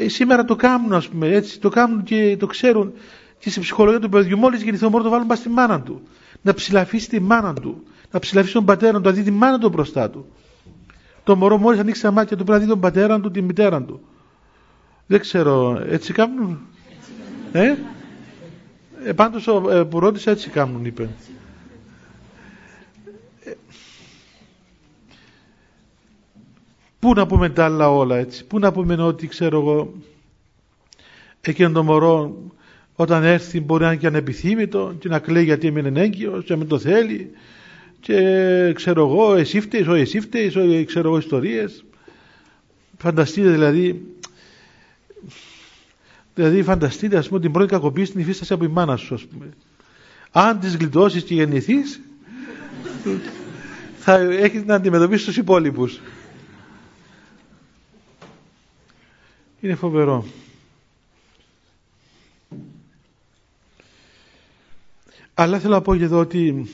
Ε, 0.00 0.08
σήμερα 0.08 0.44
το 0.44 0.56
κάνουν 0.56 0.92
ας 0.92 1.08
πούμε 1.08 1.28
έτσι. 1.28 1.60
Το 1.60 1.68
κάνουν 1.68 2.02
και 2.02 2.36
το 2.38 2.46
ξέρουν 2.46 2.92
και 3.42 3.50
στη 3.50 3.60
ψυχολογία 3.60 4.00
του 4.00 4.08
παιδιού. 4.08 4.38
Μόλις 4.38 4.62
γεννηθεί 4.62 4.84
ο 4.84 4.90
μωρό 4.90 5.02
το 5.02 5.10
βάλουν 5.10 5.26
πας 5.26 5.38
στη 5.38 5.48
μάνα 5.48 5.80
του. 5.82 6.02
Να 6.42 6.54
ψηλαφίσει 6.54 7.08
τη 7.08 7.20
μάνα 7.20 7.52
του. 7.54 7.82
Να 8.10 8.18
ψηλαφίσει 8.18 8.52
τον 8.52 8.64
πατέρα 8.64 8.92
του. 9.00 9.08
Να 9.08 9.10
δει 9.10 9.22
τη 9.22 9.30
μάνα 9.30 9.58
του 9.58 9.68
μπροστά 9.68 10.10
του. 10.10 10.26
Το 11.24 11.36
μωρό 11.36 11.58
μόλις 11.58 11.80
ανοίξει 11.80 12.02
τα 12.02 12.10
μάτια 12.10 12.36
του 12.36 12.44
πρέπει 12.44 12.58
να 12.58 12.64
δει 12.64 12.70
τον 12.70 12.80
πατέρα 12.80 13.20
του, 13.20 13.30
τη 13.30 13.42
μητέρα 13.42 13.82
του. 13.82 14.00
Δεν 15.06 15.20
ξέρω, 15.20 15.82
έτσι 15.88 16.12
κάνουν; 16.12 16.60
Ε; 17.52 17.74
Ε, 19.04 19.12
πάντως 19.12 19.46
ε, 19.70 19.84
που 19.84 20.00
ρώτησα 20.00 20.30
έτσι 20.30 20.50
κάνουν 20.50 20.84
είπε. 20.84 21.08
Πού 26.98 27.14
να 27.14 27.26
πούμε 27.26 27.48
τα 27.50 27.64
άλλα 27.64 27.90
όλα 27.90 28.16
έτσι. 28.16 28.44
Πού 28.44 28.58
να 28.58 28.72
πούμε 28.72 28.94
ότι 29.02 29.26
ξέρω 29.26 29.60
εγώ 29.60 29.92
εκείνο 31.40 31.70
το 31.72 31.82
μωρό 31.82 32.36
όταν 32.94 33.24
έρθει 33.24 33.60
μπορεί 33.60 33.82
να 33.82 33.88
είναι 33.88 34.00
και 34.00 34.06
ανεπιθύμητο 34.06 34.94
και 34.98 35.08
να 35.08 35.18
κλαίει 35.18 35.44
γιατί 35.44 35.66
έμεινε 35.66 36.00
έγκυος 36.00 36.44
και 36.44 36.52
να 36.52 36.58
μην 36.58 36.68
το 36.68 36.78
θέλει 36.78 37.30
και 38.00 38.72
ξέρω 38.74 39.06
εγώ 39.08 39.34
εσύ 39.34 39.60
φταίεις, 39.60 39.86
όχι 39.86 40.00
εσύ 40.00 40.20
φταίεις, 40.20 40.56
όχι 40.56 40.84
ξέρω 40.84 41.08
εγώ 41.08 41.18
ιστορίες. 41.18 41.84
Φανταστείτε 42.98 43.50
δηλαδή 43.50 44.12
Δηλαδή 46.34 46.62
φανταστείτε 46.62 47.16
ας 47.16 47.28
πούμε 47.28 47.40
την 47.40 47.52
πρώτη 47.52 47.68
κακοποίηση 47.72 48.12
την 48.12 48.20
υφίσταση 48.20 48.52
από 48.52 48.64
η 48.64 48.68
μάνα 48.68 48.96
σου 48.96 49.14
ας 49.14 49.24
πούμε. 49.24 49.48
Αν 50.30 50.58
τις 50.60 50.76
γλιτώσεις 50.76 51.22
και 51.22 51.34
γεννηθείς 51.34 52.00
θα 54.04 54.14
έχεις 54.14 54.64
να 54.64 54.74
αντιμετωπίσεις 54.74 55.26
τους 55.26 55.36
υπόλοιπους. 55.36 56.00
Είναι 59.60 59.74
φοβερό. 59.74 60.24
Αλλά 65.34 65.58
θέλω 65.58 65.74
να 65.74 65.80
πω 65.80 65.96
και 65.96 66.04
εδώ 66.04 66.18
ότι 66.18 66.68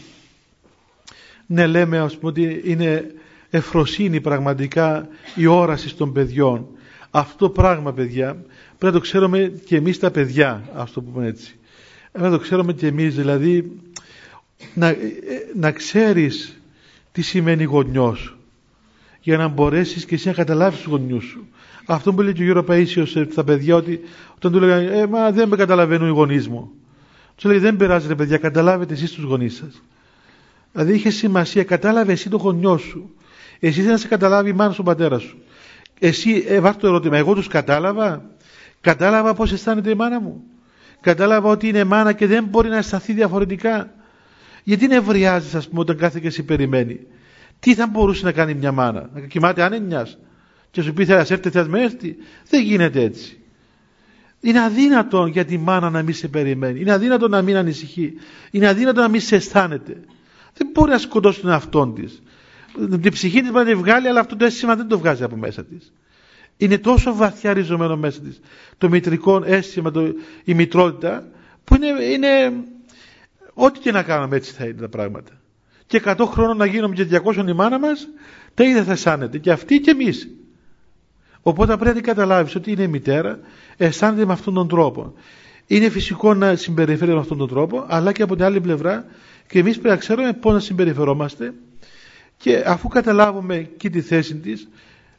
ναι 1.46 1.66
λέμε 1.66 1.98
ας 1.98 2.16
πούμε 2.16 2.30
ότι 2.30 2.62
είναι 2.64 3.14
εφροσύνη 3.50 4.20
πραγματικά 4.20 5.08
η 5.34 5.46
όραση 5.46 5.96
των 5.96 6.12
παιδιών. 6.12 6.66
Αυτό 7.10 7.50
πράγμα 7.50 7.92
παιδιά 7.92 8.36
Πρέπει 8.78 8.94
να 8.94 9.00
το 9.00 9.06
ξέρουμε 9.06 9.52
και 9.64 9.76
εμείς 9.76 9.98
τα 9.98 10.10
παιδιά, 10.10 10.68
ας 10.74 10.92
το 10.92 11.00
πούμε 11.02 11.26
έτσι. 11.26 11.58
Πρέπει 12.12 12.30
να 12.30 12.36
το 12.36 12.42
ξέρουμε 12.42 12.72
και 12.72 12.86
εμείς, 12.86 13.14
δηλαδή 13.14 13.80
να, 14.74 14.96
να 15.54 15.72
ξέρεις 15.72 16.60
τι 17.12 17.22
σημαίνει 17.22 17.64
γονιός 17.64 18.36
για 19.20 19.36
να 19.36 19.48
μπορέσεις 19.48 20.04
και 20.04 20.14
εσύ 20.14 20.26
να 20.28 20.34
καταλάβεις 20.34 20.78
τους 20.78 20.86
γονιούς 20.86 21.24
σου. 21.24 21.46
Αυτό 21.86 22.12
που 22.14 22.22
λέει 22.22 22.32
και 22.32 22.42
ο 22.42 22.44
Γιώργο 22.44 22.64
Παΐσιος 22.68 23.26
στα 23.30 23.44
παιδιά 23.44 23.74
ότι 23.76 24.00
όταν 24.36 24.52
του 24.52 24.58
λέγανε 24.60 24.84
ε, 24.84 25.06
μα 25.06 25.30
δεν 25.32 25.48
με 25.48 25.56
καταλαβαίνουν 25.56 26.08
οι 26.08 26.12
γονείς 26.12 26.48
μου. 26.48 26.70
Του 27.38 27.48
λέει 27.48 27.58
δεν 27.58 27.76
πειράζει 27.76 28.14
παιδιά, 28.14 28.38
καταλάβετε 28.38 28.94
εσείς 28.94 29.12
τους 29.12 29.24
γονείς 29.24 29.56
σας. 29.56 29.82
Δηλαδή 30.72 30.94
είχε 30.94 31.10
σημασία, 31.10 31.64
κατάλαβε 31.64 32.12
εσύ 32.12 32.28
τον 32.28 32.40
γονιό 32.40 32.76
σου. 32.76 33.14
Εσύ 33.60 33.82
δεν 33.82 33.90
να 33.90 33.96
σε 33.96 34.08
καταλάβει 34.08 34.50
η 34.50 34.52
μάνα 34.52 34.72
σου, 34.72 34.82
πατέρας 34.82 35.22
σου. 35.22 35.38
Εσύ, 35.98 36.44
ε, 36.48 36.60
το 36.60 36.86
ερώτημα, 36.86 37.16
εγώ 37.16 37.34
τους 37.34 37.46
κατάλαβα; 37.48 38.30
Κατάλαβα 38.80 39.34
πώς 39.34 39.52
αισθάνεται 39.52 39.90
η 39.90 39.94
μάνα 39.94 40.20
μου. 40.20 40.42
Κατάλαβα 41.00 41.50
ότι 41.50 41.68
είναι 41.68 41.84
μάνα 41.84 42.12
και 42.12 42.26
δεν 42.26 42.44
μπορεί 42.44 42.68
να 42.68 42.76
αισθανθεί 42.76 43.12
διαφορετικά. 43.12 43.94
Γιατί 44.64 44.86
νευριάζεις 44.86 45.54
ας 45.54 45.68
πούμε 45.68 45.80
όταν 45.80 45.96
κάθε 45.96 46.20
και 46.20 46.26
εσύ 46.26 46.42
περιμένει; 46.42 47.00
Τι 47.60 47.74
θα 47.74 47.86
μπορούσε 47.86 48.24
να 48.24 48.32
κάνει 48.32 48.54
μια 48.54 48.72
μάνα; 48.72 49.10
Να 49.14 49.20
κοιμάται 49.20 49.62
άνενιας; 49.62 50.18
Και 50.70 50.82
σου 50.82 50.92
πει 50.92 51.04
θέλει 51.04 51.18
να 51.18 51.34
έρθει, 51.34 51.50
θες 51.50 51.68
με 51.68 51.82
έρθει. 51.82 52.16
Δεν 52.48 52.62
γίνεται 52.62 53.02
έτσι. 53.02 53.38
Είναι 54.40 54.60
αδύνατο 54.60 55.26
για 55.26 55.44
τη 55.44 55.58
μάνα 55.58 55.90
να 55.90 56.02
μην 56.02 56.14
σε 56.14 56.28
περιμένει. 56.28 56.80
Είναι 56.80 56.92
αδύνατο 56.92 57.28
να 57.28 57.42
μην 57.42 57.56
ανησυχεί. 57.56 58.12
Είναι 58.50 58.68
αδύνατο 58.68 59.00
να 59.00 59.08
μην 59.08 59.20
σε 59.20 59.36
αισθάνεται. 59.36 60.00
Δεν 60.54 60.68
μπορεί 60.72 60.90
να 60.90 60.98
σκοτώσει 60.98 61.40
τον 61.40 61.50
εαυτό 61.50 61.86
της. 61.86 62.22
Την 63.00 63.12
ψυχή 63.12 63.40
της 63.40 63.50
μπορεί 63.50 63.64
να 63.64 63.70
τη 63.70 63.74
βγάλει, 63.74 64.08
αλλά 64.08 64.20
αυτό 64.20 64.36
το 64.36 64.44
αίσθημα 64.44 64.76
δεν 64.76 64.88
το 64.88 64.98
βγάζει 64.98 65.22
από 65.22 65.36
μέσα 65.36 65.64
της. 65.64 65.92
Είναι 66.56 66.78
τόσο 66.78 67.14
βαθιά 67.14 67.52
ριζωμένο 67.52 67.96
μέσα 67.96 68.20
της 68.20 68.40
το 68.78 68.88
μητρικό 68.88 69.42
αίσθημα, 69.44 69.90
το, 69.90 70.14
η 70.44 70.54
μητρότητα 70.54 71.28
που 71.64 71.74
είναι, 71.74 72.02
είναι 72.02 72.52
ό,τι 73.54 73.78
και 73.78 73.92
να 73.92 74.02
κάνουμε 74.02 74.36
έτσι 74.36 74.52
θα 74.52 74.64
είναι 74.64 74.80
τα 74.80 74.88
πράγματα. 74.88 75.32
Και 75.86 76.02
100 76.04 76.16
χρόνων 76.26 76.56
να 76.56 76.66
γίνουμε 76.66 76.94
και 76.94 77.20
200 77.24 77.48
η 77.48 77.52
μάνα 77.52 77.78
μας 77.78 78.08
τα 78.54 78.64
ίδια 78.64 78.84
θα 78.84 78.92
αισθάνεται 78.92 79.38
και 79.38 79.50
αυτοί 79.50 79.80
και 79.80 79.90
εμείς. 79.90 80.28
Οπότε 81.48 81.76
πρέπει 81.76 81.94
να 81.96 82.00
καταλάβεις 82.00 82.54
ότι 82.54 82.70
είναι 82.72 82.82
η 82.82 82.88
μητέρα, 82.88 83.38
αισθάνεται 83.76 84.24
με 84.26 84.32
αυτόν 84.32 84.54
τον 84.54 84.68
τρόπο. 84.68 85.12
Είναι 85.66 85.88
φυσικό 85.88 86.34
να 86.34 86.56
συμπεριφέρει 86.56 87.12
με 87.12 87.18
αυτόν 87.18 87.38
τον 87.38 87.48
τρόπο, 87.48 87.84
αλλά 87.88 88.12
και 88.12 88.22
από 88.22 88.34
την 88.34 88.44
άλλη 88.44 88.60
πλευρά 88.60 89.04
και 89.46 89.58
εμείς 89.58 89.74
πρέπει 89.78 89.88
να 89.88 89.96
ξέρουμε 89.96 90.32
πώς 90.32 90.52
να 90.52 90.60
συμπεριφερόμαστε 90.60 91.54
και 92.36 92.62
αφού 92.66 92.88
καταλάβουμε 92.88 93.70
και 93.76 93.90
τη 93.90 94.00
θέση 94.00 94.34
της, 94.36 94.68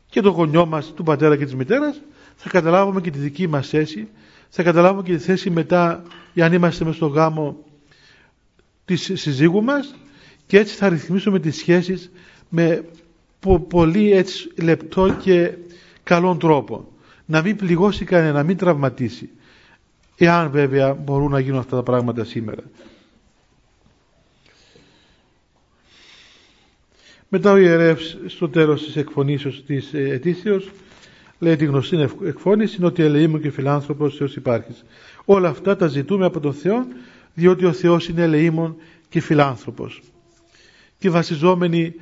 και 0.10 0.22
το 0.22 0.30
γονιό 0.30 0.66
μας, 0.66 0.94
του 0.96 1.04
πατέρα 1.04 1.38
και 1.38 1.44
της 1.44 1.56
μητέρας, 1.56 2.02
θα 2.36 2.50
καταλάβουμε 2.50 3.02
και 3.02 3.12
τη 3.12 3.18
δική 3.20 3.48
μας 3.48 3.68
θέση, 3.68 4.08
θα 4.50 4.64
καταλάβουμε 4.64 5.04
και 5.04 5.16
τη 5.16 5.24
θέση 5.24 5.50
μετά, 5.50 6.04
αν 6.40 6.54
είμαστε 6.54 6.86
μες 6.86 6.96
στο 6.96 7.08
γάμο 7.08 7.58
της 8.86 9.12
συζύγου 9.14 9.64
μας 9.64 9.96
και 10.48 10.58
έτσι 10.58 10.76
θα 10.76 10.90
ρυθμίσουμε 10.90 11.40
τις 11.40 11.56
σχέσεις 11.58 12.12
με 12.50 12.84
πολύ 13.70 14.12
έτσι 14.12 14.50
λεπτό 14.62 15.16
και 15.24 15.52
καλόν 16.10 16.40
τρόπο. 16.40 16.88
Να 17.26 17.42
μην 17.42 17.56
πληγώσει 17.56 18.06
κανένα, 18.06 18.34
να 18.34 18.44
μην 18.44 18.58
τραυματίσει. 18.58 19.30
Εάν 20.18 20.52
βέβαια 20.52 20.94
μπορούν 20.94 21.32
να 21.32 21.40
γίνουν 21.40 21.60
αυτά 21.60 21.76
τα 21.76 21.84
πράγματα 21.84 22.24
σήμερα. 22.24 22.64
Μετά 27.30 27.52
ο 27.52 27.58
ιερεύς 27.58 28.18
στο 28.28 28.50
τέλος 28.50 28.84
της 28.84 28.96
εκφωνήσεως 28.96 29.64
της 29.66 29.94
ε, 29.94 30.10
ετήσεως 30.10 30.72
λέει 31.40 31.56
τη 31.56 31.66
γνωστή 31.66 32.08
εκφώνηση 32.26 32.76
είναι 32.78 32.86
ότι 32.86 33.04
ελεήμων 33.04 33.42
και 33.42 33.50
φιλάνθρωπος 33.50 34.16
Θεός 34.16 34.36
υπάρχεις. 34.36 34.84
Όλα 35.26 35.50
αυτά 35.50 35.76
τα 35.76 35.88
ζητούμε 35.88 36.26
από 36.26 36.40
τον 36.40 36.54
Θεό 36.54 36.88
διότι 37.34 37.66
ο 37.66 37.74
Θεός 37.74 38.08
είναι 38.08 38.22
ελεήμων 38.22 38.76
και 39.10 39.20
φιλάνθρωπος. 39.20 40.02
Και 41.00 41.10
βασιζόμενοι 41.10 41.94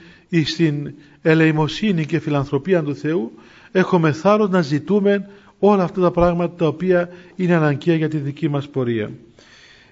στην 0.46 0.94
ελεημοσύνη 1.22 2.06
και 2.06 2.20
φιλανθρωπία 2.20 2.84
του 2.84 2.96
Θεού 2.96 3.32
έχουμε 3.72 4.12
θάρρος 4.12 4.50
να 4.50 4.62
ζητούμε 4.62 5.30
όλα 5.60 5.84
αυτά 5.84 6.02
τα 6.02 6.12
πράγματα 6.12 6.56
τα 6.56 6.68
οποία 6.68 7.10
είναι 7.36 7.54
αναγκαία 7.54 7.96
για 7.96 8.10
τη 8.10 8.18
δική 8.18 8.48
μας 8.48 8.70
πορεία. 8.70 9.12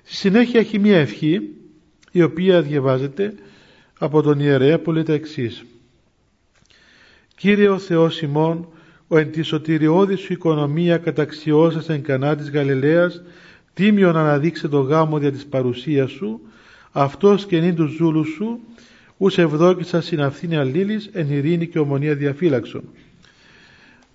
Στη 0.04 0.16
συνέχεια 0.16 0.60
έχει 0.60 0.80
μία 0.80 0.98
ευχή 0.98 1.42
η 2.12 2.22
οποία 2.22 2.62
διαβάζεται 2.62 3.34
από 4.00 4.22
τον 4.22 4.40
ιερέα 4.40 4.80
που 4.80 4.92
λέει 4.92 5.04
τα 5.04 5.14
εξής. 5.14 5.66
Κύριε 7.36 7.70
ο 7.70 7.78
Θεός 7.78 8.22
ημών, 8.22 8.68
ο 9.08 9.18
εν 9.18 9.32
της 9.32 9.48
σωτηριώδης 9.48 10.20
σου 10.20 10.34
οικονομία 10.34 10.98
καταξιώσας 10.98 11.90
εν 11.90 12.02
κανά 12.02 12.36
της 12.36 12.52
Γαλιλαίας 12.52 13.22
τίμιον 13.74 14.18
αναδείξε 14.18 14.68
το 14.68 14.80
γάμο 14.80 15.18
δια 15.18 15.32
της 15.32 15.46
παρουσίας 15.46 16.12
σου 16.12 16.42
αυτός 16.92 17.46
και 17.46 17.60
νυν 17.60 17.76
τους 17.76 17.92
ζούλους 17.92 18.30
σου 18.30 18.60
ους 19.18 19.38
ευδόκησας 19.38 20.06
συναυθήνη 20.06 20.56
αλλήλης 20.56 21.10
εν 21.14 21.32
ειρήνη 21.32 21.68
και 21.68 21.80
ομονία 21.80 22.16
διαφύλαξον 22.16 22.84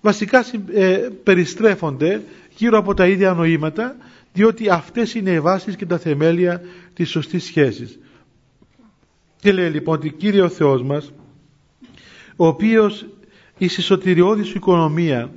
βασικά 0.01 0.45
ε, 0.73 1.09
περιστρέφονται 1.23 2.21
γύρω 2.55 2.77
από 2.77 2.93
τα 2.93 3.07
ίδια 3.07 3.33
νοήματα 3.33 3.95
διότι 4.33 4.69
αυτές 4.69 5.13
είναι 5.13 5.31
οι 5.31 5.39
βάσεις 5.39 5.75
και 5.75 5.85
τα 5.85 5.97
θεμέλια 5.97 6.61
της 6.93 7.09
σωστής 7.09 7.43
σχέσης. 7.43 7.99
Και 9.39 9.51
λέει 9.51 9.69
λοιπόν 9.69 9.95
ότι 9.95 10.11
Κύριε 10.11 10.41
ο 10.41 10.49
Θεός 10.49 10.83
μας 10.83 11.11
ο 12.35 12.47
οποίος 12.47 13.05
η 13.57 13.67
σωτηριώδη 13.67 14.43
σου 14.43 14.57
οικονομία 14.57 15.31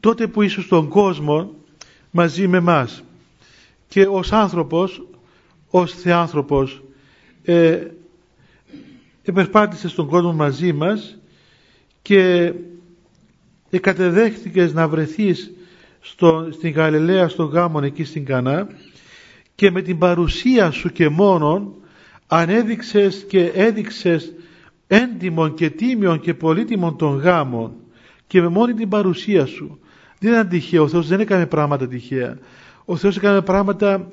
τότε 0.00 0.26
που 0.26 0.42
είσαι 0.42 0.60
στον 0.60 0.88
κόσμο 0.88 1.54
μαζί 2.10 2.48
με 2.48 2.60
μας 2.60 3.02
και 3.88 4.06
ως 4.06 4.32
άνθρωπος 4.32 5.02
ως 5.70 5.92
θεάνθρωπος 5.92 6.82
ε, 7.44 7.86
επερπάτησες 9.22 9.90
στον 9.90 10.06
κόσμο 10.06 10.32
μαζί 10.32 10.72
μας 10.72 11.18
και 12.02 12.52
εκατεδέχτηκες 13.70 14.72
να 14.72 14.88
βρεθείς 14.88 15.50
στο, 16.00 16.48
στην 16.52 16.70
Γαλιλαία 16.70 17.28
στον 17.28 17.46
γάμον 17.46 17.84
εκεί 17.84 18.04
στην 18.04 18.24
Κανά 18.24 18.68
και 19.54 19.70
με 19.70 19.82
την 19.82 19.98
παρουσία 19.98 20.70
σου 20.70 20.92
και 20.92 21.08
μόνον 21.08 21.74
ανέδειξες 22.26 23.24
και 23.28 23.44
έδειξες 23.44 24.32
έντιμον 24.86 25.54
και 25.54 25.70
τίμιον 25.70 26.20
και 26.20 26.34
πολύτιμον 26.34 26.96
των 26.96 27.18
γάμων 27.18 27.72
και 28.26 28.40
με 28.40 28.48
μόνη 28.48 28.74
την 28.74 28.88
παρουσία 28.88 29.46
σου. 29.46 29.78
Δεν 30.18 30.32
ήταν 30.32 30.48
τυχαίο, 30.48 30.82
ο 30.82 30.88
Θεός 30.88 31.08
δεν 31.08 31.20
έκανε 31.20 31.46
πράγματα 31.46 31.88
τυχαία. 31.88 32.38
Ο 32.84 32.96
Θεός 32.96 33.16
έκανε 33.16 33.40
πράγματα, 33.40 34.12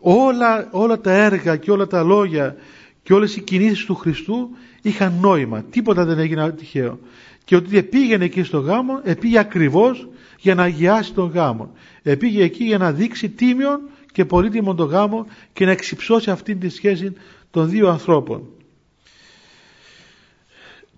όλα, 0.00 0.68
όλα 0.70 1.00
τα 1.00 1.12
έργα 1.12 1.56
και 1.56 1.70
όλα 1.70 1.86
τα 1.86 2.02
λόγια 2.02 2.56
και 3.02 3.12
όλες 3.12 3.36
οι 3.36 3.40
κινήσεις 3.40 3.84
του 3.84 3.94
Χριστού 3.94 4.50
είχαν 4.82 5.18
νόημα. 5.20 5.64
Τίποτα 5.70 6.04
δεν 6.04 6.18
έγινε 6.18 6.52
τυχαίο. 6.52 6.98
Και 7.44 7.56
ότι 7.56 7.82
πήγαινε 7.82 8.24
εκεί 8.24 8.42
στο 8.42 8.58
γάμο, 8.58 9.00
επήγε 9.02 9.38
ακριβώς 9.38 10.08
για 10.38 10.54
να 10.54 10.62
αγιάσει 10.62 11.12
τον 11.12 11.30
γάμο. 11.30 11.72
Επήγε 12.02 12.42
εκεί 12.42 12.64
για 12.64 12.78
να 12.78 12.92
δείξει 12.92 13.28
τίμιον 13.28 13.80
και 14.12 14.24
πολύτιμον 14.24 14.76
τον 14.76 14.88
γάμο 14.88 15.26
και 15.52 15.64
να 15.64 15.70
εξυψώσει 15.70 16.30
αυτή 16.30 16.56
τη 16.56 16.68
σχέση 16.68 17.12
των 17.50 17.68
δύο 17.68 17.88
ανθρώπων 17.88 18.42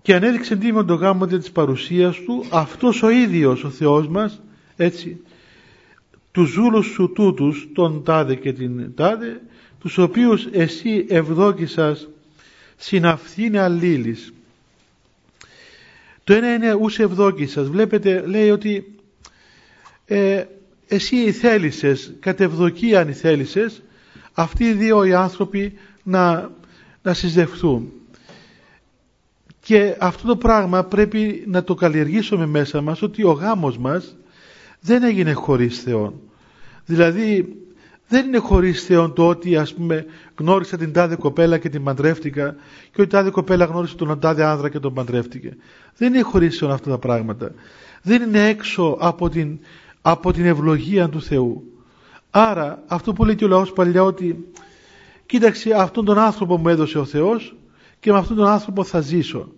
και 0.05 0.15
ανέδειξε 0.15 0.55
τίμον 0.55 0.85
το 0.85 0.93
γάμο 0.93 1.25
της 1.25 1.51
παρουσίας 1.51 2.15
του 2.15 2.45
αυτός 2.49 3.03
ο 3.03 3.09
ίδιος 3.09 3.63
ο 3.63 3.69
Θεός 3.69 4.07
μας 4.07 4.41
έτσι 4.75 5.21
τους 6.31 6.49
ζούλους 6.49 6.85
σου 6.85 7.11
τούτους 7.15 7.67
τον 7.73 8.03
τάδε 8.03 8.35
και 8.35 8.53
την 8.53 8.95
τάδε 8.95 9.41
τους 9.79 9.97
οποίους 9.97 10.47
εσύ 10.51 11.05
ευδόκησας 11.09 12.07
συναυθήνε 12.77 13.59
αλλήλης 13.59 14.33
το 16.23 16.33
ένα 16.33 16.53
είναι 16.53 16.73
ους 16.73 16.99
ευδόκησας 16.99 17.67
βλέπετε 17.67 18.25
λέει 18.25 18.49
ότι 18.49 18.95
ε, 20.05 20.43
εσύ 20.87 21.31
θέλησες 21.31 22.13
κατ' 22.19 22.39
ευδοκία 22.39 22.99
αν 22.99 23.13
θέλησες 23.13 23.81
αυτοί 24.33 24.63
οι 24.63 24.73
δύο 24.73 25.03
οι 25.03 25.13
άνθρωποι 25.13 25.73
να, 26.03 26.51
να 27.01 27.13
συζευτούν 27.13 27.91
και 29.65 29.95
αυτό 29.99 30.27
το 30.27 30.35
πράγμα 30.35 30.83
πρέπει 30.83 31.43
να 31.47 31.63
το 31.63 31.73
καλλιεργήσουμε 31.75 32.45
μέσα 32.45 32.81
μας 32.81 33.01
ότι 33.01 33.23
ο 33.23 33.31
γάμος 33.31 33.77
μας 33.77 34.15
δεν 34.79 35.03
έγινε 35.03 35.33
χωρίς 35.33 35.81
Θεόν. 35.81 36.21
Δηλαδή 36.85 37.55
δεν 38.07 38.25
είναι 38.25 38.37
χωρίς 38.37 38.83
Θεόν 38.83 39.13
το 39.13 39.27
ότι 39.27 39.55
ας 39.55 39.73
πούμε 39.73 40.05
γνώρισα 40.37 40.77
την 40.77 40.93
τάδε 40.93 41.15
κοπέλα 41.15 41.57
και 41.57 41.69
την 41.69 41.83
παντρεύτηκα 41.83 42.55
και 42.91 43.01
ότι 43.01 43.09
τάδε 43.09 43.29
κοπέλα 43.29 43.65
γνώρισε 43.65 43.95
τον 43.95 44.19
τάδε 44.19 44.43
άνδρα 44.43 44.69
και 44.69 44.79
τον 44.79 44.93
παντρεύτηκε. 44.93 45.57
Δεν 45.97 46.13
είναι 46.13 46.23
χωρίς 46.23 46.57
Θεόν 46.57 46.71
αυτά 46.71 46.89
τα 46.89 46.97
πράγματα. 46.97 47.51
Δεν 48.01 48.21
είναι 48.21 48.47
έξω 48.47 48.97
από 48.99 49.29
την, 49.29 49.59
από 50.01 50.31
την 50.33 50.45
ευλογία 50.45 51.09
του 51.09 51.21
Θεού. 51.21 51.63
Άρα 52.31 52.83
αυτό 52.87 53.13
που 53.13 53.25
λέει 53.25 53.35
και 53.35 53.45
ο 53.45 53.47
λαός 53.47 53.71
παλιά 53.71 54.03
ότι 54.03 54.45
κοίταξε 55.25 55.73
αυτόν 55.73 56.05
τον 56.05 56.17
άνθρωπο 56.17 56.57
μου 56.57 56.69
έδωσε 56.69 56.99
ο 56.99 57.05
Θεός 57.05 57.55
και 57.99 58.11
με 58.11 58.17
αυτόν 58.17 58.35
τον 58.37 58.47
άνθρωπο 58.47 58.83
θα 58.83 58.99
ζήσω. 58.99 59.51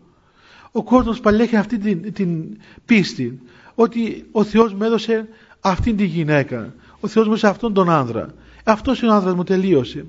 Ο 0.71 0.83
κόσμος 0.83 1.19
παλιά 1.19 1.43
έχει 1.43 1.55
αυτή 1.55 1.77
την, 1.77 2.13
την 2.13 2.57
πίστη 2.85 3.39
ότι 3.75 4.25
ο 4.31 4.43
Θεός 4.43 4.73
μου 4.73 4.83
έδωσε 4.83 5.27
αυτήν 5.59 5.97
τη 5.97 6.05
γυναίκα. 6.05 6.73
Ο 7.07 7.09
Θεός 7.09 7.25
μου 7.25 7.31
έδωσε 7.31 7.47
αυτόν 7.47 7.73
τον 7.73 7.89
άνδρα. 7.89 8.33
Αυτός 8.63 9.01
είναι 9.01 9.11
ο 9.11 9.13
άνδρας 9.13 9.33
μου 9.33 9.43
τελείωσε. 9.43 10.05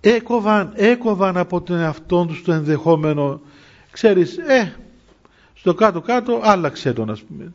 Έκοβαν, 0.00 0.72
έκοβαν 0.74 1.36
από 1.36 1.60
τον 1.60 1.76
εαυτό 1.76 2.24
τους 2.24 2.42
το 2.42 2.52
ενδεχόμενο 2.52 3.40
ξέρεις, 3.90 4.36
ε, 4.36 4.74
στο 5.54 5.74
κάτω-κάτω 5.74 6.40
άλλαξε 6.42 6.92
τον 6.92 7.10
ας 7.10 7.22
πούμε. 7.22 7.52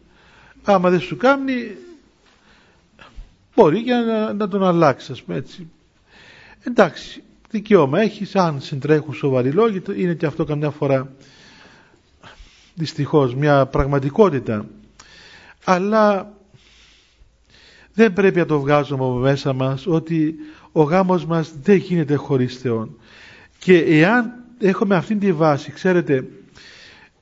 Άμα 0.64 0.90
δεν 0.90 1.00
σου 1.00 1.18
κάνει 1.18 1.78
μπορεί 3.56 3.84
και 3.84 3.94
να, 3.94 4.34
να 4.34 4.48
τον 4.48 4.64
αλλάξεις 4.64 5.10
ας 5.10 5.24
πούμε 5.24 5.38
έτσι. 5.38 5.68
Εντάξει, 6.64 7.24
δικαίωμα 7.50 8.00
έχεις, 8.00 8.36
αν 8.36 8.62
συντρέχουν 8.62 9.14
σοβαροί 9.14 9.52
λόγοι, 9.52 9.82
είναι 9.96 10.14
και 10.14 10.26
αυτό 10.26 10.44
καμιά 10.44 10.70
φορά 10.70 11.12
δυστυχώς 12.74 13.36
μια 13.36 13.66
πραγματικότητα. 13.66 14.66
Αλλά 15.64 16.34
δεν 17.94 18.14
πρέπει 18.14 18.40
να 18.40 18.46
το 18.46 18.60
βγάζουμε 18.60 19.04
από 19.04 19.14
μέσα 19.14 19.54
μας 19.54 19.88
ότι 19.88 20.36
ο 20.72 20.82
γάμος 20.84 21.26
μας 21.26 21.54
δεν 21.62 21.76
γίνεται 21.76 22.16
χωρίς 22.16 22.58
Θεόν. 22.58 22.98
Και 23.60 23.78
εάν 23.78 24.34
έχουμε 24.60 24.96
αυτήν 24.96 25.20
τη 25.20 25.34
βάση, 25.34 25.72
ξέρετε, 25.72 26.28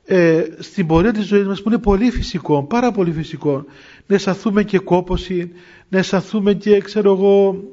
ε, 0.06 0.44
στην 0.60 0.88
πορεία 0.88 1.12
της 1.12 1.26
ζωής 1.26 1.48
μας 1.48 1.62
που 1.62 1.70
είναι 1.70 1.78
πολύ 1.78 2.12
φυσικό, 2.12 2.64
πάρα 2.64 2.92
πολύ 2.92 3.12
φυσικό, 3.12 3.66
να 4.06 4.16
αισθανθούμε 4.16 4.64
και 4.64 4.80
κόποση, 4.80 5.52
να 5.90 5.98
αισθανθούμε 5.98 6.54
και, 6.54 6.80
ξέρω 6.80 7.12
εγώ, 7.12 7.64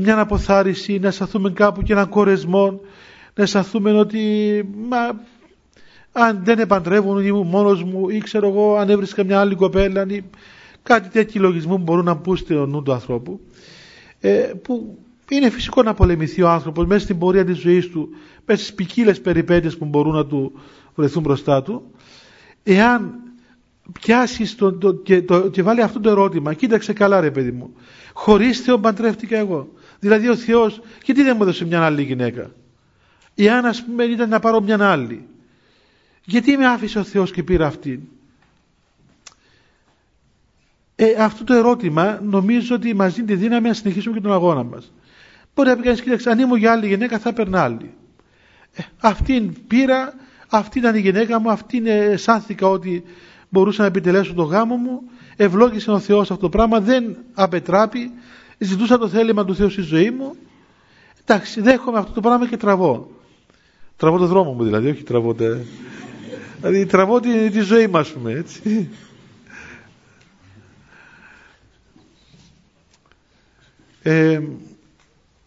μια 0.00 0.18
αποθάριση, 0.18 0.98
να 0.98 1.08
αισθανθούμε 1.08 1.50
κάπου 1.50 1.82
και 1.82 1.92
έναν 1.92 2.08
κορεσμό, 2.08 2.80
να 3.34 3.42
αισθανθούμε 3.42 3.92
ότι 3.92 4.22
μα, 4.88 5.24
αν 6.12 6.40
δεν 6.44 6.58
επαντρεύουν 6.58 7.24
ήμουν 7.24 7.46
μόνος 7.46 7.82
μου 7.82 8.08
ή 8.08 8.18
ξέρω 8.18 8.48
εγώ 8.48 8.76
αν 8.76 8.90
έβρισκα 8.90 9.24
μια 9.24 9.40
άλλη 9.40 9.54
κοπέλα 9.54 10.06
ή 10.08 10.22
κάτι 10.84 11.08
τέτοιοι 11.08 11.38
λογισμοί 11.38 11.76
που 11.76 11.82
μπορούν 11.82 12.04
να 12.04 12.14
μπουν 12.14 12.36
στο 12.36 12.66
νου 12.66 12.82
του 12.82 12.92
ανθρώπου 12.92 13.40
ε, 14.20 14.52
που 14.62 14.98
είναι 15.28 15.50
φυσικό 15.50 15.82
να 15.82 15.94
πολεμηθεί 15.94 16.42
ο 16.42 16.48
άνθρωπος 16.48 16.86
μέσα 16.86 17.04
στην 17.04 17.18
πορεία 17.18 17.44
της 17.44 17.58
ζωής 17.58 17.88
του 17.88 18.08
μέσα 18.46 18.62
στις 18.62 18.74
ποικίλες 18.74 19.20
περιπέτειες 19.20 19.76
που 19.76 19.84
μπορούν 19.84 20.14
να 20.14 20.26
του 20.26 20.52
βρεθούν 20.94 21.22
μπροστά 21.22 21.62
του 21.62 21.82
εάν 22.62 23.14
πιάσει 24.00 24.56
το, 24.56 24.72
το, 24.72 24.94
και, 24.94 25.22
το, 25.22 25.48
και 25.48 25.62
βάλει 25.62 25.82
αυτό 25.82 26.00
το 26.00 26.10
ερώτημα 26.10 26.54
κοίταξε 26.54 26.92
καλά 26.92 27.20
ρε 27.20 27.30
παιδί 27.30 27.50
μου 27.50 27.74
χωρίς 28.12 28.60
Θεό 28.60 28.78
παντρεύτηκα 28.78 29.36
εγώ 29.36 29.68
Δηλαδή 30.04 30.28
ο 30.28 30.36
Θεός 30.36 30.80
γιατί 31.04 31.22
δεν 31.22 31.34
μου 31.36 31.42
έδωσε 31.42 31.64
μια 31.64 31.82
άλλη 31.82 32.02
γυναίκα; 32.02 32.50
Εάν 33.34 33.64
ας 33.64 33.84
πούμε 33.84 34.04
ήταν 34.04 34.28
να 34.28 34.40
πάρω 34.40 34.60
μια 34.60 34.90
άλλη. 34.90 35.26
Γιατί 36.24 36.56
με 36.56 36.66
άφησε 36.66 36.98
ο 36.98 37.04
Θεός 37.04 37.30
και 37.30 37.42
πήρα 37.42 37.66
αυτήν; 37.66 38.00
Ε, 40.96 41.12
αυτό 41.18 41.44
το 41.44 41.54
ερώτημα 41.54 42.20
νομίζω 42.22 42.74
ότι 42.74 42.94
μας 42.94 43.14
δίνει 43.14 43.26
τη 43.26 43.34
δύναμη 43.34 43.68
να 43.68 43.74
συνεχίσουμε 43.74 44.14
και 44.14 44.22
τον 44.22 44.32
αγώνα 44.32 44.62
μας. 44.62 44.92
Μπορεί 45.54 45.68
να 45.68 45.76
πει 45.76 45.82
κανείς, 45.82 46.00
κοίταξε, 46.02 46.30
αν 46.30 46.38
ήμουν 46.38 46.58
για 46.58 46.72
άλλη 46.72 46.86
γυναίκα 46.86 47.18
θα 47.18 47.28
έπαιρνα 47.28 47.62
άλλη. 47.62 47.94
Ε, 48.74 48.82
αυτήν 49.00 49.66
πήρα, 49.66 50.14
αυτή 50.48 50.78
ήταν 50.78 50.94
η 50.94 51.00
γυναίκα 51.00 51.40
μου, 51.40 51.50
αυτήν 51.50 51.86
αισθάνθηκα 51.86 52.68
ότι 52.68 53.04
μπορούσα 53.48 53.80
να 53.80 53.88
επιτελέσω 53.88 54.34
τον 54.34 54.46
γάμο 54.46 54.76
μου, 54.76 55.02
ευλόγησε 55.36 55.90
ο 55.90 55.98
Θεός 55.98 56.30
αυτό 56.30 56.42
το 56.42 56.48
πράγμα, 56.48 56.80
δεν 56.80 57.16
απετράπει, 57.34 58.10
ζητούσα 58.58 58.98
το 58.98 59.08
θέλημα 59.08 59.44
του 59.44 59.54
Θεού 59.54 59.70
στη 59.70 59.82
ζωή 59.82 60.10
μου 60.10 60.34
εντάξει 61.24 61.60
δέχομαι 61.60 61.98
αυτό 61.98 62.12
το 62.12 62.20
πράγμα 62.20 62.48
και 62.48 62.56
τραβώ 62.56 63.10
τραβώ 63.96 64.18
το 64.18 64.26
δρόμο 64.26 64.52
μου 64.52 64.64
δηλαδή 64.64 64.90
όχι 64.90 65.02
τραβώ 65.02 65.34
τε... 65.34 65.48
δηλαδή 66.60 66.86
τραβώ 66.86 67.20
τη, 67.20 67.50
τη 67.50 67.60
ζωή 67.60 67.86
μας 67.86 68.08
πούμε 68.10 68.32
έτσι 68.32 68.88
ε, 74.06 74.40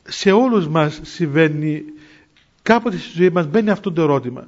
σε 0.04 0.32
όλους 0.32 0.68
μας 0.68 1.00
συμβαίνει 1.04 1.84
κάποτε 2.62 2.98
στη 2.98 3.18
ζωή 3.18 3.30
μας 3.30 3.48
μπαίνει 3.48 3.70
αυτό 3.70 3.92
το 3.92 4.02
ερώτημα. 4.02 4.46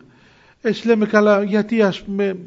Έτσι 0.61 0.87
λέμε 0.87 1.05
καλά 1.05 1.43
γιατί 1.43 1.81
ας 1.81 2.01
πούμε 2.01 2.37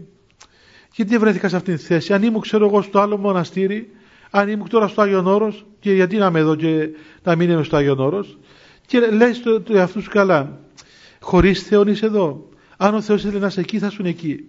γιατί 0.95 1.19
βρέθηκα 1.19 1.49
σε 1.49 1.57
αυτήν 1.57 1.77
τη 1.77 1.83
θέση; 1.83 2.13
Αν 2.13 2.23
ήμουν 2.23 2.41
ξέρω 2.41 2.67
εγώ 2.67 2.83
στο 2.83 3.01
άλλο 3.01 3.17
μοναστήρι 3.17 3.91
αν 4.31 4.49
ήμουν 4.49 4.69
τώρα 4.69 4.89
στο 4.89 5.03
Άγιον 5.03 5.27
Όρος 5.27 5.67
και 5.81 5.93
γιατί 5.93 6.17
να 6.17 6.27
είμαι 6.27 6.39
εδώ 6.39 6.55
και 6.55 6.89
να 7.23 7.37
μην 7.37 7.51
είμαι 7.51 7.63
στο 7.63 7.77
Άγιον 7.77 7.99
Όρος; 8.01 8.39
Και 8.87 9.01
λέει 9.01 9.33
στο 9.33 9.63
εαυτού 9.71 10.03
σου 10.03 10.11
καλά 10.11 10.61
χωρίς 11.21 11.63
Θεόν 11.63 11.89
είσαι 11.89 12.07
εδώ. 12.07 12.49
Αν 12.77 12.95
ο 12.95 13.01
Θεός 13.01 13.25
ήθελε 13.25 13.39
να 13.39 13.47
είσαι 13.47 13.61
εκεί 13.61 13.79
θα 13.79 13.91
σου 13.91 14.03
εκεί. 14.07 14.45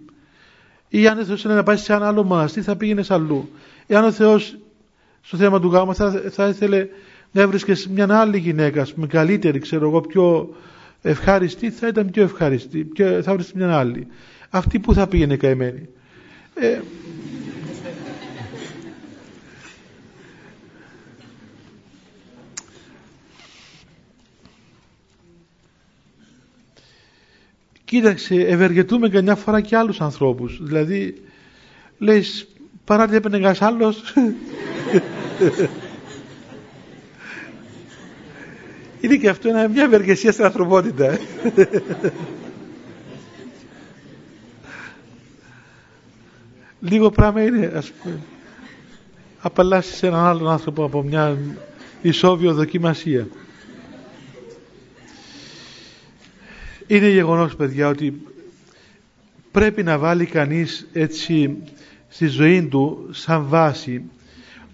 Ή 0.88 1.08
αν 1.08 1.18
ο 1.18 1.24
Θεός 1.24 1.44
είναι 1.44 1.54
να 1.54 1.62
πάει 1.62 1.76
σε 1.76 1.92
ένα 1.92 2.06
άλλο 2.06 2.22
μοναστή 2.22 2.62
θα 2.62 2.76
πήγαινε 2.76 3.04
αλλού. 3.08 3.48
Εάν 3.86 4.04
ο 4.04 4.12
Θεός 4.12 4.56
στο 5.24 5.36
θέμα 5.36 5.60
του 5.60 5.68
γάμου 5.68 5.94
θα, 5.94 6.22
θα 6.30 6.48
ήθελε 6.48 6.86
να 7.32 7.40
έβρισκες 7.40 7.86
μια 7.88 8.18
άλλη 8.18 8.38
γυναίκα, 8.38 8.86
με 8.94 9.06
καλύτερη, 9.06 9.58
ξέρω 9.58 9.88
εγώ, 9.88 10.00
πιο 10.00 10.54
ευχάριστη, 11.02 11.70
θα 11.70 11.86
ήταν 11.86 12.10
πιο 12.10 12.22
ευχάριστη, 12.22 12.84
πιο, 12.84 13.22
θα 13.22 13.32
βρεις 13.32 13.52
μια 13.52 13.76
άλλη. 13.78 14.06
Αυτή 14.50 14.78
που 14.78 14.94
θα 14.94 15.06
πήγαινε 15.06 15.36
καημένη. 15.36 15.88
Ε, 16.54 16.80
Κοίταξε, 27.84 28.34
ευεργετούμε 28.34 29.08
καμιά 29.08 29.34
φορά 29.34 29.60
και 29.60 29.76
άλλους 29.76 30.00
ανθρώπους. 30.00 30.58
Δηλαδή, 30.62 31.22
λες, 31.98 32.46
παρά 32.84 33.08
τι 33.08 33.16
έπαιρνε 33.16 33.36
ένας 33.36 33.62
άλλος. 33.62 34.14
Είναι 39.00 39.16
και 39.16 39.28
αυτό 39.28 39.50
μια 39.72 39.82
ευεργεσία 39.84 40.32
στην 40.32 40.44
ανθρωπότητα. 40.44 41.18
Λίγο 46.80 47.10
πράγμα 47.10 47.42
είναι, 47.42 47.72
ας 47.74 47.90
πούμε, 47.90 48.20
απαλλάσσεις 49.40 50.02
έναν 50.02 50.24
άλλον 50.24 50.50
άνθρωπο 50.50 50.84
από 50.84 51.02
μια 51.02 51.36
ισόβιο 52.02 52.54
δοκιμασία. 52.54 53.28
Είναι 56.86 57.08
γεγονός 57.08 57.56
παιδιά 57.56 57.88
ότι 57.88 58.22
πρέπει 59.50 59.82
να 59.82 59.98
βάλει 59.98 60.26
κανείς 60.26 60.86
έτσι 60.92 61.56
στη 62.14 62.26
ζωή 62.26 62.66
του 62.66 63.08
σαν 63.10 63.44
βάση 63.48 64.02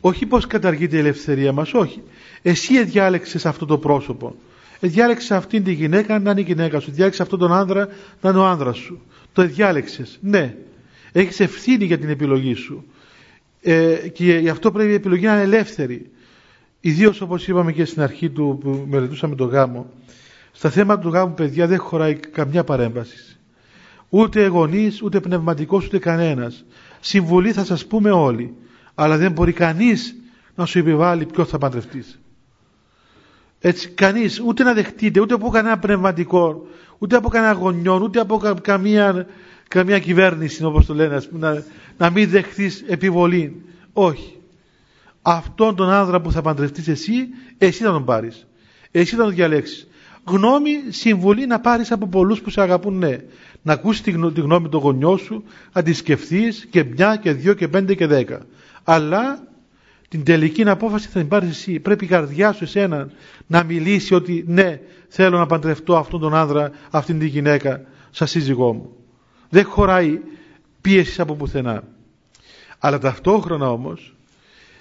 όχι 0.00 0.26
πως 0.26 0.46
καταργείται 0.46 0.96
η 0.96 0.98
ελευθερία 0.98 1.52
μας, 1.52 1.74
όχι. 1.74 2.02
Εσύ 2.42 2.84
διάλεξες 2.84 3.46
αυτό 3.46 3.66
το 3.66 3.78
πρόσωπο. 3.78 4.34
Διάλεξες 4.80 5.30
αυτήν 5.30 5.64
τη 5.64 5.72
γυναίκα 5.72 6.18
να 6.18 6.30
είναι 6.30 6.40
η 6.40 6.44
γυναίκα 6.44 6.80
σου. 6.80 6.90
Διάλεξες 6.90 7.20
αυτόν 7.20 7.38
τον 7.38 7.52
άνδρα 7.52 7.88
να 8.20 8.30
είναι 8.30 8.38
ο 8.38 8.44
άνδρας 8.44 8.78
σου. 8.78 9.00
Το 9.32 9.42
διάλεξες. 9.46 10.18
Ναι. 10.20 10.54
Έχεις 11.12 11.40
ευθύνη 11.40 11.84
για 11.84 11.98
την 11.98 12.08
επιλογή 12.08 12.54
σου. 12.54 12.84
Ε, 13.62 13.94
και 14.12 14.38
γι' 14.38 14.48
αυτό 14.48 14.72
πρέπει 14.72 14.90
η 14.90 14.94
επιλογή 14.94 15.26
να 15.26 15.32
είναι 15.32 15.42
ελεύθερη. 15.42 16.10
Ιδίως 16.80 17.20
όπως 17.20 17.48
είπαμε 17.48 17.72
και 17.72 17.84
στην 17.84 18.02
αρχή 18.02 18.30
του 18.30 18.58
που 18.60 18.86
μελετούσαμε 18.88 19.34
το 19.34 19.44
γάμο. 19.44 19.90
Στα 20.52 20.70
θέματα 20.70 21.00
του 21.02 21.08
γάμου 21.08 21.34
παιδιά 21.34 21.66
δεν 21.66 21.78
χωράει 21.78 22.14
καμιά 22.14 22.64
παρέμβαση. 22.64 23.36
Ούτε 24.08 24.46
γονείς, 24.46 25.02
ούτε 25.02 25.20
πνευματικός, 25.20 25.86
ούτε 25.86 25.98
κανένας. 25.98 26.64
Συμβουλή 27.00 27.52
θα 27.52 27.64
σας 27.64 27.86
πούμε 27.86 28.10
όλοι. 28.10 28.54
Αλλά 28.94 29.16
δεν 29.16 29.32
μπορεί 29.32 29.52
κανείς 29.52 30.14
να 30.54 30.66
σου 30.66 30.78
επιβάλλει 30.78 31.26
ποιος 31.26 31.48
θα 31.48 31.58
παντρευτείς. 31.58 32.20
Έτσι, 33.60 33.88
κανείς 33.88 34.40
ούτε 34.40 34.62
να 34.62 34.72
δεχτείτε, 34.72 35.20
ούτε 35.20 35.34
από 35.34 35.48
κανένα 35.48 35.78
πνευματικό, 35.78 36.66
ούτε 36.98 37.16
από 37.16 37.28
κανένα 37.28 37.52
γονιό, 37.52 38.00
ούτε 38.02 38.20
από 38.20 38.40
καμία, 38.62 39.26
καμία 39.68 39.98
κυβέρνηση, 39.98 40.64
όπως 40.64 40.86
το 40.86 40.94
λένε, 40.94 41.20
να, 41.30 41.64
να 41.96 42.10
μην 42.10 42.30
δεχτείς 42.30 42.84
επιβολή. 42.86 43.62
Όχι. 43.92 44.38
Αυτόν 45.22 45.76
τον 45.76 45.90
άνδρα 45.90 46.20
που 46.20 46.32
θα 46.32 46.42
παντρευτείς 46.42 46.88
εσύ, 46.88 47.28
εσύ 47.58 47.82
θα 47.82 47.90
τον 47.90 48.04
πάρεις. 48.04 48.46
Εσύ 48.90 49.16
θα 49.16 49.22
τον 49.22 49.34
διαλέξεις 49.34 49.90
γνώμη, 50.24 50.70
συμβουλή 50.88 51.46
να 51.46 51.60
πάρεις 51.60 51.92
από 51.92 52.06
πολλούς 52.06 52.40
που 52.40 52.50
σε 52.50 52.60
αγαπούν 52.60 52.98
ναι. 52.98 53.16
Να 53.62 53.72
ακούσεις 53.72 54.02
τη, 54.02 54.10
γνώμη 54.10 54.68
των 54.68 54.80
γονιών 54.80 55.18
σου, 55.18 55.44
να 55.72 55.82
τη 55.82 55.92
σκεφτείς 55.92 56.66
και 56.70 56.84
μια 56.84 57.16
και 57.16 57.32
δύο 57.32 57.54
και 57.54 57.68
πέντε 57.68 57.94
και 57.94 58.06
δέκα. 58.06 58.46
Αλλά 58.84 59.48
την 60.08 60.24
τελική 60.24 60.68
απόφαση 60.68 61.08
θα 61.08 61.18
την 61.18 61.28
πάρεις 61.28 61.50
εσύ. 61.50 61.80
Πρέπει 61.80 62.04
η 62.04 62.08
καρδιά 62.08 62.52
σου 62.52 62.64
εσένα 62.64 63.10
να 63.46 63.62
μιλήσει 63.62 64.14
ότι 64.14 64.44
ναι, 64.46 64.80
θέλω 65.08 65.38
να 65.38 65.46
παντρευτώ 65.46 65.96
αυτόν 65.96 66.20
τον 66.20 66.34
άνδρα, 66.34 66.70
αυτήν 66.90 67.18
την 67.18 67.28
γυναίκα, 67.28 67.84
σαν 68.10 68.26
σύζυγό 68.26 68.72
μου. 68.72 68.96
Δεν 69.48 69.64
χωράει 69.64 70.20
πίεσης 70.80 71.20
από 71.20 71.34
πουθενά. 71.34 71.82
Αλλά 72.78 72.98
ταυτόχρονα 72.98 73.70
όμως 73.70 74.14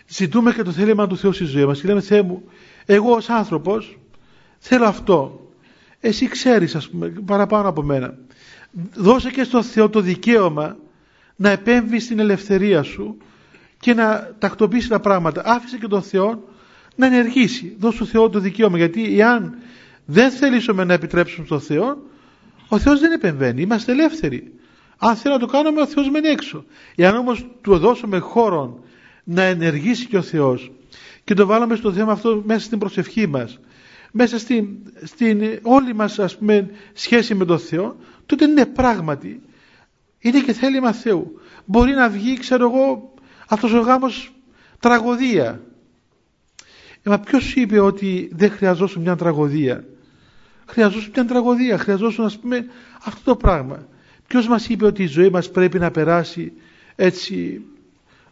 ζητούμε 0.08 0.54
και 0.54 0.62
το 0.62 0.72
θέλημα 0.72 1.08
του 1.08 1.18
Θεού 1.18 1.32
στη 1.32 1.44
ζωή 1.44 1.66
μας 1.66 1.82
και 1.82 1.88
λέμε 1.88 2.02
Θεέ 2.02 2.22
μου, 2.22 2.44
εγώ 2.86 3.12
ως 3.12 3.30
άνθρωπος 3.30 3.98
Θέλω 4.60 4.86
αυτό. 4.86 5.48
Εσύ 6.00 6.28
ξέρεις 6.28 6.76
ας 6.76 6.90
πούμε 6.90 7.08
παραπάνω 7.26 7.70
από 7.70 7.82
μένα. 7.82 8.18
Δώσε 8.94 9.30
και 9.30 9.44
στον 9.44 9.64
Θεό 9.64 9.90
το 9.90 10.02
δικαίωμα 10.02 10.78
να 11.36 11.50
επέμβει 11.50 12.00
στην 12.00 12.20
ελευθερία 12.20 12.84
σου 12.84 13.18
και 13.80 13.94
να 13.94 14.36
τακτοποιήσει 14.40 14.90
τα 14.90 15.00
πράγματα. 15.00 15.42
Άφησε 15.46 15.78
και 15.78 15.88
τον 15.88 16.02
Θεό 16.02 16.44
να 16.96 17.06
ενεργήσει. 17.06 17.76
Δώσε 17.80 17.96
στον 17.96 18.08
Θεό 18.08 18.30
το 18.30 18.40
δικαίωμα 18.40 18.78
γιατί 18.78 19.20
εάν 19.20 19.58
δεν 20.06 20.32
θελήσουμε 20.32 20.84
να 20.84 20.94
επιτρέψουμε 20.94 21.46
στον 21.46 21.62
Θεό 21.62 21.98
ο 22.68 22.80
Θεός 22.80 23.00
δεν 23.00 23.12
επεμβαίνει. 23.12 23.62
Είμαστε 23.62 23.92
ελεύθεροι. 23.92 24.54
Αν 24.98 25.16
θέλω 25.16 25.34
να 25.34 25.40
το 25.40 25.46
κάνουμε 25.46 25.82
ο 25.82 25.88
Θεός 25.88 26.10
μένει 26.10 26.28
έξω. 26.28 26.66
Εάν 26.96 27.16
όμως 27.16 27.46
του 27.62 27.78
δώσουμε 27.78 28.18
χώρο 28.18 28.84
να 29.24 29.42
ενεργήσει 29.44 30.06
και 30.06 30.18
ο 30.18 30.22
Θεός 30.22 30.72
και 31.24 31.34
το 31.34 31.46
βάλαμε 31.46 31.76
στο 31.76 31.94
θέμα 31.94 32.12
αυτό 32.12 32.44
μέσα 32.46 32.66
στην 32.66 32.80
προσευχή 32.80 33.28
μας 33.28 33.60
μέσα 34.12 34.40
στην, 34.40 34.68
στην 35.04 35.60
όλη 35.62 35.94
μας 35.94 36.20
ας 36.20 36.38
πούμε, 36.38 36.70
σχέση 36.94 37.36
με 37.36 37.46
τον 37.46 37.60
Θεό 37.60 37.96
τότε 38.26 38.46
είναι 38.46 38.66
πράγματι. 38.66 39.42
Είναι 40.20 40.40
και 40.40 40.54
θέλημα 40.54 40.92
Θεού. 40.92 41.40
Μπορεί 41.66 41.92
να 41.92 42.10
βγει 42.10 42.38
ξέρω 42.38 42.70
εγώ 42.70 43.14
αυτός 43.48 43.74
ο 43.74 43.80
γάμος 43.80 44.34
τραγωδία. 44.80 45.62
Ε, 47.04 47.10
μα 47.10 47.20
ποιος 47.20 47.56
είπε 47.56 47.80
ότι 47.80 48.30
δεν 48.34 48.52
χρειαζόσουν 48.52 49.02
μια 49.02 49.16
τραγωδία; 49.16 49.84
Χρειαζόσουν 50.66 51.12
μια 51.16 51.26
τραγωδία 51.26 51.78
χρειαζόσουν 51.78 52.26
ας 52.26 52.40
πούμε 52.40 52.66
αυτό 53.04 53.22
το 53.24 53.36
πράγμα. 53.36 53.88
Ποιος 54.28 54.48
μας 54.48 54.70
είπε 54.70 54.86
ότι 54.86 55.04
η 55.04 55.08
ζωή 55.08 55.30
μας 55.30 55.52
πρέπει 55.52 55.80
να 55.80 55.92
περάσει 55.92 56.52
έτσι 56.96 57.62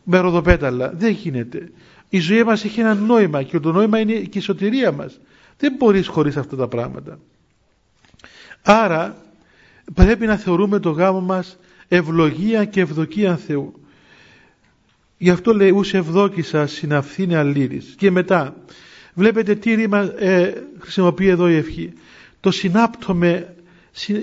με 0.04 0.18
ροδοπέταλα; 0.20 0.92
Δεν 0.94 1.12
γίνεται. 1.12 1.72
Η 2.10 2.20
ζωή 2.20 2.44
μας 2.44 2.64
έχει 2.64 2.80
ένα 2.80 2.94
νόημα 2.94 3.44
και 3.44 3.60
το 3.60 3.72
νόημα 3.72 4.00
είναι 4.00 4.14
και 4.14 4.38
η 4.38 4.42
σωτηρία 4.42 4.92
μας 4.92 5.20
δεν 5.58 5.74
μπορείς 5.78 6.08
χωρίς 6.08 6.38
αυτά 6.38 6.56
τα 6.56 6.68
πράγματα. 6.68 7.20
Άρα 8.62 9.18
πρέπει 9.94 10.26
να 10.26 10.36
θεωρούμε 10.36 10.80
το 10.80 10.90
γάμο 10.90 11.20
μας 11.22 11.58
ευλογία 11.88 12.66
και 12.66 12.82
ευδοκία 12.82 13.38
Θεού. 13.38 13.74
Γι' 15.18 15.30
αυτό 15.30 15.54
λέει 15.54 15.70
ους 15.70 15.94
ευδόκησα 15.94 16.68
συναυθήνε 16.68 17.38
αλλήλης. 17.38 17.94
Και 17.98 18.12
μετά 18.12 18.56
βλέπετε 19.14 19.56
τι 19.56 19.74
ρήμα 19.74 20.14
ε, 20.18 20.54
χρησιμοποιεί 20.80 21.28
εδώ 21.28 21.50
η 21.50 21.56
ευχή. 21.56 21.94
Το 22.40 22.52
συνάπτωμε 22.52 23.56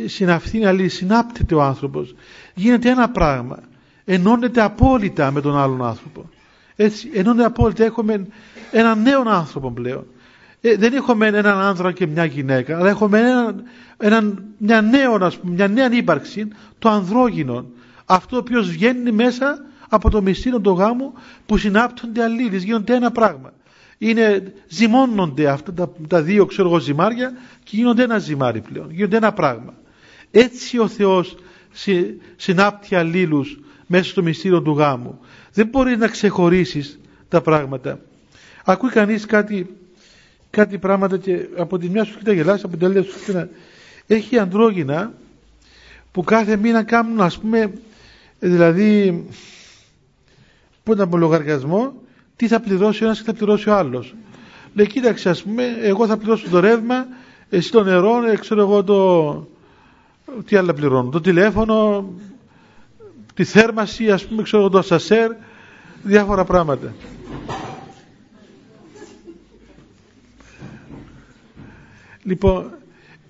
συναυθήνε 0.07 0.67
αλλήλης, 0.67 0.95
συνάπτεται 0.95 1.55
ο 1.55 1.63
άνθρωπος. 1.63 2.15
Γίνεται 2.55 2.91
ένα 2.91 3.11
πράγμα. 3.11 3.59
Ενώνεται 4.05 4.63
απόλυτα 4.63 5.31
με 5.31 5.41
τον 5.41 5.59
άλλον 5.59 5.85
άνθρωπο. 5.85 6.29
Έτσι, 6.77 7.11
ενώνεται 7.13 7.45
απόλυτα. 7.45 7.85
Έχουμε 7.85 8.27
έναν 8.71 9.03
νέο 9.03 9.23
άνθρωπο 9.27 9.71
πλέον. 9.71 10.07
Ε, 10.67 10.77
δεν 10.77 10.95
έχουμε 10.95 11.27
έναν 11.27 11.59
άνδρα 11.59 11.93
και 11.93 12.07
μια 12.07 12.25
γυναίκα, 12.25 12.79
αλλά 12.79 12.89
έχουμε 12.89 13.19
έναν, 13.19 13.63
έναν, 13.97 14.45
μια, 14.59 14.81
νέο, 14.81 15.33
μια 15.43 15.69
νέα 15.69 15.93
ύπαρξη, 15.93 16.49
το 16.79 16.89
ανδρόγυνο. 16.89 17.67
Αυτό 18.05 18.37
ο 18.37 18.39
οποίος 18.39 18.71
βγαίνει 18.71 19.13
μέσα 19.13 19.65
από 19.89 20.11
το 20.11 20.23
μυστήριο 20.23 20.61
του 20.61 20.71
γάμου 20.71 21.13
που 21.47 21.57
συνάπτονται 21.57 22.23
αλλήλεις, 22.23 22.65
γίνονται 22.65 22.95
ένα 22.95 23.11
πράγμα. 23.11 23.53
Είναι, 23.99 24.53
ζυμώνονται 24.69 25.49
αυτά 25.49 25.73
τα, 25.73 25.93
τα 26.09 26.23
δύο 26.23 26.47
ξέρω 26.47 26.69
εγώ 26.69 26.79
ζυμάρια 26.79 27.33
και 27.65 27.77
γίνονται 27.77 28.03
ένα 28.03 28.19
ζυμάρι 28.19 28.61
πλέον, 28.61 28.91
γίνονται 28.91 29.17
ένα 29.17 29.33
πράγμα. 29.33 29.75
Έτσι 30.31 30.79
ο 30.79 30.89
Θεός 30.89 31.37
συ, 31.73 32.05
συνάπτει 32.37 32.95
αλλήλους 32.95 33.59
μέσα 33.87 34.05
στο 34.05 34.23
μυστήριο 34.23 34.63
του 34.63 34.73
γάμου. 34.73 35.19
Δεν 35.53 35.67
μπορείς 35.67 35.97
να 35.99 36.09
ξεχωρίσεις 36.09 37.01
τα 37.29 37.41
πράγματα. 37.41 37.99
Ακούει 38.65 38.91
κανείς 38.91 39.27
κάτι 39.27 39.77
κάτι 40.55 40.79
πράγματα 40.79 41.19
και 41.19 41.47
από 41.57 41.79
τη 41.79 41.89
μια 41.89 42.05
σου 42.05 42.19
κοιτά 42.19 42.33
γελάς, 42.33 42.65
από 42.65 42.77
την 42.77 42.87
άλλη 42.87 43.05
σου 43.05 43.25
κοιτά. 43.25 43.49
Έχει 44.07 44.39
αντρόγινα 44.39 45.13
που 46.13 46.23
κάθε 46.25 46.57
μήνα 46.57 46.83
κάνουν 46.83 47.21
ας 47.21 47.39
πούμε 47.39 47.73
δηλαδή 48.41 49.25
που 50.83 50.95
από 50.99 51.17
λογαριασμό 51.17 51.93
τι 52.37 52.49
θα 52.49 52.61
πληρώσει 52.61 53.03
ο 53.03 53.07
ένας 53.07 53.19
και 53.19 53.25
θα 53.25 53.33
πληρώσει 53.33 53.69
ο 53.69 53.75
άλλος. 53.75 54.15
Λέει 54.75 54.87
κοίταξε 54.87 55.29
ας 55.29 55.43
πούμε 55.43 55.65
εγώ 55.83 56.07
θα 56.07 56.17
πληρώσω 56.17 56.49
το 56.51 56.61
ρεύμα 56.61 57.07
εσύ 57.51 57.71
το 57.71 57.83
νερό, 57.83 58.25
ε, 58.25 58.37
ξέρω 58.37 58.61
εγώ 58.61 58.85
το 58.85 59.49
τι 60.47 60.57
άλλα 60.57 60.75
πληρώνω, 60.75 61.11
το 61.11 61.21
τηλέφωνο 61.21 62.09
τη 63.35 63.45
θέρμαση 63.45 64.11
ας 64.11 64.27
πούμε 64.27 64.43
ξέρω 64.43 64.63
εγώ 64.63 64.71
το 64.71 64.79
ασασέρ 64.79 65.31
διάφορα 66.03 66.45
πράγματα. 66.45 66.93
Λοιπόν, 72.25 72.71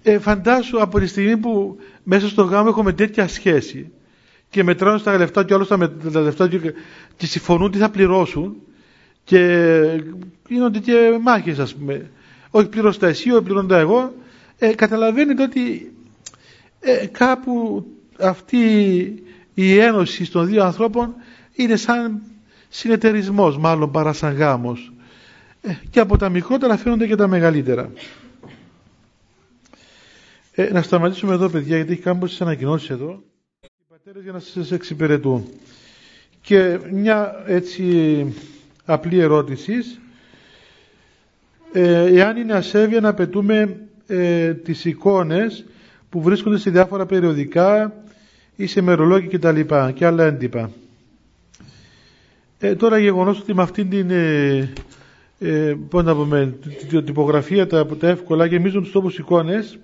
ε, 0.03 0.19
φαντάσου 0.19 0.81
από 0.83 0.99
τη 0.99 1.07
στιγμή 1.07 1.37
που 1.37 1.77
μέσα 2.03 2.29
στο 2.29 2.43
γάμο 2.43 2.69
έχουμε 2.69 2.93
τέτοια 2.93 3.29
σχέση 3.29 3.93
και 4.51 4.63
μετράνε 4.65 4.99
στα 4.99 5.17
λεφτά 5.17 5.45
και 5.45 5.55
όλα 5.55 5.67
τα, 5.67 5.93
τα 6.13 6.21
λεφτά 6.21 6.49
και, 6.49 6.59
και 7.17 7.27
συμφωνούν 7.27 7.71
τι 7.71 7.79
θα 7.79 7.91
πληρώσουν 7.91 8.57
και 9.25 9.39
γίνονται 10.49 10.79
και 10.79 11.19
μάχες 11.23 11.59
ας 11.59 11.75
πούμε. 11.75 12.11
Όχι 12.51 12.69
πληρώστα 12.69 13.07
εσύ, 13.07 13.31
όχι 13.31 13.43
πληρώντα 13.43 13.79
εγώ. 13.79 14.15
Ε, 14.59 14.75
καταλαβαίνετε 14.75 15.43
ότι 15.43 15.93
ε, 16.81 17.07
κάπου 17.07 17.85
αυτή 18.21 18.59
η 19.55 19.79
ένωση 19.79 20.31
των 20.31 20.47
δύο 20.47 20.65
ανθρώπων 20.65 21.15
είναι 21.55 21.77
σαν 21.77 22.23
συνεταιρισμός 22.69 23.59
μάλλον 23.59 23.91
παρά 23.91 24.13
σαν 24.13 24.35
γάμος. 24.35 24.93
Ε, 25.61 25.73
και 25.91 26.01
από 26.01 26.17
τα 26.17 26.29
μικρότερα 26.29 26.77
φαίνονται 26.77 27.07
και 27.07 27.17
τα 27.17 27.29
μεγαλύτερα 27.29 27.91
ε, 30.55 30.73
να 30.73 30.83
σταματήσουμε 30.83 31.33
εδώ 31.35 31.49
παιδιά 31.49 31.77
γιατί 31.77 31.93
έχει 31.93 32.01
κάμποσες 32.03 32.41
ανακοινώσεις 32.41 32.91
εδώ. 32.91 33.23
Οι 33.63 33.69
πατέρες 33.89 34.23
για 34.23 34.33
να 34.33 34.39
σας 34.39 34.73
εξυπηρετούν. 34.73 35.45
Και 36.41 36.79
μια 36.93 37.43
έτσι 37.47 38.35
απλή 38.85 39.19
ερώτηση. 39.19 39.75
Ε, 41.73 42.05
εάν 42.19 42.37
είναι 42.37 42.53
ασέβεια 42.53 43.01
να 43.01 43.15
πετούμε 43.15 43.81
ε, 44.07 44.55
τις 44.55 44.85
εικόνες 44.85 45.65
που 46.09 46.23
βρίσκονται 46.23 46.59
σε 46.59 46.71
διάφορα 46.71 47.07
περιοδικά 47.07 47.95
ή 48.57 48.67
σε 48.67 48.81
μερολόγια 48.81 49.29
και 49.29 49.39
τα 49.39 49.53
λοιπά 49.53 49.93
και 49.93 50.07
άλλα 50.07 50.25
έντυπα. 50.25 50.71
Ε, 52.59 52.75
τώρα 52.75 52.99
γεγονός 52.99 53.41
ότι 53.41 53.55
με 53.55 53.63
αυτήν 53.63 53.91
την 53.91 54.11
ε, 54.11 54.73
ε, 55.39 55.75
πώς 55.89 56.05
να 56.05 56.15
πούμε, 56.15 56.55
την 56.89 57.05
τυπογραφία 57.05 57.67
τα, 57.67 57.87
τα 57.87 58.09
εύκολα 58.09 58.47
γεμίζουν 58.47 58.83
τους 58.83 58.93
τόπους 58.93 59.19
εικόνες 59.19 59.79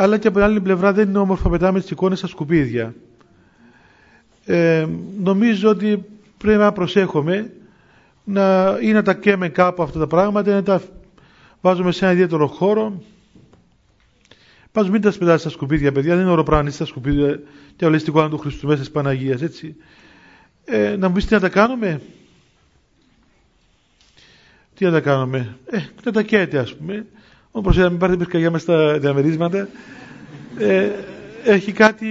αλλά 0.00 0.18
και 0.18 0.26
από 0.28 0.36
την 0.36 0.44
άλλη 0.46 0.60
πλευρά 0.60 0.92
δεν 0.92 1.08
είναι 1.08 1.18
όμορφα 1.18 1.48
πετάμε 1.48 1.80
τις 1.80 1.90
εικόνες 1.90 2.18
στα 2.18 2.26
σκουπίδια. 2.26 2.94
Ε, 4.44 4.86
νομίζω 5.20 5.68
ότι 5.68 6.04
πρέπει 6.38 6.58
να 6.58 6.72
προσέχουμε 6.72 7.52
να, 8.24 8.76
ή 8.80 8.92
να 8.92 9.02
τα 9.02 9.14
καίμε 9.14 9.48
κάπου 9.48 9.82
αυτά 9.82 9.98
τα 9.98 10.06
πράγματα, 10.06 10.52
να 10.54 10.62
τα 10.62 10.82
βάζουμε 11.60 11.92
σε 11.92 12.04
ένα 12.04 12.14
ιδιαίτερο 12.14 12.46
χώρο. 12.46 13.02
Πάντως 14.72 14.90
μην 14.90 15.00
τα 15.00 15.10
σπετάτε 15.10 15.38
στα 15.38 15.48
σκουπίδια, 15.48 15.92
παιδιά, 15.92 16.14
δεν 16.14 16.22
είναι 16.22 16.32
οροπράνη 16.32 16.70
στα 16.70 16.84
σκουπίδια 16.84 17.40
και 17.76 17.84
όλες 17.86 18.02
την 18.02 18.12
εικόνα 18.12 18.28
του 18.28 18.38
Χριστού 18.38 18.66
μέσα 18.66 18.80
της 18.80 18.90
Παναγίας, 18.90 19.42
έτσι. 19.42 19.76
Ε, 20.64 20.96
να 20.96 21.08
μου 21.08 21.14
πεις 21.14 21.26
τι 21.26 21.34
να 21.34 21.40
τα 21.40 21.48
κάνουμε. 21.48 22.00
Τι 24.74 24.84
να 24.84 24.90
τα 24.90 25.00
κάνουμε. 25.00 25.56
Ε, 25.66 25.78
να 26.04 26.12
τα 26.12 26.22
καίτε 26.22 26.58
ας 26.58 26.74
πούμε. 26.74 27.06
Όπως 27.50 27.76
να 27.76 27.88
μην 27.90 27.98
πάρετε 27.98 28.18
πυρκαγιά 28.18 28.50
μέσα 28.50 28.64
στα 28.64 28.98
διαμερίσματα. 28.98 29.68
Ε, 30.58 30.88
έχει 31.44 31.72
κάτι 31.72 32.06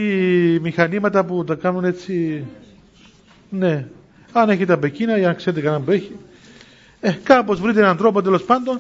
μηχανήματα 0.62 1.26
που 1.26 1.44
τα 1.44 1.56
κάνουν 1.56 1.84
έτσι. 1.84 2.46
Ναι, 3.50 3.88
αν 4.32 4.50
έχετε 4.50 4.74
από 4.74 4.86
εκείνα, 4.86 5.18
για 5.18 5.28
να 5.28 5.34
ξέρετε 5.34 5.62
κανένα 5.62 5.84
που 5.84 5.92
έχει. 5.92 6.16
Ε, 7.00 7.12
κάπως 7.24 7.60
βρείτε 7.60 7.80
έναν 7.80 7.98
τρόπο 7.98 8.22
τέλος 8.22 8.44
πάντων 8.44 8.80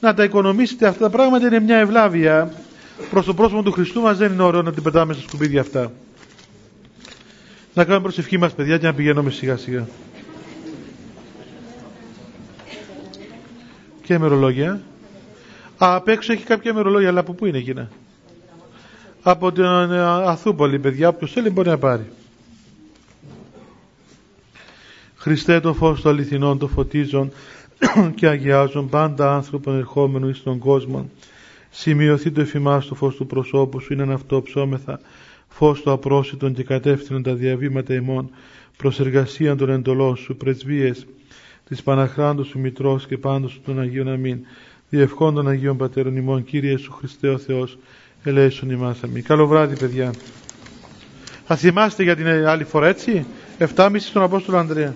να 0.00 0.14
τα 0.14 0.24
οικονομήσετε 0.24 0.86
αυτά 0.86 1.00
τα 1.04 1.10
πράγματα. 1.10 1.46
Είναι 1.46 1.60
μια 1.60 1.76
ευλάβεια 1.76 2.52
προς 3.10 3.24
το 3.26 3.34
πρόσωπο 3.34 3.62
του 3.62 3.72
Χριστού 3.72 4.00
μας. 4.00 4.18
Δεν 4.18 4.32
είναι 4.32 4.42
ωραίο 4.42 4.62
να 4.62 4.72
την 4.72 4.82
πετάμε 4.82 5.12
στα 5.12 5.22
σκουπίδια 5.22 5.60
αυτά. 5.60 5.92
Να 7.74 7.84
κάνουμε 7.84 8.02
προσευχή 8.02 8.38
μας 8.38 8.52
παιδιά 8.52 8.78
και 8.78 8.86
να 8.86 8.94
πηγαίνουμε 8.94 9.30
σιγά 9.30 9.56
σιγά. 9.56 9.86
Και 14.02 14.18
μερολόγια. 14.18 14.80
Α, 15.84 15.94
απ' 15.94 16.08
έξω 16.08 16.32
έχει 16.32 16.44
κάποια 16.44 16.74
μερολόγια, 16.74 17.08
αλλά 17.08 17.20
από 17.20 17.32
πού 17.32 17.46
είναι 17.46 17.58
εκείνα; 17.58 17.88
Από 19.22 19.52
την 19.52 19.64
ε, 19.64 20.00
Αθούπολη, 20.02 20.78
παιδιά. 20.78 21.08
Όποιος 21.08 21.32
θέλει 21.32 21.50
μπορεί 21.50 21.68
να 21.68 21.78
πάρει. 21.78 22.10
Χριστέ 25.16 25.60
το 25.60 25.74
φως 25.74 26.00
των 26.00 26.12
αληθινών 26.12 26.58
το 26.58 26.68
φωτίζουν 26.68 27.32
και 28.14 28.26
αγιάζουν 28.26 28.88
πάντα 28.88 29.34
άνθρωπον 29.34 29.76
ερχόμενο 29.76 30.28
εις 30.28 30.42
τον 30.42 30.58
κόσμο. 30.58 31.10
Σημειωθεί 31.70 32.30
το 32.30 32.40
εφημάς 32.40 32.86
το 32.86 32.94
φως 32.94 33.16
του 33.16 33.26
προσώπου 33.26 33.80
σου, 33.80 33.92
είναι 33.92 34.12
αυτό 34.12 34.42
ψώμεθα, 34.42 35.00
φως 35.48 35.82
το 35.82 35.92
απρόσιτον 35.92 36.54
και 36.54 36.62
κατεύθυνον 36.64 37.22
τα 37.22 37.34
διαβήματα 37.34 37.94
ημών, 37.94 38.30
προς 38.76 39.00
εργασία 39.00 39.56
των 39.56 39.70
εντολών 39.70 40.16
σου, 40.16 40.36
πρεσβείες, 40.36 41.06
της 41.68 41.82
Παναχράντου 41.82 42.44
σου 42.44 42.58
Μητρός 42.58 43.06
και 43.06 43.18
πάντως 43.18 43.50
σου 43.52 43.60
των 43.60 43.80
Αγίων 43.80 44.08
Αμήν, 44.08 44.38
διευχών 44.90 45.34
των 45.34 45.48
Αγίων 45.48 45.76
Πατέρων 45.76 46.16
ημών, 46.16 46.44
Κύριε 46.44 46.76
σου 46.76 46.92
Χριστέ 46.92 47.28
ο 47.28 47.38
Θεός, 47.38 47.78
ελέησον 48.24 48.70
ημάς 48.70 49.02
αμήν. 49.02 49.24
Καλό 49.24 49.46
βράδυ 49.46 49.78
παιδιά. 49.78 50.12
Θα 51.46 51.56
θυμάστε 51.56 52.02
για 52.02 52.16
την 52.16 52.26
άλλη 52.26 52.64
φορά 52.64 52.86
έτσι, 52.86 53.26
7.30 53.58 53.96
στον 53.98 54.22
Απόστολο 54.22 54.58
Ανδρέα. 54.58 54.94